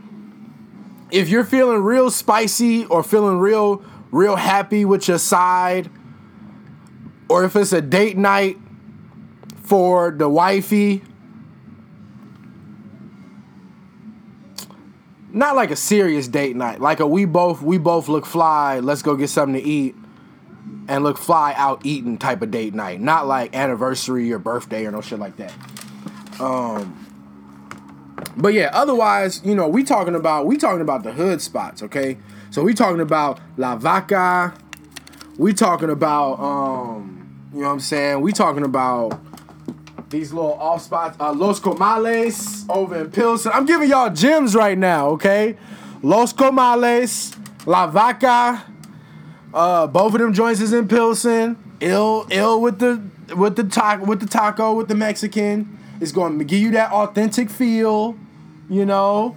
If 1.11 1.29
you're 1.29 1.45
feeling 1.45 1.83
real 1.83 2.11
spicy 2.11 2.87
or 2.87 3.03
feeling 3.03 3.39
real 3.39 3.85
real 4.11 4.37
happy 4.37 4.87
with 4.87 5.07
your 5.07 5.19
side, 5.19 5.91
or 7.29 7.45
if 7.45 7.55
it's 7.55 7.75
a 7.75 7.83
date 7.83 8.17
night 8.17 8.57
for 9.65 10.13
the 10.13 10.31
wifey, 10.31 11.03
not 15.31 15.57
like 15.57 15.71
a 15.71 15.77
serious 15.77 16.27
date 16.27 16.57
night, 16.57 16.81
like 16.81 17.01
a 17.01 17.07
we 17.07 17.27
both 17.27 17.61
we 17.61 17.77
both 17.77 18.09
look 18.09 18.25
fly, 18.25 18.81
let's 18.81 19.03
go 19.03 19.15
get 19.15 19.29
something 19.29 19.61
to 19.61 19.69
eat 19.69 19.95
and 20.89 21.05
look 21.05 21.19
fly 21.19 21.53
out 21.59 21.85
eating 21.85 22.17
type 22.17 22.41
of 22.41 22.51
date 22.51 22.73
night, 22.73 22.99
not 22.99 23.27
like 23.27 23.55
anniversary 23.55 24.33
or 24.33 24.39
birthday 24.39 24.87
or 24.87 24.91
no 24.91 25.03
shit 25.03 25.19
like 25.19 25.37
that. 25.37 25.53
Um 26.41 27.04
but 28.37 28.55
yeah, 28.55 28.71
otherwise, 28.73 29.41
you 29.45 29.55
know, 29.55 29.69
we 29.69 29.85
talking 29.85 30.15
about 30.15 30.47
we 30.47 30.57
talking 30.57 30.81
about 30.81 31.03
the 31.03 31.13
hood 31.13 31.41
spots, 31.41 31.83
okay? 31.83 32.17
So 32.51 32.63
we 32.63 32.75
talking 32.75 33.01
about 33.01 33.41
La 33.57 33.77
Vaca. 33.77 34.55
We 35.37 35.53
talking 35.53 35.91
about 35.91 36.39
um, 36.39 37.49
you 37.53 37.61
know 37.61 37.69
what 37.69 37.73
I'm 37.75 37.81
saying? 37.81 38.21
We 38.21 38.33
talking 38.33 38.65
about 38.65 39.21
these 40.11 40.33
little 40.33 40.55
off 40.55 40.83
spots, 40.83 41.17
uh, 41.19 41.33
Los 41.33 41.59
Comales 41.61 42.65
over 42.69 43.01
in 43.01 43.11
Pilsen. 43.11 43.51
I'm 43.53 43.67
giving 43.67 43.91
y'all 43.91 44.11
gems 44.11 44.55
right 44.55 44.79
now, 44.79 45.09
okay? 45.11 45.57
Los 46.03 46.33
Comales, 46.33 47.37
La 47.67 47.87
Vaca. 47.89 48.65
Uh, 49.53 49.87
both 49.87 50.15
of 50.15 50.21
them 50.21 50.33
joints 50.33 50.61
is 50.61 50.73
in 50.73 50.87
Pilsen. 50.87 51.57
Ill, 51.81 52.27
ill 52.31 52.61
with 52.61 52.79
the 52.79 53.03
with 53.35 53.57
the 53.57 53.65
taco 53.65 54.05
with 54.05 54.21
the 54.21 54.27
taco 54.27 54.75
with 54.75 54.89
the 54.89 54.95
Mexican. 54.95 55.79
It's 56.05 56.13
going 56.13 56.39
to 56.39 56.45
give 56.45 56.61
you 56.61 56.71
that 56.73 56.93
authentic 56.93 57.49
feel, 57.49 58.15
you 58.69 58.85
know. 58.85 59.35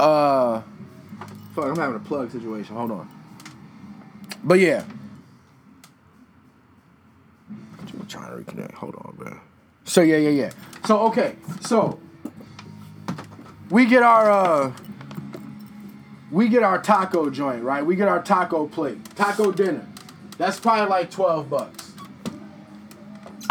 Uh, 0.00 0.62
fuck, 1.54 1.66
I'm 1.66 1.76
having 1.76 1.96
a 1.96 1.98
plug 1.98 2.30
situation. 2.30 2.74
Hold 2.74 2.90
on. 2.90 3.10
But 4.42 4.60
yeah. 4.60 4.82
I'm 7.50 8.06
trying 8.08 8.30
to 8.30 8.42
reconnect. 8.42 8.72
Hold 8.72 8.94
on, 8.94 9.18
man. 9.22 9.40
So 9.84 10.00
yeah, 10.00 10.16
yeah, 10.16 10.30
yeah. 10.30 10.52
So 10.86 11.00
okay, 11.08 11.36
so 11.60 12.00
we 13.68 13.84
get 13.84 14.02
our 14.02 14.30
uh 14.30 14.72
we 16.30 16.48
get 16.48 16.62
our 16.62 16.80
taco 16.80 17.28
joint, 17.28 17.62
right? 17.62 17.84
We 17.84 17.94
get 17.94 18.08
our 18.08 18.22
taco 18.22 18.66
plate, 18.68 19.04
taco 19.16 19.52
dinner. 19.52 19.86
That's 20.38 20.58
probably 20.58 20.88
like 20.88 21.10
12 21.10 21.50
bucks. 21.50 21.89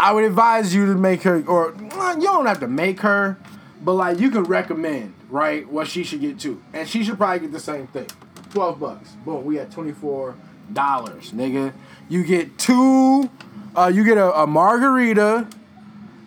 I 0.00 0.12
would 0.12 0.24
advise 0.24 0.74
you 0.74 0.86
to 0.86 0.94
make 0.94 1.24
her, 1.24 1.44
or 1.46 1.74
you 1.78 2.22
don't 2.22 2.46
have 2.46 2.60
to 2.60 2.66
make 2.66 3.00
her, 3.00 3.36
but 3.82 3.92
like 3.92 4.18
you 4.18 4.30
can 4.30 4.44
recommend, 4.44 5.12
right, 5.28 5.68
what 5.70 5.88
she 5.88 6.04
should 6.04 6.22
get 6.22 6.40
too. 6.40 6.62
And 6.72 6.88
she 6.88 7.04
should 7.04 7.18
probably 7.18 7.40
get 7.40 7.52
the 7.52 7.60
same 7.60 7.86
thing. 7.86 8.06
12 8.48 8.80
bucks. 8.80 9.10
Boom, 9.26 9.44
we 9.44 9.58
at 9.58 9.70
$24, 9.70 10.34
nigga. 10.72 11.74
You 12.08 12.24
get 12.24 12.56
two, 12.56 13.28
uh, 13.76 13.92
you 13.94 14.02
get 14.02 14.16
a, 14.16 14.40
a 14.40 14.46
margarita. 14.46 15.46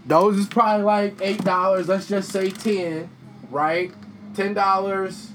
Those 0.05 0.38
is 0.38 0.45
probably 0.45 0.86
like 0.86 1.17
$8. 1.17 1.88
Let's 1.88 2.07
just 2.07 2.32
say 2.32 2.51
10, 2.51 3.09
right? 3.49 3.91
$10 4.36 5.28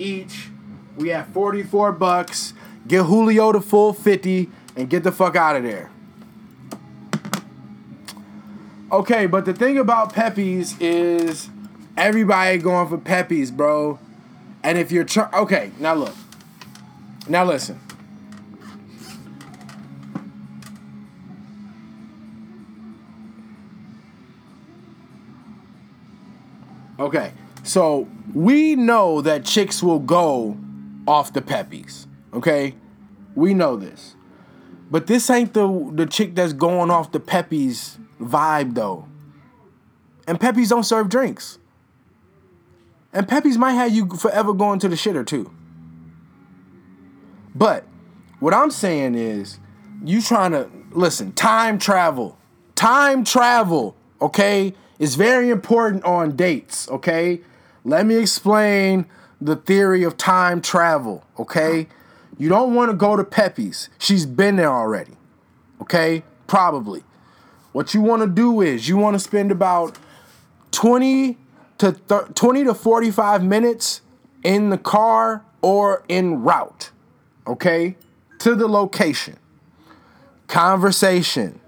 each. 0.00 0.48
We 0.96 1.10
have 1.10 1.28
44 1.28 1.92
bucks. 1.92 2.54
Get 2.88 3.04
Julio 3.04 3.52
to 3.52 3.60
full 3.60 3.92
50 3.92 4.50
and 4.74 4.90
get 4.90 5.04
the 5.04 5.12
fuck 5.12 5.36
out 5.36 5.54
of 5.54 5.62
there. 5.62 5.92
Okay, 8.90 9.26
but 9.26 9.44
the 9.44 9.52
thing 9.52 9.76
about 9.76 10.14
Pepe's 10.14 10.74
is 10.80 11.50
everybody 11.94 12.56
going 12.56 12.88
for 12.88 12.96
Pepe's, 12.96 13.50
bro. 13.50 13.98
And 14.62 14.78
if 14.78 14.90
you're 14.90 15.04
trying, 15.04 15.34
okay, 15.34 15.72
now 15.78 15.92
look, 15.94 16.14
now 17.28 17.44
listen. 17.44 17.78
Okay, 26.98 27.32
so 27.62 28.08
we 28.32 28.74
know 28.74 29.20
that 29.20 29.44
chicks 29.44 29.82
will 29.82 30.00
go 30.00 30.56
off 31.06 31.34
the 31.34 31.42
Pepe's. 31.42 32.06
Okay, 32.32 32.74
we 33.34 33.52
know 33.52 33.76
this, 33.76 34.16
but 34.90 35.06
this 35.06 35.28
ain't 35.30 35.54
the 35.54 35.90
the 35.92 36.06
chick 36.06 36.34
that's 36.34 36.52
going 36.52 36.90
off 36.90 37.12
the 37.12 37.20
Pepe's 37.20 37.98
vibe 38.20 38.74
though. 38.74 39.06
And 40.26 40.40
Pepe's 40.40 40.68
don't 40.68 40.84
serve 40.84 41.08
drinks. 41.08 41.58
And 43.12 43.26
Pepe's 43.26 43.56
might 43.56 43.72
have 43.72 43.92
you 43.92 44.06
forever 44.08 44.52
going 44.52 44.78
to 44.80 44.88
the 44.88 44.96
shitter 44.96 45.26
too. 45.26 45.50
But 47.54 47.84
what 48.38 48.54
I'm 48.54 48.70
saying 48.70 49.14
is, 49.14 49.58
you 50.04 50.22
trying 50.22 50.52
to 50.52 50.70
listen. 50.92 51.32
Time 51.32 51.78
travel, 51.78 52.38
time 52.74 53.24
travel. 53.24 53.96
Okay, 54.20 54.74
is 54.98 55.14
very 55.14 55.48
important 55.50 56.04
on 56.04 56.36
dates. 56.36 56.88
Okay, 56.88 57.40
let 57.84 58.04
me 58.04 58.16
explain 58.16 59.06
the 59.40 59.56
theory 59.56 60.02
of 60.02 60.16
time 60.16 60.60
travel. 60.60 61.24
Okay, 61.38 61.88
you 62.38 62.48
don't 62.48 62.74
want 62.74 62.90
to 62.90 62.96
go 62.96 63.16
to 63.16 63.24
Pepe's. 63.24 63.88
She's 63.98 64.24
been 64.24 64.56
there 64.56 64.72
already. 64.72 65.16
Okay, 65.82 66.22
probably. 66.46 67.02
What 67.72 67.94
you 67.94 68.00
want 68.00 68.22
to 68.22 68.28
do 68.28 68.60
is 68.60 68.88
you 68.88 68.96
want 68.96 69.14
to 69.14 69.18
spend 69.18 69.52
about 69.52 69.98
20 70.70 71.36
to 71.78 71.92
30, 71.92 72.32
20 72.32 72.64
to 72.64 72.74
45 72.74 73.44
minutes 73.44 74.02
in 74.42 74.70
the 74.70 74.78
car 74.78 75.44
or 75.60 76.04
en 76.08 76.42
route, 76.42 76.90
okay, 77.46 77.96
to 78.38 78.54
the 78.54 78.68
location. 78.68 79.36
Conversation, 80.46 81.60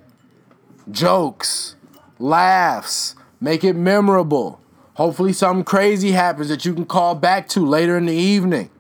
jokes, 0.90 1.76
laughs, 2.18 3.14
make 3.40 3.64
it 3.64 3.74
memorable. 3.74 4.60
Hopefully, 4.94 5.32
something 5.32 5.64
crazy 5.64 6.12
happens 6.12 6.48
that 6.48 6.64
you 6.64 6.74
can 6.74 6.84
call 6.84 7.14
back 7.14 7.48
to 7.48 7.64
later 7.64 7.96
in 7.96 8.06
the 8.06 8.14
evening. 8.14 8.70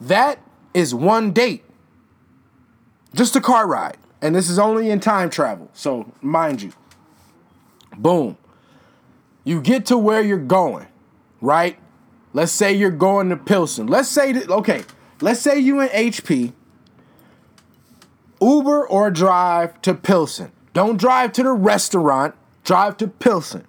That 0.00 0.38
is 0.74 0.94
one 0.94 1.32
date, 1.32 1.64
just 3.14 3.36
a 3.36 3.40
car 3.40 3.66
ride. 3.66 3.96
And 4.20 4.34
this 4.34 4.48
is 4.48 4.58
only 4.58 4.90
in 4.90 5.00
time 5.00 5.30
travel. 5.30 5.70
So, 5.74 6.12
mind 6.22 6.62
you, 6.62 6.72
boom. 7.96 8.36
You 9.44 9.60
get 9.60 9.86
to 9.86 9.98
where 9.98 10.22
you're 10.22 10.38
going, 10.38 10.86
right? 11.40 11.78
Let's 12.32 12.50
say 12.50 12.72
you're 12.72 12.90
going 12.90 13.28
to 13.28 13.36
Pilsen. 13.36 13.86
Let's 13.86 14.08
say 14.08 14.32
that, 14.32 14.50
okay, 14.50 14.84
let's 15.20 15.40
say 15.40 15.58
you 15.58 15.80
in 15.80 15.88
HP, 15.88 16.54
Uber 18.40 18.88
or 18.88 19.10
drive 19.10 19.80
to 19.82 19.94
Pilsen. 19.94 20.50
Don't 20.72 20.96
drive 20.96 21.32
to 21.34 21.42
the 21.42 21.52
restaurant, 21.52 22.34
drive 22.64 22.96
to 22.96 23.08
Pilsen. 23.08 23.66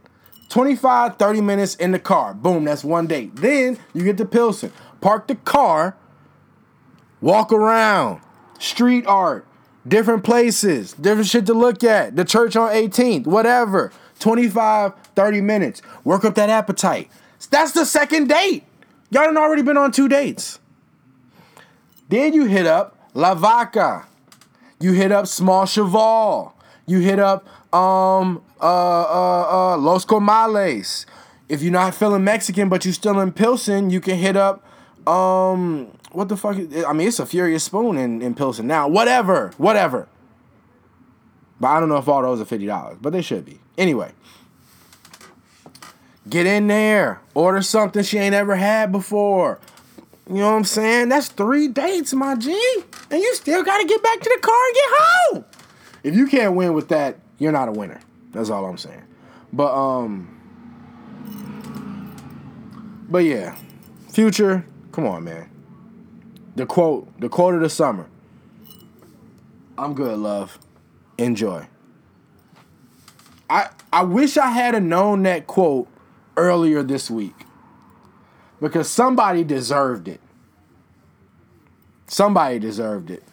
25, 0.49 1.17
30 1.17 1.41
minutes 1.41 1.75
in 1.75 1.91
the 1.91 1.99
car. 1.99 2.33
Boom, 2.33 2.63
that's 2.63 2.83
one 2.83 3.07
date. 3.07 3.35
Then 3.35 3.77
you 3.93 4.03
get 4.03 4.17
to 4.17 4.25
Pilsen. 4.25 4.71
Park 5.01 5.27
the 5.27 5.35
car, 5.35 5.97
walk 7.21 7.51
around, 7.51 8.21
street 8.59 9.05
art, 9.07 9.45
different 9.87 10.23
places, 10.23 10.93
different 10.93 11.27
shit 11.27 11.45
to 11.47 11.53
look 11.53 11.83
at. 11.83 12.15
The 12.15 12.25
church 12.25 12.55
on 12.55 12.71
18th, 12.71 13.25
whatever. 13.27 13.91
25, 14.19 14.93
30 15.15 15.41
minutes. 15.41 15.81
Work 16.03 16.25
up 16.25 16.35
that 16.35 16.49
appetite. 16.49 17.09
That's 17.49 17.73
the 17.73 17.85
second 17.85 18.27
date. 18.27 18.63
Y'all 19.11 19.25
done 19.25 19.37
already 19.37 19.61
been 19.61 19.77
on 19.77 19.91
two 19.91 20.07
dates. 20.07 20.59
Then 22.09 22.33
you 22.33 22.45
hit 22.45 22.65
up 22.65 22.97
La 23.13 23.35
Vaca. 23.35 24.07
You 24.79 24.93
hit 24.93 25.11
up 25.11 25.27
Small 25.27 25.65
Cheval. 25.65 26.53
You 26.85 26.99
hit 26.99 27.19
up 27.19 27.47
um 27.73 28.41
uh 28.61 28.65
uh 28.65 29.73
uh 29.73 29.77
Los 29.77 30.05
Comales. 30.05 31.05
If 31.47 31.61
you're 31.61 31.71
not 31.71 31.93
feeling 31.93 32.23
Mexican 32.23 32.69
but 32.69 32.85
you're 32.85 32.93
still 32.93 33.19
in 33.19 33.31
Pilsen, 33.31 33.89
you 33.89 34.01
can 34.01 34.17
hit 34.17 34.35
up 34.35 34.63
um 35.07 35.91
what 36.15 36.29
the 36.29 36.37
fuck? 36.37 36.57
Is, 36.57 36.85
I 36.85 36.93
mean, 36.93 37.07
it's 37.07 37.19
a 37.19 37.25
Furious 37.25 37.63
Spoon 37.63 37.97
in, 37.97 38.21
in 38.21 38.35
Pilsen 38.35 38.67
now. 38.67 38.87
Whatever, 38.87 39.51
whatever. 39.57 40.07
But 41.59 41.67
I 41.69 41.79
don't 41.79 41.89
know 41.89 41.97
if 41.97 42.07
all 42.07 42.21
those 42.21 42.41
are 42.41 42.45
fifty 42.45 42.65
dollars, 42.65 42.97
but 43.01 43.13
they 43.13 43.21
should 43.21 43.45
be. 43.45 43.59
Anyway, 43.77 44.11
get 46.29 46.45
in 46.45 46.67
there, 46.67 47.21
order 47.33 47.61
something 47.61 48.03
she 48.03 48.17
ain't 48.17 48.35
ever 48.35 48.55
had 48.55 48.91
before. 48.91 49.59
You 50.27 50.35
know 50.35 50.51
what 50.51 50.57
I'm 50.57 50.63
saying? 50.63 51.09
That's 51.09 51.27
three 51.27 51.67
dates, 51.67 52.13
my 52.13 52.35
G, 52.35 52.51
and 53.11 53.21
you 53.21 53.35
still 53.35 53.63
got 53.63 53.79
to 53.79 53.87
get 53.87 54.01
back 54.01 54.19
to 54.19 54.31
the 54.35 54.41
car 54.41 54.59
and 54.67 54.75
get 54.75 54.89
home. 54.89 55.45
If 56.03 56.15
you 56.15 56.27
can't 56.27 56.55
win 56.55 56.73
with 56.73 56.89
that, 56.89 57.19
you're 57.37 57.51
not 57.51 57.67
a 57.67 57.71
winner. 57.71 57.99
That's 58.31 58.49
all 58.49 58.65
I'm 58.65 58.77
saying. 58.77 59.03
But 59.53 59.73
um, 59.73 60.27
but 63.09 63.19
yeah, 63.19 63.55
future. 64.09 64.65
Come 64.91 65.05
on, 65.07 65.23
man. 65.23 65.49
The 66.55 66.65
quote, 66.65 67.19
the 67.19 67.29
quote 67.29 67.55
of 67.55 67.61
the 67.61 67.69
summer. 67.69 68.07
I'm 69.77 69.93
good, 69.93 70.17
love. 70.17 70.57
Enjoy. 71.17 71.67
I 73.49 73.69
I 73.91 74.03
wish 74.03 74.37
I 74.37 74.47
had 74.47 74.81
known 74.83 75.23
that 75.23 75.47
quote 75.47 75.87
earlier 76.37 76.81
this 76.81 77.11
week. 77.11 77.35
Because 78.61 78.89
somebody 78.89 79.43
deserved 79.43 80.07
it. 80.07 80.21
Somebody 82.07 82.59
deserved 82.59 83.11
it. 83.11 83.23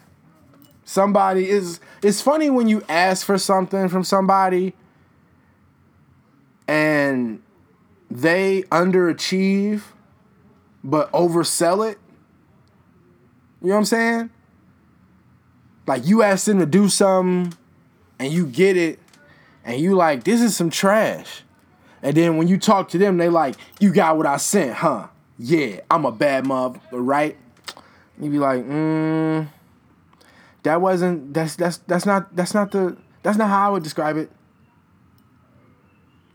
Somebody 0.83 1.49
is 1.49 1.79
it's 2.01 2.21
funny 2.21 2.49
when 2.49 2.67
you 2.67 2.83
ask 2.89 3.25
for 3.25 3.37
something 3.37 3.87
from 3.87 4.03
somebody 4.03 4.73
and 6.67 7.41
they 8.11 8.63
underachieve 8.63 9.83
but 10.83 11.11
oversell 11.13 11.89
it 11.89 11.97
you 13.63 13.69
know 13.69 13.75
what 13.75 13.79
I'm 13.79 13.85
saying? 13.85 14.29
Like 15.87 16.05
you 16.05 16.21
ask 16.21 16.45
them 16.45 16.59
to 16.59 16.65
do 16.65 16.89
something 16.89 17.57
and 18.19 18.31
you 18.31 18.45
get 18.45 18.75
it 18.75 18.99
and 19.63 19.79
you 19.79 19.95
like, 19.95 20.25
this 20.25 20.41
is 20.41 20.55
some 20.55 20.69
trash. 20.69 21.43
And 22.01 22.15
then 22.15 22.35
when 22.35 22.49
you 22.49 22.57
talk 22.57 22.89
to 22.89 22.97
them, 22.97 23.17
they 23.17 23.29
like, 23.29 23.55
you 23.79 23.93
got 23.93 24.17
what 24.17 24.25
I 24.25 24.35
sent, 24.35 24.73
huh? 24.73 25.07
Yeah, 25.39 25.79
I'm 25.89 26.05
a 26.05 26.11
bad 26.11 26.45
mother, 26.45 26.79
right? 26.91 27.37
You 28.19 28.29
be 28.29 28.37
like, 28.37 28.63
mm, 28.63 29.47
that 30.63 30.81
wasn't 30.81 31.33
that's 31.33 31.55
that's 31.55 31.77
that's 31.77 32.05
not 32.05 32.35
that's 32.35 32.53
not 32.53 32.71
the 32.71 32.97
that's 33.23 33.37
not 33.37 33.49
how 33.49 33.67
I 33.67 33.71
would 33.71 33.83
describe 33.83 34.17
it. 34.17 34.29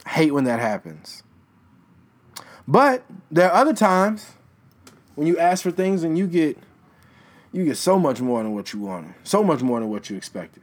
I 0.04 0.10
hate 0.10 0.32
when 0.32 0.44
that 0.44 0.58
happens. 0.58 1.22
But 2.66 3.04
there 3.30 3.50
are 3.50 3.60
other 3.60 3.72
times 3.72 4.32
when 5.14 5.26
you 5.26 5.38
ask 5.38 5.62
for 5.62 5.70
things 5.70 6.02
and 6.02 6.18
you 6.18 6.26
get 6.26 6.58
you 7.52 7.64
get 7.64 7.76
so 7.76 7.98
much 7.98 8.20
more 8.20 8.42
than 8.42 8.54
what 8.54 8.72
you 8.72 8.80
wanted, 8.80 9.14
so 9.24 9.42
much 9.42 9.62
more 9.62 9.80
than 9.80 9.88
what 9.88 10.10
you 10.10 10.16
expected. 10.16 10.62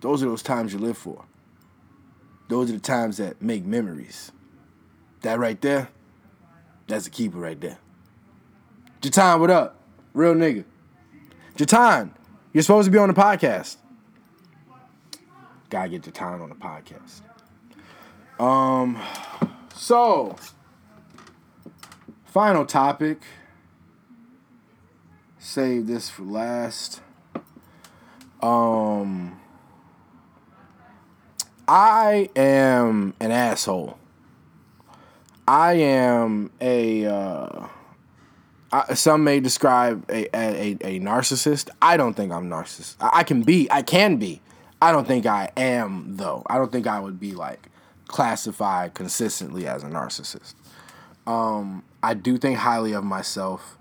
Those 0.00 0.22
are 0.22 0.26
those 0.26 0.42
times 0.42 0.72
you 0.72 0.78
live 0.78 0.98
for. 0.98 1.24
Those 2.48 2.70
are 2.70 2.74
the 2.74 2.80
times 2.80 3.16
that 3.16 3.40
make 3.40 3.64
memories. 3.64 4.32
That 5.22 5.38
right 5.38 5.60
there, 5.60 5.88
that's 6.86 7.06
a 7.06 7.10
keeper 7.10 7.38
right 7.38 7.58
there. 7.58 7.78
Jatan, 9.00 9.40
what 9.40 9.50
up? 9.50 9.80
Real 10.12 10.34
nigga. 10.34 10.64
Jatan, 11.56 12.10
you're 12.52 12.62
supposed 12.62 12.86
to 12.86 12.90
be 12.90 12.98
on 12.98 13.08
the 13.08 13.14
podcast. 13.14 13.76
Gotta 15.70 15.88
get 15.88 16.02
Jatan 16.02 16.42
on 16.42 16.48
the 16.50 16.54
podcast. 16.54 17.22
Um, 18.38 19.00
so 19.74 20.36
final 22.26 22.66
topic. 22.66 23.22
Save 25.44 25.88
this 25.88 26.08
for 26.08 26.22
last. 26.22 27.02
Um, 28.40 29.38
I 31.68 32.30
am 32.34 33.12
an 33.20 33.30
asshole. 33.30 33.98
I 35.46 35.74
am 35.74 36.50
a. 36.62 37.04
Uh, 37.04 37.66
I, 38.72 38.94
some 38.94 39.22
may 39.22 39.38
describe 39.40 40.06
a, 40.08 40.34
a, 40.34 40.78
a 40.80 41.00
narcissist. 41.00 41.68
I 41.82 41.98
don't 41.98 42.14
think 42.14 42.32
I'm 42.32 42.48
narcissist. 42.48 42.96
I, 42.98 43.10
I 43.18 43.22
can 43.22 43.42
be. 43.42 43.68
I 43.70 43.82
can 43.82 44.16
be. 44.16 44.40
I 44.80 44.92
don't 44.92 45.06
think 45.06 45.26
I 45.26 45.52
am 45.58 46.16
though. 46.16 46.42
I 46.46 46.56
don't 46.56 46.72
think 46.72 46.86
I 46.86 46.98
would 46.98 47.20
be 47.20 47.32
like 47.32 47.68
classified 48.08 48.94
consistently 48.94 49.66
as 49.66 49.84
a 49.84 49.88
narcissist. 49.88 50.54
Um, 51.26 51.84
I 52.02 52.14
do 52.14 52.38
think 52.38 52.56
highly 52.56 52.94
of 52.94 53.04
myself, 53.04 53.76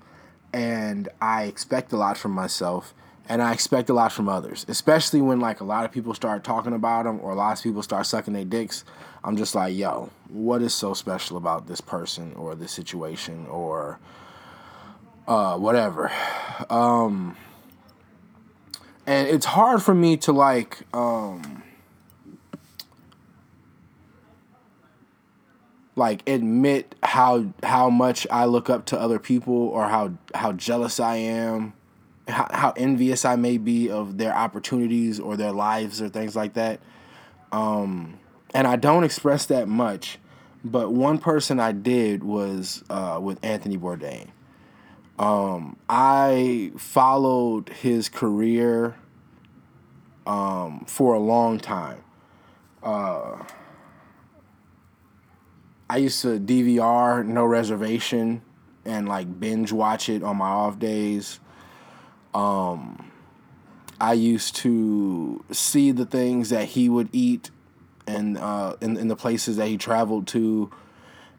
and 0.53 1.09
I 1.19 1.43
expect 1.43 1.91
a 1.91 1.97
lot 1.97 2.17
from 2.17 2.31
myself, 2.31 2.93
and 3.27 3.41
I 3.41 3.51
expect 3.51 3.89
a 3.89 3.93
lot 3.93 4.11
from 4.11 4.29
others. 4.29 4.65
Especially 4.69 5.21
when 5.21 5.39
like 5.39 5.59
a 5.59 5.63
lot 5.65 5.83
of 5.83 5.91
people 5.91 6.13
start 6.13 6.43
talking 6.43 6.73
about 6.73 7.05
them, 7.05 7.19
or 7.21 7.31
a 7.31 7.35
lot 7.35 7.57
of 7.57 7.63
people 7.63 7.81
start 7.81 8.05
sucking 8.05 8.33
their 8.33 8.45
dicks. 8.45 8.85
I'm 9.23 9.37
just 9.37 9.55
like, 9.55 9.75
yo, 9.75 10.11
what 10.29 10.61
is 10.61 10.73
so 10.73 10.93
special 10.93 11.37
about 11.37 11.67
this 11.67 11.81
person 11.81 12.33
or 12.33 12.55
this 12.55 12.71
situation 12.71 13.47
or 13.47 13.99
uh, 15.27 15.57
whatever. 15.57 16.11
Um, 16.69 17.37
and 19.05 19.27
it's 19.27 19.45
hard 19.45 19.81
for 19.81 19.93
me 19.93 20.17
to 20.17 20.31
like 20.31 20.79
um, 20.93 21.62
like 25.95 26.27
admit 26.27 26.95
how 27.03 27.53
how 27.61 27.89
much 27.89 28.25
I 28.31 28.45
look 28.45 28.69
up 28.69 28.85
to 28.87 28.99
other 28.99 29.19
people 29.19 29.53
or 29.53 29.87
how 29.87 30.13
how 30.33 30.53
jealous 30.53 30.99
I 30.99 31.17
am, 31.17 31.73
how, 32.27 32.47
how 32.51 32.73
envious 32.75 33.25
I 33.25 33.35
may 33.35 33.57
be 33.57 33.89
of 33.89 34.17
their 34.17 34.35
opportunities 34.35 35.19
or 35.19 35.37
their 35.37 35.51
lives 35.51 36.01
or 36.01 36.09
things 36.09 36.35
like 36.35 36.53
that. 36.53 36.79
Um, 37.51 38.19
and 38.53 38.67
I 38.67 38.75
don't 38.75 39.03
express 39.03 39.45
that 39.47 39.67
much, 39.67 40.17
but 40.63 40.91
one 40.91 41.19
person 41.19 41.59
I 41.59 41.71
did 41.71 42.23
was 42.23 42.83
uh, 42.89 43.19
with 43.21 43.43
Anthony 43.43 43.77
Bourdain. 43.77 44.29
Um, 45.19 45.77
I 45.87 46.71
followed 46.77 47.69
his 47.69 48.09
career 48.09 48.95
um, 50.25 50.85
for 50.87 51.13
a 51.13 51.19
long 51.19 51.59
time. 51.59 52.03
Uh, 52.81 53.43
I 55.93 55.97
used 55.97 56.23
to 56.23 56.39
DVR 56.39 57.23
No 57.23 57.45
Reservation 57.45 58.41
and 58.83 59.07
like 59.07 59.39
binge 59.39 59.71
watch 59.71 60.09
it 60.09 60.23
on 60.23 60.37
my 60.37 60.47
off 60.47 60.79
days. 60.79 61.39
Um, 62.33 63.11
I 64.01 64.13
used 64.13 64.55
to 64.55 65.45
see 65.51 65.91
the 65.91 66.07
things 66.07 66.49
that 66.49 66.69
he 66.69 66.89
would 66.89 67.09
eat 67.11 67.51
and 68.07 68.39
uh, 68.39 68.75
in, 68.81 68.97
in 68.97 69.07
the 69.07 69.15
places 69.15 69.57
that 69.57 69.67
he 69.67 69.77
traveled 69.77 70.25
to 70.29 70.71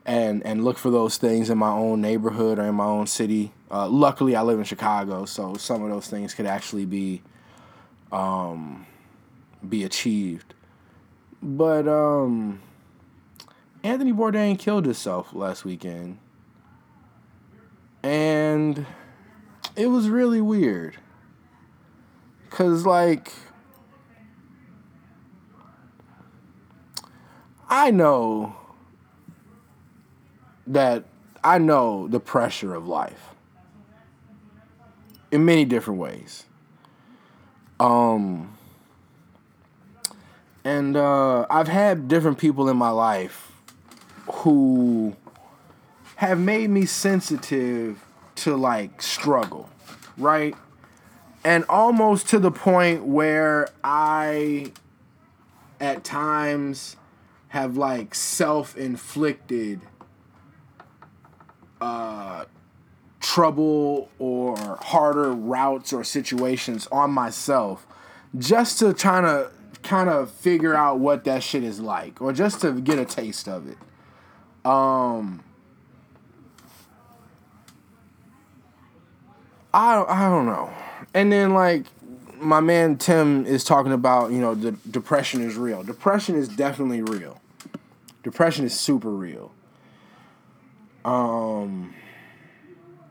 and 0.07 0.47
and 0.47 0.65
look 0.65 0.79
for 0.79 0.93
those 0.93 1.17
things 1.17 1.51
in 1.51 1.59
my 1.59 1.73
own 1.73 2.01
neighborhood 2.01 2.61
or 2.61 2.67
in 2.67 2.77
my 2.77 2.87
own 2.87 3.09
city. 3.09 3.53
Uh, 3.73 3.89
luckily, 3.89 4.37
I 4.37 4.43
live 4.43 4.61
in 4.61 4.65
Chicago, 4.65 5.25
so 5.25 5.55
some 5.55 5.83
of 5.83 5.91
those 5.91 6.07
things 6.07 6.33
could 6.33 6.47
actually 6.47 6.87
be 6.87 7.23
um, 8.13 8.87
be 9.69 9.83
achieved. 9.83 10.55
But 11.43 11.89
um, 11.89 12.61
Anthony 13.85 14.15
Bourdain 14.15 14.59
killed 14.59 14.87
himself 14.87 15.35
last 15.35 15.67
weekend, 15.67 16.19
and 18.03 18.87
it 19.77 19.89
was 19.89 20.09
really 20.09 20.41
weird. 20.41 20.97
Cause 22.49 22.87
like 22.87 23.31
I 27.69 27.91
know 27.91 28.57
that 30.67 31.05
I 31.43 31.59
know 31.59 32.09
the 32.09 32.21
pressure 32.21 32.75
of 32.75 32.89
life 32.89 33.35
in 35.31 35.45
many 35.45 35.67
different 35.67 36.01
ways. 36.01 36.47
Um, 37.79 38.57
and 40.65 40.97
uh, 40.97 41.45
I've 41.51 41.69
had 41.69 42.09
different 42.09 42.39
people 42.39 42.71
in 42.71 42.79
my 42.79 42.89
life 42.89 43.51
who 44.27 45.17
have 46.17 46.39
made 46.39 46.71
me 46.71 46.87
sensitive 46.87 48.05
to 48.37 48.57
like 48.57 49.03
struggle, 49.03 49.69
right? 50.17 50.55
And 51.45 51.65
almost 51.69 52.29
to 52.31 52.39
the 52.39 52.51
point 52.51 53.05
where 53.05 53.69
I, 53.83 54.73
at 55.81 56.05
times, 56.05 56.97
have 57.49 57.77
like 57.77 58.15
self 58.15 58.77
inflicted 58.77 59.81
uh, 61.81 62.47
trouble 63.21 64.11
or 64.19 64.57
harder 64.83 65.33
routes 65.33 65.93
or 65.93 66.03
situations 66.03 66.87
on 66.91 67.11
myself 67.11 67.87
just 68.37 68.79
to 68.79 68.93
try 68.93 69.21
to 69.21 69.51
kind 69.83 70.09
of 70.09 70.31
figure 70.31 70.75
out 70.75 70.99
what 70.99 71.25
that 71.25 71.43
shit 71.43 71.63
is 71.63 71.79
like 71.79 72.21
or 72.21 72.33
just 72.33 72.61
to 72.63 72.73
get 72.81 72.99
a 72.99 73.05
taste 73.05 73.49
of 73.49 73.69
it. 73.69 73.79
Um 74.65 75.43
I 79.73 80.05
I 80.09 80.29
don't 80.29 80.47
know. 80.47 80.73
And 81.13 81.33
then 81.33 81.53
like 81.55 81.85
my 82.41 82.61
man 82.61 82.97
Tim 82.97 83.47
is 83.47 83.65
talking 83.65 83.93
about, 83.93 84.31
you 84.31 84.39
know, 84.39 84.55
the 84.55 84.73
depression 84.91 85.43
is 85.43 85.57
real. 85.57 85.83
Depression 85.83 86.37
is 86.37 86.49
definitely 86.49 87.03
real. 87.03 87.41
Depression 88.23 88.65
is 88.65 88.79
super 88.79 89.11
real. 89.11 89.53
Um, 91.05 91.95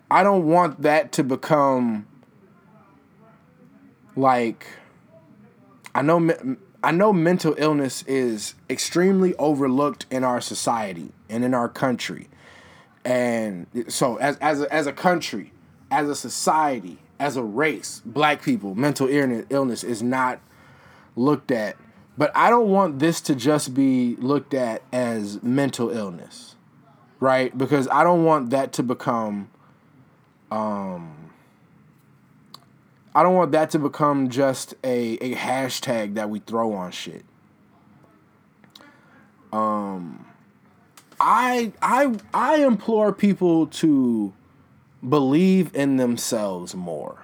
I 0.10 0.24
don't 0.24 0.48
want 0.48 0.82
that 0.82 1.12
to 1.14 1.24
become 1.24 2.08
like 4.16 4.68
I 5.94 6.02
know 6.02 6.58
I 6.84 6.92
know 6.92 7.14
mental 7.14 7.56
illness 7.58 8.04
is 8.08 8.56
extremely 8.70 9.36
overlooked 9.36 10.06
in 10.10 10.24
our 10.24 10.42
society 10.42 11.12
and 11.34 11.44
in 11.44 11.54
our 11.54 11.70
country. 11.70 12.30
And 13.04 13.68
so 13.88 14.18
as 14.18 14.38
as 14.38 14.62
a, 14.62 14.74
as 14.74 14.88
a 14.88 14.94
country, 14.94 15.52
as 15.92 16.08
a 16.08 16.16
society, 16.16 17.00
as 17.20 17.36
a 17.36 17.44
race, 17.44 18.02
black 18.06 18.42
people, 18.42 18.76
mental 18.76 19.08
illness 19.10 19.84
is 19.84 20.02
not 20.02 20.40
looked 21.16 21.52
at. 21.52 21.76
But 22.18 22.32
I 22.36 22.50
don't 22.50 22.70
want 22.70 23.00
this 23.00 23.20
to 23.22 23.36
just 23.36 23.74
be 23.74 24.16
looked 24.18 24.54
at 24.54 24.84
as 24.92 25.42
mental 25.42 25.90
illness 25.90 26.54
right? 27.24 27.58
Because 27.58 27.88
I 27.88 28.04
don't 28.04 28.26
want 28.26 28.50
that 28.50 28.74
to 28.74 28.84
become 28.84 29.50
um 30.52 31.32
I 33.16 33.24
don't 33.24 33.36
want 33.36 33.54
that 33.54 33.70
to 33.72 33.80
become 33.80 34.30
just 34.30 34.74
a, 34.84 35.14
a 35.22 35.34
hashtag 35.34 36.16
that 36.16 36.30
we 36.30 36.40
throw 36.40 36.74
on 36.74 36.92
shit. 36.92 37.24
Um 39.54 40.26
I 41.26 41.72
I 41.82 42.14
I 42.34 42.58
implore 42.66 43.14
people 43.14 43.68
to 43.68 44.34
believe 45.08 45.74
in 45.74 45.96
themselves 45.96 46.76
more. 46.76 47.18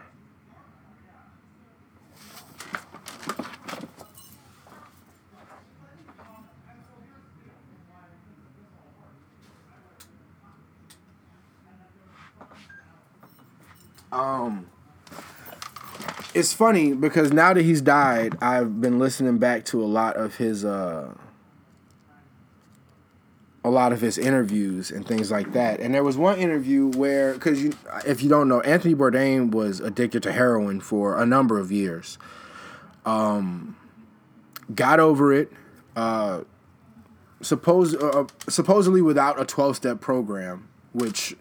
Um, 14.13 14.67
it's 16.33 16.53
funny 16.53 16.93
because 16.93 17.33
now 17.33 17.53
that 17.53 17.63
he's 17.63 17.81
died, 17.81 18.37
I've 18.41 18.79
been 18.79 18.97
listening 18.97 19.39
back 19.39 19.65
to 19.65 19.83
a 19.83 19.85
lot 19.85 20.15
of 20.15 20.35
his 20.37 20.63
uh, 20.63 21.13
a 23.63 23.69
lot 23.69 23.91
of 23.91 23.99
his 24.01 24.17
interviews 24.17 24.89
and 24.89 25.05
things 25.05 25.29
like 25.31 25.51
that. 25.53 25.79
And 25.79 25.93
there 25.93 26.03
was 26.03 26.17
one 26.17 26.39
interview 26.39 26.87
where, 26.91 27.33
because 27.33 27.61
you, 27.61 27.73
if 28.05 28.23
you 28.23 28.29
don't 28.29 28.47
know, 28.47 28.61
Anthony 28.61 28.95
Bourdain 28.95 29.51
was 29.51 29.79
addicted 29.79 30.23
to 30.23 30.31
heroin 30.31 30.79
for 30.79 31.21
a 31.21 31.25
number 31.25 31.59
of 31.59 31.71
years. 31.71 32.17
Um, 33.05 33.75
got 34.73 34.99
over 34.99 35.33
it. 35.33 35.51
Uh, 35.95 36.41
suppose 37.41 37.95
uh, 37.95 38.25
supposedly 38.47 39.01
without 39.01 39.39
a 39.39 39.45
12 39.45 39.75
step 39.75 39.99
program, 39.99 40.69
which 40.93 41.35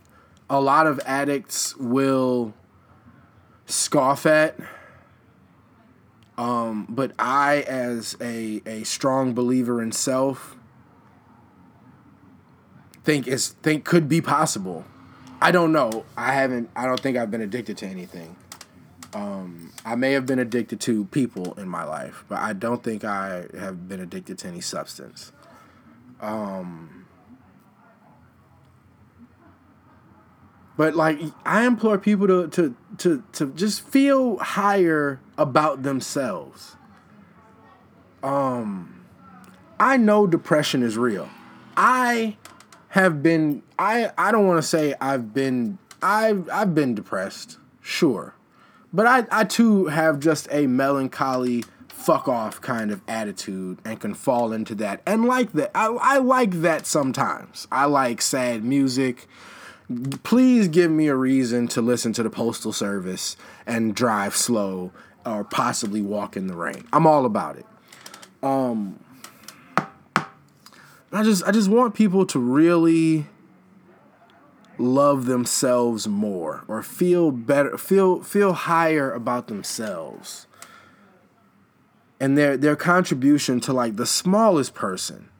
a 0.50 0.60
lot 0.60 0.86
of 0.86 1.00
addicts 1.06 1.76
will 1.76 2.52
scoff 3.66 4.26
at. 4.26 4.58
Um, 6.36 6.86
but 6.88 7.12
I, 7.18 7.62
as 7.62 8.16
a, 8.20 8.62
a 8.64 8.84
strong 8.84 9.34
believer 9.34 9.82
in 9.82 9.92
self, 9.92 10.56
think 13.08 13.26
is 13.26 13.48
think 13.62 13.86
could 13.86 14.06
be 14.06 14.20
possible. 14.20 14.84
I 15.40 15.50
don't 15.50 15.72
know. 15.72 16.04
I 16.14 16.34
haven't. 16.34 16.68
I 16.76 16.84
don't 16.84 17.00
think 17.00 17.16
I've 17.16 17.30
been 17.30 17.40
addicted 17.40 17.78
to 17.78 17.86
anything. 17.86 18.36
Um, 19.14 19.72
I 19.82 19.94
may 19.94 20.12
have 20.12 20.26
been 20.26 20.38
addicted 20.38 20.78
to 20.80 21.06
people 21.06 21.54
in 21.54 21.70
my 21.70 21.84
life, 21.84 22.26
but 22.28 22.38
I 22.38 22.52
don't 22.52 22.84
think 22.84 23.04
I 23.04 23.46
have 23.58 23.88
been 23.88 24.00
addicted 24.00 24.36
to 24.40 24.48
any 24.48 24.60
substance. 24.60 25.32
Um, 26.20 27.06
but 30.76 30.94
like, 30.94 31.18
I 31.46 31.64
implore 31.64 31.96
people 31.96 32.26
to 32.26 32.48
to 32.48 32.76
to 32.98 33.24
to 33.32 33.54
just 33.54 33.88
feel 33.88 34.36
higher 34.36 35.18
about 35.38 35.82
themselves. 35.82 36.76
Um, 38.22 39.06
I 39.80 39.96
know 39.96 40.26
depression 40.26 40.82
is 40.82 40.98
real. 40.98 41.30
I 41.74 42.36
have 42.98 43.22
been 43.22 43.62
I 43.78 44.10
I 44.18 44.32
don't 44.32 44.46
want 44.46 44.58
to 44.58 44.68
say 44.68 44.94
I've 45.00 45.32
been 45.32 45.78
I've 46.02 46.48
I've 46.50 46.74
been 46.74 46.94
depressed, 46.94 47.58
sure. 47.80 48.34
But 48.92 49.06
I 49.06 49.26
I 49.30 49.44
too 49.44 49.86
have 49.86 50.18
just 50.18 50.48
a 50.50 50.66
melancholy 50.66 51.64
fuck 51.88 52.26
off 52.26 52.60
kind 52.60 52.90
of 52.90 53.02
attitude 53.06 53.78
and 53.84 54.00
can 54.00 54.14
fall 54.14 54.52
into 54.52 54.74
that 54.76 55.00
and 55.06 55.26
like 55.26 55.52
that. 55.52 55.70
I 55.74 55.86
I 55.86 56.18
like 56.18 56.62
that 56.62 56.86
sometimes. 56.86 57.68
I 57.70 57.84
like 57.84 58.20
sad 58.20 58.64
music. 58.64 59.28
Please 60.22 60.68
give 60.68 60.90
me 60.90 61.06
a 61.06 61.14
reason 61.14 61.68
to 61.68 61.80
listen 61.80 62.12
to 62.14 62.22
the 62.22 62.30
postal 62.30 62.72
service 62.72 63.36
and 63.66 63.94
drive 63.94 64.36
slow 64.36 64.92
or 65.24 65.44
possibly 65.44 66.02
walk 66.02 66.36
in 66.36 66.46
the 66.46 66.56
rain. 66.56 66.86
I'm 66.92 67.06
all 67.06 67.24
about 67.26 67.58
it. 67.58 67.66
Um 68.42 68.98
I 71.12 71.22
just 71.22 71.42
I 71.44 71.52
just 71.52 71.70
want 71.70 71.94
people 71.94 72.26
to 72.26 72.38
really 72.38 73.26
love 74.76 75.24
themselves 75.26 76.06
more 76.06 76.64
or 76.68 76.82
feel 76.82 77.30
better 77.30 77.78
feel 77.78 78.22
feel 78.22 78.52
higher 78.52 79.10
about 79.12 79.46
themselves. 79.46 80.46
And 82.20 82.36
their 82.36 82.56
their 82.56 82.76
contribution 82.76 83.60
to 83.60 83.72
like 83.72 83.96
the 83.96 84.06
smallest 84.06 84.74
person. 84.74 85.30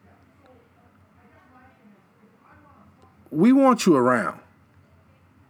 We 3.31 3.53
want 3.53 3.85
you 3.85 3.95
around. 3.95 4.41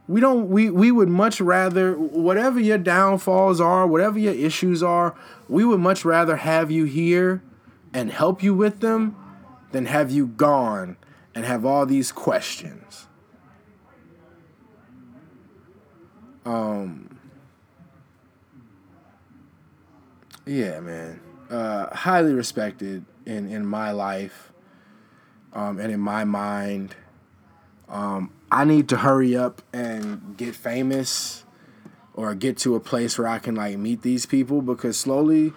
We 0.09 0.21
don't 0.21 0.49
we 0.49 0.69
we 0.69 0.91
would 0.91 1.09
much 1.09 1.41
rather 1.41 1.95
whatever 1.95 2.59
your 2.59 2.79
downfalls 2.79 3.61
are 3.61 3.87
whatever 3.87 4.19
your 4.19 4.33
issues 4.33 4.83
are 4.83 5.15
we 5.49 5.65
would 5.67 5.81
much 5.81 6.03
rather 6.03 6.37
have 6.37 6.71
you 6.71 6.85
here 6.87 7.43
and 7.93 8.11
help 8.11 8.43
you 8.43 8.55
with 8.55 8.81
them 8.81 9.15
than 9.73 9.87
have 9.87 10.11
you 10.11 10.27
gone 10.27 10.97
and 11.35 11.45
have 11.45 11.65
all 11.65 11.87
these 11.87 12.11
questions. 12.11 13.07
Um, 16.45 17.19
yeah, 20.47 20.81
man. 20.81 21.21
Uh, 21.51 21.95
highly 21.95 22.33
respected 22.33 23.05
in, 23.25 23.49
in 23.49 23.65
my 23.65 23.91
life 23.93 24.53
um, 25.53 25.79
and 25.79 25.93
in 25.93 26.01
my 26.01 26.25
mind. 26.25 26.97
Um, 27.89 28.33
I 28.51 28.65
need 28.65 28.89
to 28.89 28.97
hurry 28.97 29.37
up 29.37 29.63
and 29.73 30.37
get 30.37 30.55
famous 30.55 31.45
or 32.15 32.35
get 32.35 32.57
to 32.59 32.75
a 32.75 32.81
place 32.81 33.17
where 33.17 33.29
I 33.29 33.39
can 33.39 33.55
like 33.55 33.79
meet 33.79 34.03
these 34.03 34.27
people 34.27 34.61
because 34.61 34.99
slowly, 34.99 35.53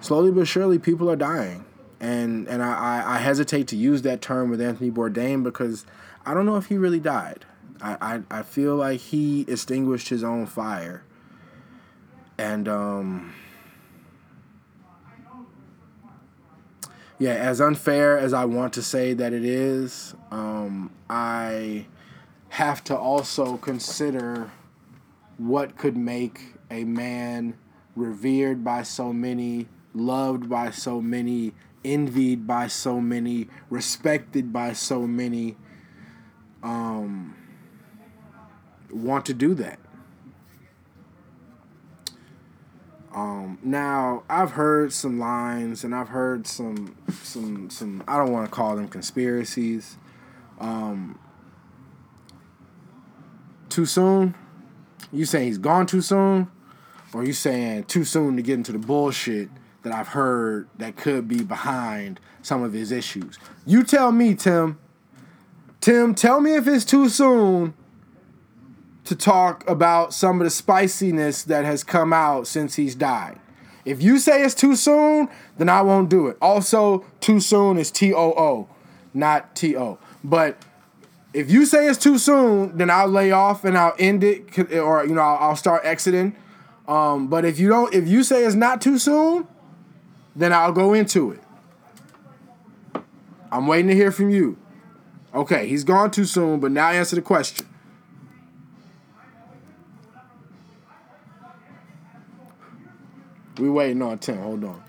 slowly 0.00 0.30
but 0.32 0.48
surely, 0.48 0.78
people 0.78 1.10
are 1.10 1.16
dying 1.16 1.64
and 2.00 2.48
and 2.48 2.62
I, 2.62 3.16
I 3.16 3.18
hesitate 3.18 3.68
to 3.68 3.76
use 3.76 4.02
that 4.02 4.20
term 4.20 4.50
with 4.50 4.60
Anthony 4.60 4.90
Bourdain 4.90 5.44
because 5.44 5.84
I 6.24 6.34
don't 6.34 6.46
know 6.46 6.56
if 6.56 6.66
he 6.66 6.76
really 6.76 7.00
died. 7.00 7.44
I, 7.82 7.96
I, 8.30 8.38
I 8.40 8.42
feel 8.42 8.76
like 8.76 9.00
he 9.00 9.42
extinguished 9.42 10.08
his 10.08 10.24
own 10.24 10.46
fire. 10.46 11.02
And 12.38 12.68
um 12.68 13.34
yeah, 17.20 17.34
as 17.34 17.60
unfair 17.60 18.18
as 18.18 18.32
I 18.32 18.46
want 18.46 18.72
to 18.72 18.82
say 18.82 19.12
that 19.12 19.34
it 19.34 19.44
is, 19.44 20.14
um, 20.30 20.90
I 21.10 21.84
have 22.48 22.82
to 22.84 22.96
also 22.96 23.58
consider 23.58 24.50
what 25.36 25.76
could 25.76 25.98
make 25.98 26.54
a 26.70 26.84
man 26.84 27.58
revered 27.94 28.64
by 28.64 28.84
so 28.84 29.12
many, 29.12 29.68
loved 29.92 30.48
by 30.48 30.70
so 30.70 31.02
many, 31.02 31.52
envied 31.84 32.46
by 32.46 32.66
so 32.66 33.00
many, 33.00 33.48
respected 33.68 34.52
by 34.52 34.72
so 34.72 35.06
many, 35.06 35.56
um, 36.62 37.36
want 38.90 39.26
to 39.26 39.34
do 39.34 39.54
that. 39.54 39.78
Um, 43.12 43.58
now 43.62 44.22
I've 44.28 44.52
heard 44.52 44.92
some 44.92 45.18
lines 45.18 45.82
and 45.82 45.94
I've 45.94 46.10
heard 46.10 46.46
some 46.46 46.96
some 47.22 47.68
some 47.68 48.04
I 48.06 48.16
don't 48.16 48.32
want 48.32 48.46
to 48.46 48.50
call 48.50 48.76
them 48.76 48.86
conspiracies. 48.86 49.96
Um, 50.60 51.18
too 53.68 53.86
soon? 53.86 54.34
You 55.12 55.24
saying 55.24 55.46
he's 55.46 55.58
gone 55.58 55.86
too 55.86 56.02
soon? 56.02 56.50
Or 57.12 57.24
you 57.24 57.32
saying 57.32 57.84
too 57.84 58.04
soon 58.04 58.36
to 58.36 58.42
get 58.42 58.54
into 58.54 58.70
the 58.72 58.78
bullshit 58.78 59.48
that 59.82 59.92
I've 59.92 60.08
heard 60.08 60.68
that 60.78 60.96
could 60.96 61.28
be 61.28 61.42
behind 61.42 62.20
some 62.42 62.62
of 62.62 62.72
his 62.72 62.92
issues. 62.92 63.38
You 63.66 63.82
tell 63.82 64.12
me, 64.12 64.34
Tim. 64.34 64.78
Tim, 65.80 66.14
tell 66.14 66.40
me 66.40 66.54
if 66.54 66.66
it's 66.66 66.84
too 66.84 67.08
soon 67.08 67.74
to 69.04 69.16
talk 69.16 69.68
about 69.68 70.12
some 70.12 70.40
of 70.40 70.44
the 70.44 70.50
spiciness 70.50 71.42
that 71.44 71.64
has 71.64 71.82
come 71.82 72.12
out 72.12 72.46
since 72.46 72.76
he's 72.76 72.94
died. 72.94 73.40
If 73.84 74.02
you 74.02 74.18
say 74.18 74.42
it's 74.42 74.54
too 74.54 74.76
soon, 74.76 75.28
then 75.56 75.68
I 75.68 75.82
won't 75.82 76.10
do 76.10 76.26
it. 76.28 76.36
Also, 76.40 77.04
too 77.20 77.40
soon 77.40 77.78
is 77.78 77.90
T 77.90 78.12
O 78.12 78.32
O, 78.32 78.68
not 79.14 79.56
T 79.56 79.76
O. 79.76 79.98
But 80.22 80.62
if 81.32 81.50
you 81.50 81.64
say 81.64 81.86
it's 81.86 81.98
too 81.98 82.18
soon, 82.18 82.76
then 82.76 82.90
I'll 82.90 83.08
lay 83.08 83.30
off 83.30 83.64
and 83.64 83.78
I'll 83.78 83.94
end 83.98 84.22
it, 84.22 84.58
or 84.74 85.04
you 85.06 85.14
know 85.14 85.22
I'll, 85.22 85.56
start 85.56 85.84
exiting. 85.84 86.36
Um, 86.86 87.28
but 87.28 87.44
if 87.44 87.58
you 87.58 87.68
don't, 87.68 87.92
if 87.94 88.06
you 88.06 88.22
say 88.22 88.44
it's 88.44 88.54
not 88.54 88.80
too 88.80 88.98
soon, 88.98 89.46
then 90.40 90.52
I'll 90.52 90.72
go 90.72 90.94
into 90.94 91.32
it. 91.32 91.40
I'm 93.52 93.66
waiting 93.66 93.88
to 93.88 93.94
hear 93.94 94.10
from 94.10 94.30
you. 94.30 94.56
Okay, 95.34 95.68
he's 95.68 95.84
gone 95.84 96.10
too 96.10 96.24
soon, 96.24 96.60
but 96.60 96.72
now 96.72 96.88
answer 96.88 97.16
the 97.16 97.22
question. 97.22 97.66
We 103.58 103.68
waiting 103.68 104.00
on 104.00 104.18
Tim. 104.18 104.38
Hold 104.38 104.64
on. 104.64 104.82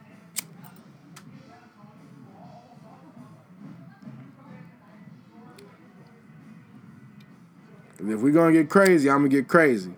If 8.00 8.20
we're 8.20 8.32
gonna 8.32 8.54
get 8.54 8.70
crazy, 8.70 9.10
I'm 9.10 9.18
gonna 9.18 9.30
get 9.30 9.48
crazy. 9.48 9.94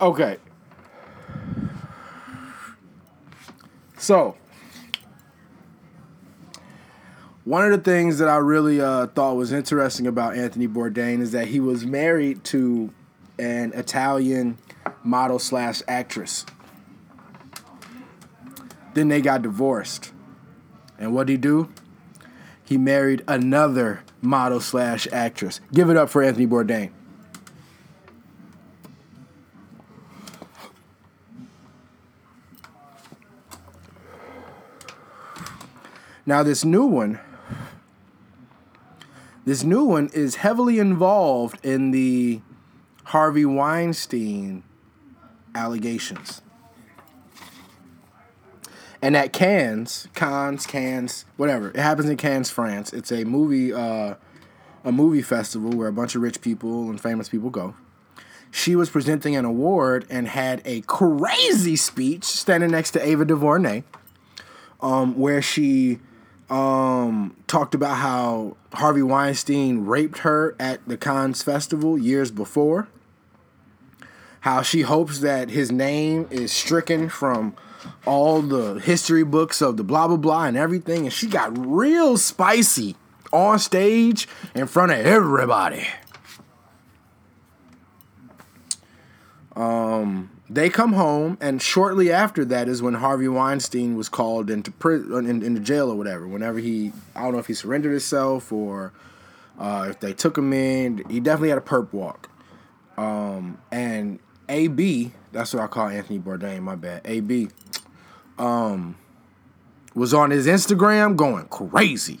Okay. 0.00 0.38
So, 3.98 4.36
one 7.44 7.64
of 7.64 7.70
the 7.72 7.90
things 7.90 8.18
that 8.18 8.28
I 8.28 8.36
really 8.36 8.80
uh, 8.80 9.08
thought 9.08 9.36
was 9.36 9.52
interesting 9.52 10.06
about 10.06 10.36
Anthony 10.36 10.66
Bourdain 10.66 11.20
is 11.20 11.32
that 11.32 11.48
he 11.48 11.60
was 11.60 11.84
married 11.84 12.44
to 12.44 12.92
an 13.38 13.72
Italian 13.74 14.56
model 15.02 15.38
slash 15.38 15.82
actress. 15.86 16.46
Then 18.94 19.08
they 19.08 19.20
got 19.20 19.42
divorced. 19.42 20.12
And 20.98 21.14
what 21.14 21.26
did 21.26 21.32
he 21.34 21.36
do? 21.36 21.68
he 22.70 22.78
married 22.78 23.24
another 23.26 24.04
model 24.22 24.60
slash 24.60 25.08
actress. 25.10 25.60
Give 25.72 25.90
it 25.90 25.96
up 25.96 26.08
for 26.08 26.22
Anthony 26.22 26.46
Bourdain. 26.46 26.92
Now, 36.30 36.44
this 36.44 36.64
new 36.64 36.86
one, 36.86 37.18
this 39.44 39.64
new 39.64 39.84
one 39.84 40.10
is 40.12 40.36
heavily 40.36 40.78
involved 40.78 41.58
in 41.66 41.90
the 41.90 42.40
Harvey 43.02 43.44
Weinstein 43.44 44.62
allegations. 45.56 46.40
And 49.02 49.16
at 49.16 49.32
Cannes, 49.32 50.06
Cannes, 50.14 50.66
Cannes, 50.66 51.24
whatever, 51.36 51.70
it 51.70 51.78
happens 51.78 52.08
in 52.08 52.16
Cannes, 52.16 52.48
France. 52.48 52.92
It's 52.92 53.10
a 53.10 53.24
movie, 53.24 53.72
uh, 53.72 54.14
a 54.84 54.92
movie 54.92 55.22
festival 55.22 55.72
where 55.72 55.88
a 55.88 55.92
bunch 55.92 56.14
of 56.14 56.22
rich 56.22 56.40
people 56.40 56.90
and 56.90 57.00
famous 57.00 57.28
people 57.28 57.50
go. 57.50 57.74
She 58.52 58.76
was 58.76 58.88
presenting 58.88 59.34
an 59.34 59.44
award 59.44 60.06
and 60.08 60.28
had 60.28 60.62
a 60.64 60.82
crazy 60.82 61.74
speech 61.74 62.22
standing 62.22 62.70
next 62.70 62.92
to 62.92 63.04
Ava 63.04 63.24
DuVernay, 63.24 63.82
um, 64.80 65.18
where 65.18 65.42
she 65.42 65.98
um, 66.50 67.36
talked 67.46 67.74
about 67.74 67.96
how 67.96 68.56
Harvey 68.72 69.02
Weinstein 69.02 69.86
raped 69.86 70.18
her 70.18 70.56
at 70.58 70.86
the 70.86 70.96
Cannes 70.96 71.42
Festival 71.42 71.96
years 71.96 72.30
before. 72.30 72.88
How 74.40 74.62
she 74.62 74.82
hopes 74.82 75.20
that 75.20 75.50
his 75.50 75.70
name 75.70 76.26
is 76.30 76.52
stricken 76.52 77.08
from 77.08 77.54
all 78.04 78.42
the 78.42 78.80
history 78.80 79.22
books 79.22 79.60
of 79.60 79.76
the 79.76 79.84
blah 79.84 80.08
blah 80.08 80.16
blah 80.16 80.44
and 80.44 80.56
everything. 80.56 81.04
And 81.04 81.12
she 81.12 81.28
got 81.28 81.56
real 81.56 82.16
spicy 82.16 82.96
on 83.32 83.58
stage 83.58 84.26
in 84.54 84.66
front 84.66 84.92
of 84.92 84.98
everybody. 84.98 85.86
Um, 89.54 90.30
they 90.52 90.68
come 90.68 90.94
home, 90.94 91.38
and 91.40 91.62
shortly 91.62 92.10
after 92.10 92.44
that 92.46 92.68
is 92.68 92.82
when 92.82 92.94
Harvey 92.94 93.28
Weinstein 93.28 93.94
was 93.94 94.08
called 94.08 94.50
into 94.50 94.72
prison, 94.72 95.26
in, 95.26 95.42
into 95.44 95.60
jail 95.60 95.88
or 95.88 95.94
whatever. 95.94 96.26
Whenever 96.26 96.58
he, 96.58 96.92
I 97.14 97.22
don't 97.22 97.34
know 97.34 97.38
if 97.38 97.46
he 97.46 97.54
surrendered 97.54 97.92
himself 97.92 98.50
or 98.50 98.92
uh, 99.60 99.86
if 99.88 100.00
they 100.00 100.12
took 100.12 100.36
him 100.36 100.52
in. 100.52 101.04
He 101.08 101.20
definitely 101.20 101.50
had 101.50 101.58
a 101.58 101.62
perp 101.62 101.92
walk. 101.92 102.28
Um, 102.96 103.58
and 103.70 104.18
AB, 104.48 105.12
that's 105.30 105.54
what 105.54 105.62
I 105.62 105.68
call 105.68 105.86
Anthony 105.86 106.18
Bourdain. 106.18 106.62
My 106.62 106.74
bad. 106.74 107.02
AB, 107.04 107.48
um, 108.36 108.96
was 109.94 110.12
on 110.12 110.32
his 110.32 110.48
Instagram 110.48 111.14
going 111.14 111.46
crazy. 111.46 112.18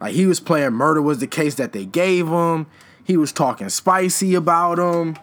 Like 0.00 0.12
he 0.12 0.26
was 0.26 0.38
playing 0.38 0.72
murder 0.72 1.00
was 1.00 1.18
the 1.18 1.26
case 1.26 1.54
that 1.54 1.72
they 1.72 1.86
gave 1.86 2.28
him. 2.28 2.66
He 3.02 3.16
was 3.16 3.32
talking 3.32 3.70
spicy 3.70 4.34
about 4.34 4.78
him. 4.78 5.16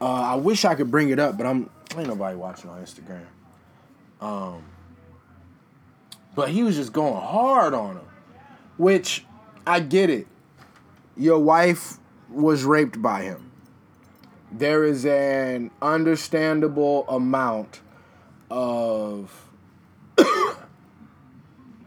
Uh, 0.00 0.06
I 0.06 0.34
wish 0.34 0.64
I 0.64 0.74
could 0.74 0.90
bring 0.90 1.10
it 1.10 1.20
up, 1.20 1.36
but 1.36 1.46
I'm 1.46 1.70
ain't 1.98 2.08
nobody 2.08 2.36
watching 2.36 2.70
on 2.70 2.82
Instagram. 2.82 3.26
Um, 4.20 4.64
but 6.34 6.48
he 6.48 6.62
was 6.62 6.76
just 6.76 6.92
going 6.92 7.14
hard 7.14 7.74
on 7.74 7.96
him, 7.96 8.06
which 8.76 9.24
I 9.66 9.80
get 9.80 10.10
it. 10.10 10.26
Your 11.16 11.38
wife 11.38 11.98
was 12.28 12.64
raped 12.64 13.00
by 13.00 13.22
him. 13.22 13.50
There 14.50 14.84
is 14.84 15.04
an 15.04 15.70
understandable 15.82 17.04
amount 17.08 17.80
of 18.50 19.50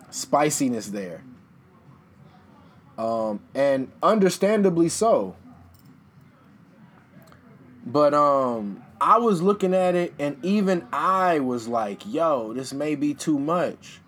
spiciness 0.10 0.88
there. 0.88 1.24
Um, 2.98 3.42
and 3.54 3.92
understandably 4.02 4.90
so. 4.90 5.36
But 7.86 8.14
um 8.14 8.84
I 9.00 9.18
was 9.18 9.42
looking 9.42 9.74
at 9.74 9.96
it 9.96 10.14
and 10.20 10.44
even 10.44 10.88
I 10.92 11.40
was 11.40 11.68
like, 11.68 12.02
yo, 12.06 12.54
this 12.54 12.74
may 12.74 12.96
be 12.96 13.14
too 13.14 13.38
much. 13.38 14.00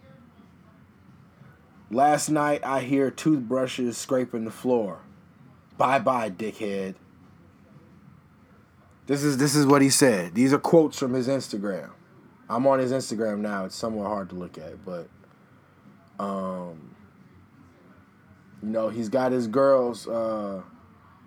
Last 1.91 2.30
night 2.30 2.64
I 2.64 2.82
hear 2.82 3.10
toothbrushes 3.11 3.98
scraping 3.98 4.45
the 4.45 4.52
floor. 4.52 4.99
Bye 5.78 5.99
bye, 5.99 6.30
dickhead. 6.30 6.95
This 9.07 9.24
is 9.24 9.38
this 9.38 9.56
is 9.56 9.66
what 9.66 9.82
he 9.82 9.90
said. 9.90 10.36
These 10.36 10.53
are 10.53 10.60
quotes 10.60 10.99
from 10.99 11.14
his 11.14 11.28
Instagram. 11.28 11.90
I'm 12.48 12.68
on 12.68 12.80
his 12.80 12.91
Instagram 12.91 13.40
now. 13.40 13.66
It's 13.66 13.76
somewhat 13.76 14.07
hard 14.07 14.30
to 14.30 14.36
look 14.36 14.57
at, 14.57 14.84
but 14.86 15.07
um 16.20 16.95
you 18.61 18.70
know, 18.70 18.90
he's 18.90 19.10
got 19.10 19.32
his 19.32 19.48
girls 19.48 20.07
uh 20.07 20.61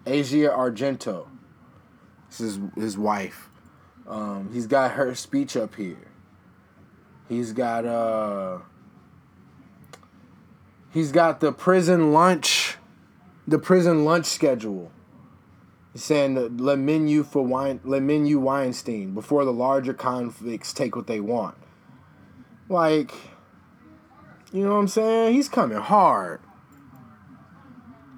Asia 0.06 0.48
Argento. 0.56 1.26
This 2.28 2.40
is 2.40 2.60
his 2.76 2.96
wife. 2.98 3.48
Um, 4.06 4.50
he's 4.52 4.66
got 4.66 4.92
her 4.92 5.14
speech 5.14 5.56
up 5.56 5.74
here. 5.76 6.08
He's 7.28 7.52
got 7.52 7.86
uh 7.86 8.58
he's 10.92 11.12
got 11.12 11.40
the 11.40 11.52
prison 11.52 12.12
lunch 12.12 12.76
the 13.46 13.58
prison 13.58 14.04
lunch 14.04 14.26
schedule. 14.26 14.90
He's 15.92 16.04
saying 16.04 16.34
the 16.34 16.50
le 16.54 16.76
menu 16.76 17.22
for 17.22 17.44
wine 17.44 17.80
le 17.84 18.00
menu 18.00 18.38
Weinstein 18.38 19.14
before 19.14 19.44
the 19.44 19.52
larger 19.52 19.94
convicts 19.94 20.72
take 20.72 20.96
what 20.96 21.06
they 21.06 21.20
want. 21.20 21.56
Like 22.68 23.12
you 24.52 24.64
know 24.64 24.74
what 24.74 24.80
I'm 24.80 24.88
saying? 24.88 25.34
He's 25.34 25.48
coming 25.48 25.78
hard. 25.78 26.40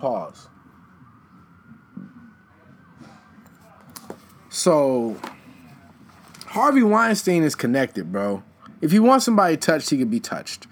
Pause. 0.00 0.48
So 4.48 5.16
Harvey 6.54 6.84
Weinstein 6.84 7.42
is 7.42 7.56
connected, 7.56 8.12
bro. 8.12 8.44
If 8.80 8.92
you 8.92 9.02
want 9.02 9.24
somebody 9.24 9.56
touched, 9.56 9.90
he 9.90 9.98
can 9.98 10.06
be 10.06 10.20
touched. 10.20 10.68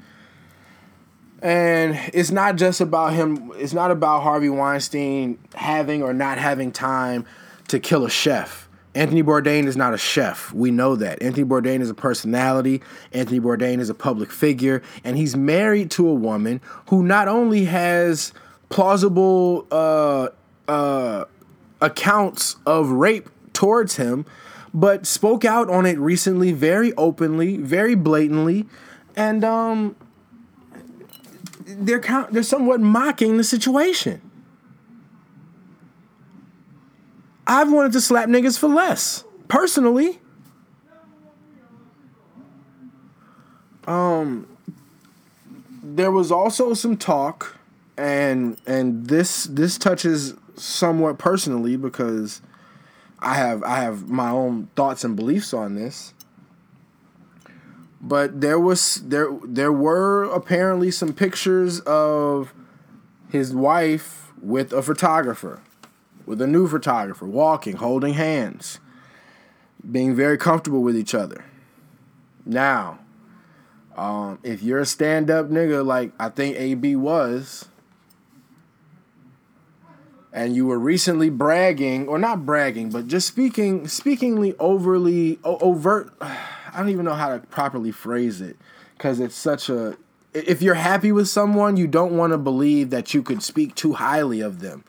And 1.42 1.98
it's 2.14 2.30
not 2.30 2.54
just 2.54 2.80
about 2.80 3.14
him, 3.14 3.50
it's 3.56 3.72
not 3.72 3.90
about 3.90 4.22
Harvey 4.22 4.48
Weinstein 4.48 5.40
having 5.56 6.04
or 6.04 6.14
not 6.14 6.38
having 6.38 6.70
time 6.70 7.26
to 7.66 7.80
kill 7.80 8.04
a 8.04 8.10
chef. 8.10 8.68
Anthony 8.94 9.24
Bourdain 9.24 9.66
is 9.66 9.76
not 9.76 9.92
a 9.92 9.98
chef. 9.98 10.52
We 10.52 10.70
know 10.70 10.94
that. 10.94 11.20
Anthony 11.20 11.44
Bourdain 11.44 11.80
is 11.80 11.90
a 11.90 11.94
personality. 11.94 12.80
Anthony 13.12 13.40
Bourdain 13.40 13.80
is 13.80 13.90
a 13.90 13.94
public 13.94 14.30
figure. 14.30 14.82
And 15.02 15.16
he's 15.16 15.34
married 15.34 15.90
to 15.92 16.06
a 16.06 16.14
woman 16.14 16.60
who 16.90 17.02
not 17.02 17.26
only 17.26 17.64
has 17.64 18.32
plausible 18.68 19.66
uh, 19.72 20.28
uh, 20.68 21.24
accounts 21.80 22.54
of 22.66 22.90
rape 22.90 23.28
towards 23.52 23.96
him, 23.96 24.26
but 24.74 25.06
spoke 25.06 25.44
out 25.44 25.68
on 25.68 25.86
it 25.86 25.98
recently 25.98 26.52
very 26.52 26.92
openly, 26.94 27.56
very 27.58 27.94
blatantly, 27.94 28.66
and 29.16 29.44
um, 29.44 29.96
they're 31.66 32.26
they're 32.30 32.42
somewhat 32.42 32.80
mocking 32.80 33.36
the 33.36 33.44
situation. 33.44 34.20
I've 37.46 37.72
wanted 37.72 37.92
to 37.92 38.00
slap 38.00 38.28
niggas 38.28 38.58
for 38.58 38.68
less, 38.68 39.24
personally. 39.48 40.20
Um, 43.86 44.46
there 45.82 46.12
was 46.12 46.30
also 46.30 46.72
some 46.72 46.96
talk, 46.96 47.58
and 47.96 48.56
and 48.66 49.06
this 49.08 49.44
this 49.44 49.76
touches 49.76 50.34
somewhat 50.54 51.18
personally 51.18 51.76
because 51.76 52.40
I 53.22 53.34
have 53.34 53.62
I 53.62 53.76
have 53.76 54.08
my 54.08 54.30
own 54.30 54.68
thoughts 54.74 55.04
and 55.04 55.14
beliefs 55.14 55.54
on 55.54 55.76
this. 55.76 56.12
But 58.00 58.40
there 58.40 58.58
was 58.58 58.96
there 58.96 59.28
there 59.44 59.72
were 59.72 60.24
apparently 60.24 60.90
some 60.90 61.14
pictures 61.14 61.80
of 61.80 62.52
his 63.30 63.54
wife 63.54 64.32
with 64.42 64.72
a 64.72 64.82
photographer, 64.82 65.62
with 66.26 66.42
a 66.42 66.48
new 66.48 66.66
photographer, 66.66 67.26
walking, 67.26 67.76
holding 67.76 68.14
hands, 68.14 68.80
being 69.88 70.16
very 70.16 70.36
comfortable 70.36 70.82
with 70.82 70.96
each 70.96 71.14
other. 71.14 71.44
Now, 72.44 72.98
um, 73.96 74.40
if 74.42 74.64
you're 74.64 74.80
a 74.80 74.86
stand 74.86 75.30
up 75.30 75.48
nigga 75.48 75.86
like 75.86 76.12
I 76.18 76.28
think 76.28 76.56
AB 76.56 76.96
was, 76.96 77.68
and 80.32 80.56
you 80.56 80.66
were 80.66 80.78
recently 80.78 81.28
bragging 81.28 82.08
or 82.08 82.18
not 82.18 82.46
bragging 82.46 82.90
but 82.90 83.06
just 83.06 83.26
speaking 83.26 83.86
speakingly 83.86 84.54
overly 84.58 85.38
overt 85.44 86.12
i 86.20 86.76
don't 86.76 86.88
even 86.88 87.04
know 87.04 87.14
how 87.14 87.28
to 87.28 87.38
properly 87.46 87.92
phrase 87.92 88.40
it 88.40 88.56
because 88.96 89.20
it's 89.20 89.34
such 89.34 89.68
a 89.68 89.96
if 90.34 90.62
you're 90.62 90.74
happy 90.74 91.12
with 91.12 91.28
someone 91.28 91.76
you 91.76 91.86
don't 91.86 92.16
want 92.16 92.32
to 92.32 92.38
believe 92.38 92.90
that 92.90 93.12
you 93.12 93.22
could 93.22 93.42
speak 93.42 93.74
too 93.74 93.94
highly 93.94 94.40
of 94.40 94.60
them. 94.60 94.84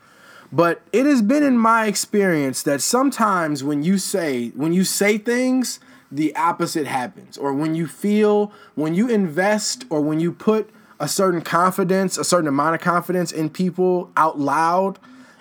But 0.52 0.82
it 0.92 1.04
has 1.06 1.20
been 1.20 1.42
in 1.42 1.58
my 1.58 1.86
experience 1.86 2.62
that 2.62 2.80
sometimes 2.80 3.64
when 3.64 3.82
you 3.82 3.98
say 3.98 4.50
when 4.50 4.72
you 4.72 4.84
say 4.84 5.18
things 5.18 5.80
the 6.12 6.34
opposite 6.36 6.86
happens. 6.86 7.36
Or 7.36 7.52
when 7.52 7.74
you 7.74 7.86
feel 7.86 8.52
when 8.74 8.94
you 8.94 9.08
invest 9.08 9.84
or 9.90 10.00
when 10.00 10.20
you 10.20 10.32
put 10.32 10.70
a 11.00 11.08
certain 11.08 11.40
confidence, 11.40 12.16
a 12.16 12.24
certain 12.24 12.46
amount 12.46 12.76
of 12.76 12.80
confidence 12.80 13.32
in 13.32 13.50
people 13.50 14.12
out 14.16 14.38
loud, 14.38 14.98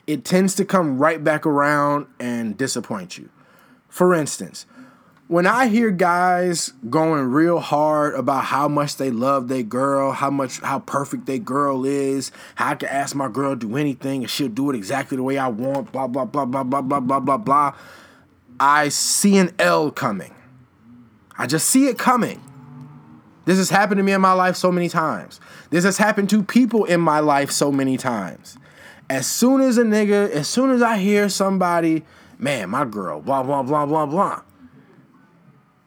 it 0.07 0.25
tends 0.25 0.55
to 0.55 0.65
come 0.65 0.97
right 0.97 1.23
back 1.23 1.45
around 1.45 2.07
and 2.19 2.57
disappoint 2.57 3.17
you. 3.17 3.29
For 3.87 4.13
instance, 4.13 4.65
when 5.27 5.47
I 5.47 5.67
hear 5.67 5.89
guys 5.89 6.73
going 6.89 7.23
real 7.31 7.59
hard 7.59 8.13
about 8.15 8.45
how 8.45 8.67
much 8.67 8.97
they 8.97 9.09
love 9.09 9.47
their 9.47 9.63
girl, 9.63 10.11
how 10.11 10.29
much 10.29 10.59
how 10.59 10.79
perfect 10.79 11.25
their 11.25 11.39
girl 11.39 11.85
is, 11.85 12.31
how 12.55 12.71
I 12.71 12.75
can 12.75 12.89
ask 12.89 13.15
my 13.15 13.29
girl 13.29 13.55
to 13.55 13.67
do 13.67 13.77
anything 13.77 14.21
and 14.21 14.29
she'll 14.29 14.49
do 14.49 14.69
it 14.69 14.75
exactly 14.75 15.15
the 15.15 15.23
way 15.23 15.37
I 15.37 15.47
want, 15.47 15.91
blah 15.91 16.07
blah 16.07 16.25
blah 16.25 16.45
blah 16.45 16.63
blah 16.63 16.81
blah 16.81 16.99
blah 16.99 17.19
blah 17.19 17.37
blah. 17.37 17.75
I 18.59 18.89
see 18.89 19.37
an 19.37 19.55
L 19.57 19.91
coming. 19.91 20.35
I 21.37 21.47
just 21.47 21.67
see 21.69 21.87
it 21.87 21.97
coming. 21.97 22.41
This 23.45 23.57
has 23.57 23.69
happened 23.69 23.97
to 23.97 24.03
me 24.03 24.13
in 24.13 24.21
my 24.21 24.33
life 24.33 24.55
so 24.55 24.71
many 24.71 24.89
times. 24.89 25.39
This 25.69 25.83
has 25.83 25.97
happened 25.97 26.29
to 26.29 26.43
people 26.43 26.85
in 26.85 27.01
my 27.01 27.19
life 27.19 27.51
so 27.51 27.71
many 27.71 27.97
times. 27.97 28.57
As 29.09 29.27
soon 29.27 29.61
as 29.61 29.77
a 29.77 29.83
nigga, 29.83 30.29
as 30.29 30.47
soon 30.47 30.71
as 30.71 30.81
I 30.81 30.97
hear 30.97 31.27
somebody, 31.27 32.03
man, 32.37 32.69
my 32.69 32.85
girl, 32.85 33.19
blah, 33.21 33.43
blah, 33.43 33.63
blah, 33.63 33.85
blah, 33.85 34.05
blah. 34.05 34.41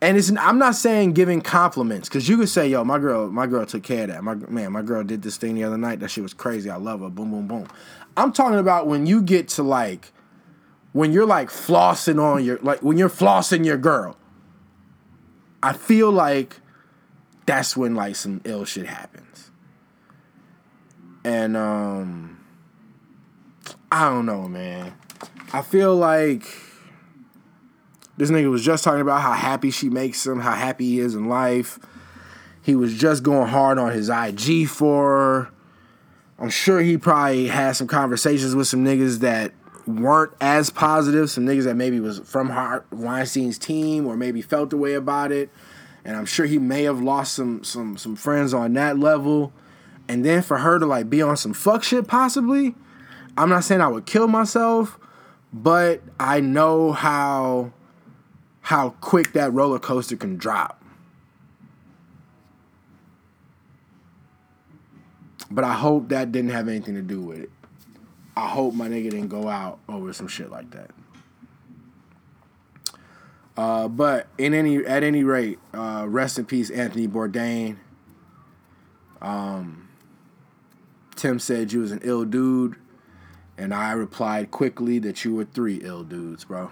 And 0.02 0.18
it's 0.18 0.30
I'm 0.38 0.58
not 0.58 0.74
saying 0.74 1.14
giving 1.14 1.40
compliments, 1.40 2.08
because 2.08 2.28
you 2.28 2.36
could 2.36 2.50
say, 2.50 2.68
yo, 2.68 2.84
my 2.84 2.98
girl, 2.98 3.30
my 3.30 3.46
girl 3.46 3.64
took 3.64 3.82
care 3.82 4.02
of 4.02 4.10
that. 4.10 4.22
My 4.22 4.34
man, 4.34 4.70
my 4.72 4.82
girl 4.82 5.02
did 5.02 5.22
this 5.22 5.38
thing 5.38 5.54
the 5.54 5.64
other 5.64 5.78
night. 5.78 6.00
That 6.00 6.10
shit 6.10 6.22
was 6.22 6.34
crazy. 6.34 6.68
I 6.68 6.76
love 6.76 7.00
her. 7.00 7.08
Boom, 7.08 7.30
boom, 7.30 7.46
boom. 7.48 7.66
I'm 8.16 8.32
talking 8.32 8.58
about 8.58 8.86
when 8.86 9.06
you 9.06 9.22
get 9.22 9.48
to 9.48 9.62
like, 9.62 10.12
when 10.92 11.12
you're 11.12 11.26
like 11.26 11.48
flossing 11.48 12.22
on 12.22 12.44
your 12.44 12.58
like 12.58 12.82
when 12.82 12.98
you're 12.98 13.08
flossing 13.08 13.64
your 13.64 13.78
girl. 13.78 14.18
I 15.62 15.72
feel 15.72 16.10
like 16.10 16.60
that's 17.46 17.76
when 17.76 17.94
like 17.94 18.16
some 18.16 18.40
ill 18.44 18.64
shit 18.64 18.86
happens. 18.86 19.50
And 21.24 21.56
um 21.56 22.44
I 23.90 24.08
don't 24.10 24.26
know, 24.26 24.48
man. 24.48 24.94
I 25.52 25.62
feel 25.62 25.94
like 25.94 26.42
this 28.16 28.30
nigga 28.30 28.50
was 28.50 28.64
just 28.64 28.82
talking 28.82 29.00
about 29.00 29.22
how 29.22 29.32
happy 29.32 29.70
she 29.70 29.88
makes 29.88 30.26
him, 30.26 30.40
how 30.40 30.54
happy 30.54 30.86
he 30.86 31.00
is 31.00 31.14
in 31.14 31.28
life. 31.28 31.78
He 32.62 32.74
was 32.74 32.94
just 32.94 33.22
going 33.22 33.48
hard 33.48 33.78
on 33.78 33.92
his 33.92 34.08
IG 34.08 34.68
for 34.68 35.16
her. 35.16 35.50
I'm 36.38 36.50
sure 36.50 36.80
he 36.80 36.98
probably 36.98 37.46
had 37.46 37.72
some 37.72 37.86
conversations 37.86 38.54
with 38.54 38.66
some 38.66 38.84
niggas 38.84 39.20
that 39.20 39.52
weren't 39.86 40.32
as 40.40 40.68
positive, 40.68 41.30
some 41.30 41.46
niggas 41.46 41.64
that 41.64 41.76
maybe 41.76 42.00
was 42.00 42.18
from 42.18 42.48
Weinstein's 42.90 43.56
team 43.56 44.06
or 44.06 44.16
maybe 44.16 44.42
felt 44.42 44.70
the 44.70 44.76
way 44.76 44.94
about 44.94 45.30
it 45.30 45.48
and 46.06 46.16
I'm 46.16 46.24
sure 46.24 46.46
he 46.46 46.58
may 46.58 46.84
have 46.84 47.02
lost 47.02 47.34
some 47.34 47.64
some 47.64 47.96
some 47.96 48.14
friends 48.14 48.54
on 48.54 48.72
that 48.74 48.96
level. 48.98 49.52
And 50.08 50.24
then 50.24 50.40
for 50.40 50.58
her 50.58 50.78
to 50.78 50.86
like 50.86 51.10
be 51.10 51.20
on 51.20 51.36
some 51.36 51.52
fuck 51.52 51.82
shit 51.82 52.06
possibly, 52.06 52.76
I'm 53.36 53.48
not 53.48 53.64
saying 53.64 53.80
I 53.80 53.88
would 53.88 54.06
kill 54.06 54.28
myself, 54.28 55.00
but 55.52 56.00
I 56.20 56.38
know 56.40 56.92
how 56.92 57.72
how 58.62 58.90
quick 59.00 59.32
that 59.32 59.52
roller 59.52 59.80
coaster 59.80 60.16
can 60.16 60.36
drop. 60.36 60.80
But 65.50 65.64
I 65.64 65.74
hope 65.74 66.08
that 66.10 66.30
didn't 66.30 66.50
have 66.50 66.68
anything 66.68 66.94
to 66.94 67.02
do 67.02 67.20
with 67.20 67.40
it. 67.40 67.50
I 68.36 68.46
hope 68.46 68.74
my 68.74 68.86
nigga 68.86 69.10
didn't 69.10 69.28
go 69.28 69.48
out 69.48 69.80
over 69.88 70.12
some 70.12 70.28
shit 70.28 70.50
like 70.50 70.70
that. 70.70 70.90
Uh, 73.56 73.88
but 73.88 74.26
in 74.36 74.52
any 74.52 74.84
at 74.84 75.02
any 75.02 75.24
rate, 75.24 75.58
uh, 75.72 76.04
rest 76.06 76.38
in 76.38 76.44
peace, 76.44 76.70
Anthony 76.70 77.08
Bourdain. 77.08 77.76
Um, 79.22 79.88
Tim 81.14 81.38
said 81.38 81.72
you 81.72 81.80
was 81.80 81.90
an 81.90 82.00
ill 82.02 82.24
dude, 82.24 82.76
and 83.56 83.72
I 83.72 83.92
replied 83.92 84.50
quickly 84.50 84.98
that 85.00 85.24
you 85.24 85.34
were 85.34 85.46
three 85.46 85.76
ill 85.76 86.04
dudes, 86.04 86.44
bro. 86.44 86.70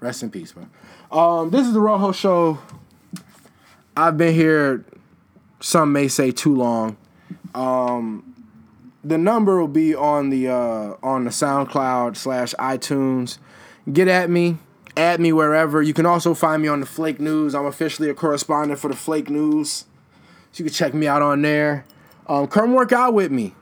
Rest 0.00 0.22
in 0.24 0.30
peace, 0.30 0.52
bro. 0.52 0.66
Um, 1.16 1.50
this 1.50 1.66
is 1.66 1.72
the 1.72 1.80
Rojo 1.80 2.12
Show. 2.12 2.58
I've 3.96 4.16
been 4.16 4.34
here. 4.34 4.84
Some 5.60 5.92
may 5.92 6.08
say 6.08 6.30
too 6.30 6.54
long. 6.54 6.96
Um, 7.54 8.34
the 9.04 9.18
number 9.18 9.60
will 9.60 9.68
be 9.68 9.94
on 9.94 10.30
the 10.30 10.48
uh, 10.48 10.94
on 11.02 11.24
the 11.24 11.30
SoundCloud 11.30 12.16
slash 12.16 12.54
iTunes. 12.58 13.38
Get 13.92 14.08
at 14.08 14.30
me 14.30 14.58
Add 14.98 15.20
me 15.20 15.32
wherever. 15.32 15.80
You 15.80 15.94
can 15.94 16.06
also 16.06 16.34
find 16.34 16.60
me 16.60 16.66
on 16.66 16.80
the 16.80 16.86
Flake 16.86 17.20
News. 17.20 17.54
I'm 17.54 17.66
officially 17.66 18.10
a 18.10 18.14
correspondent 18.14 18.80
for 18.80 18.88
the 18.88 18.96
Flake 18.96 19.30
News. 19.30 19.84
So 20.50 20.64
you 20.64 20.64
can 20.64 20.74
check 20.74 20.92
me 20.92 21.06
out 21.06 21.22
on 21.22 21.40
there. 21.42 21.84
Um, 22.26 22.48
come 22.48 22.74
work 22.74 22.90
out 22.90 23.14
with 23.14 23.30
me. 23.30 23.54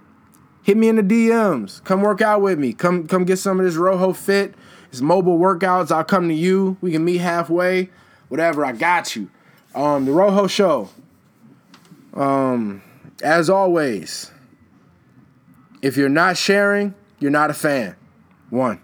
Hit 0.63 0.79
me 0.79 0.89
in 0.89 0.97
the 0.97 1.03
DMs. 1.03 1.85
Come 1.85 2.01
work 2.01 2.23
out 2.23 2.41
with 2.41 2.59
me. 2.59 2.73
Come 2.73 3.07
come 3.07 3.27
get 3.27 3.37
some 3.37 3.61
of 3.61 3.67
this 3.67 3.75
Rojo 3.75 4.15
fit. 4.15 4.55
It's 4.89 5.03
mobile 5.03 5.39
workouts. 5.39 5.93
I'll 5.93 6.05
come 6.05 6.27
to 6.29 6.35
you. 6.35 6.79
We 6.81 6.91
can 6.91 7.05
meet 7.05 7.19
halfway. 7.19 7.91
Whatever. 8.29 8.65
I 8.65 8.73
got 8.73 9.15
you. 9.15 9.31
Um, 9.75 10.07
the 10.07 10.13
Rojo 10.13 10.47
Show. 10.47 10.89
Um, 12.15 12.81
as 13.23 13.51
always, 13.51 14.31
if 15.83 15.99
you're 15.99 16.09
not 16.09 16.39
sharing, 16.39 16.95
you're 17.19 17.31
not 17.31 17.51
a 17.51 17.55
fan. 17.55 17.95
One. 18.49 18.81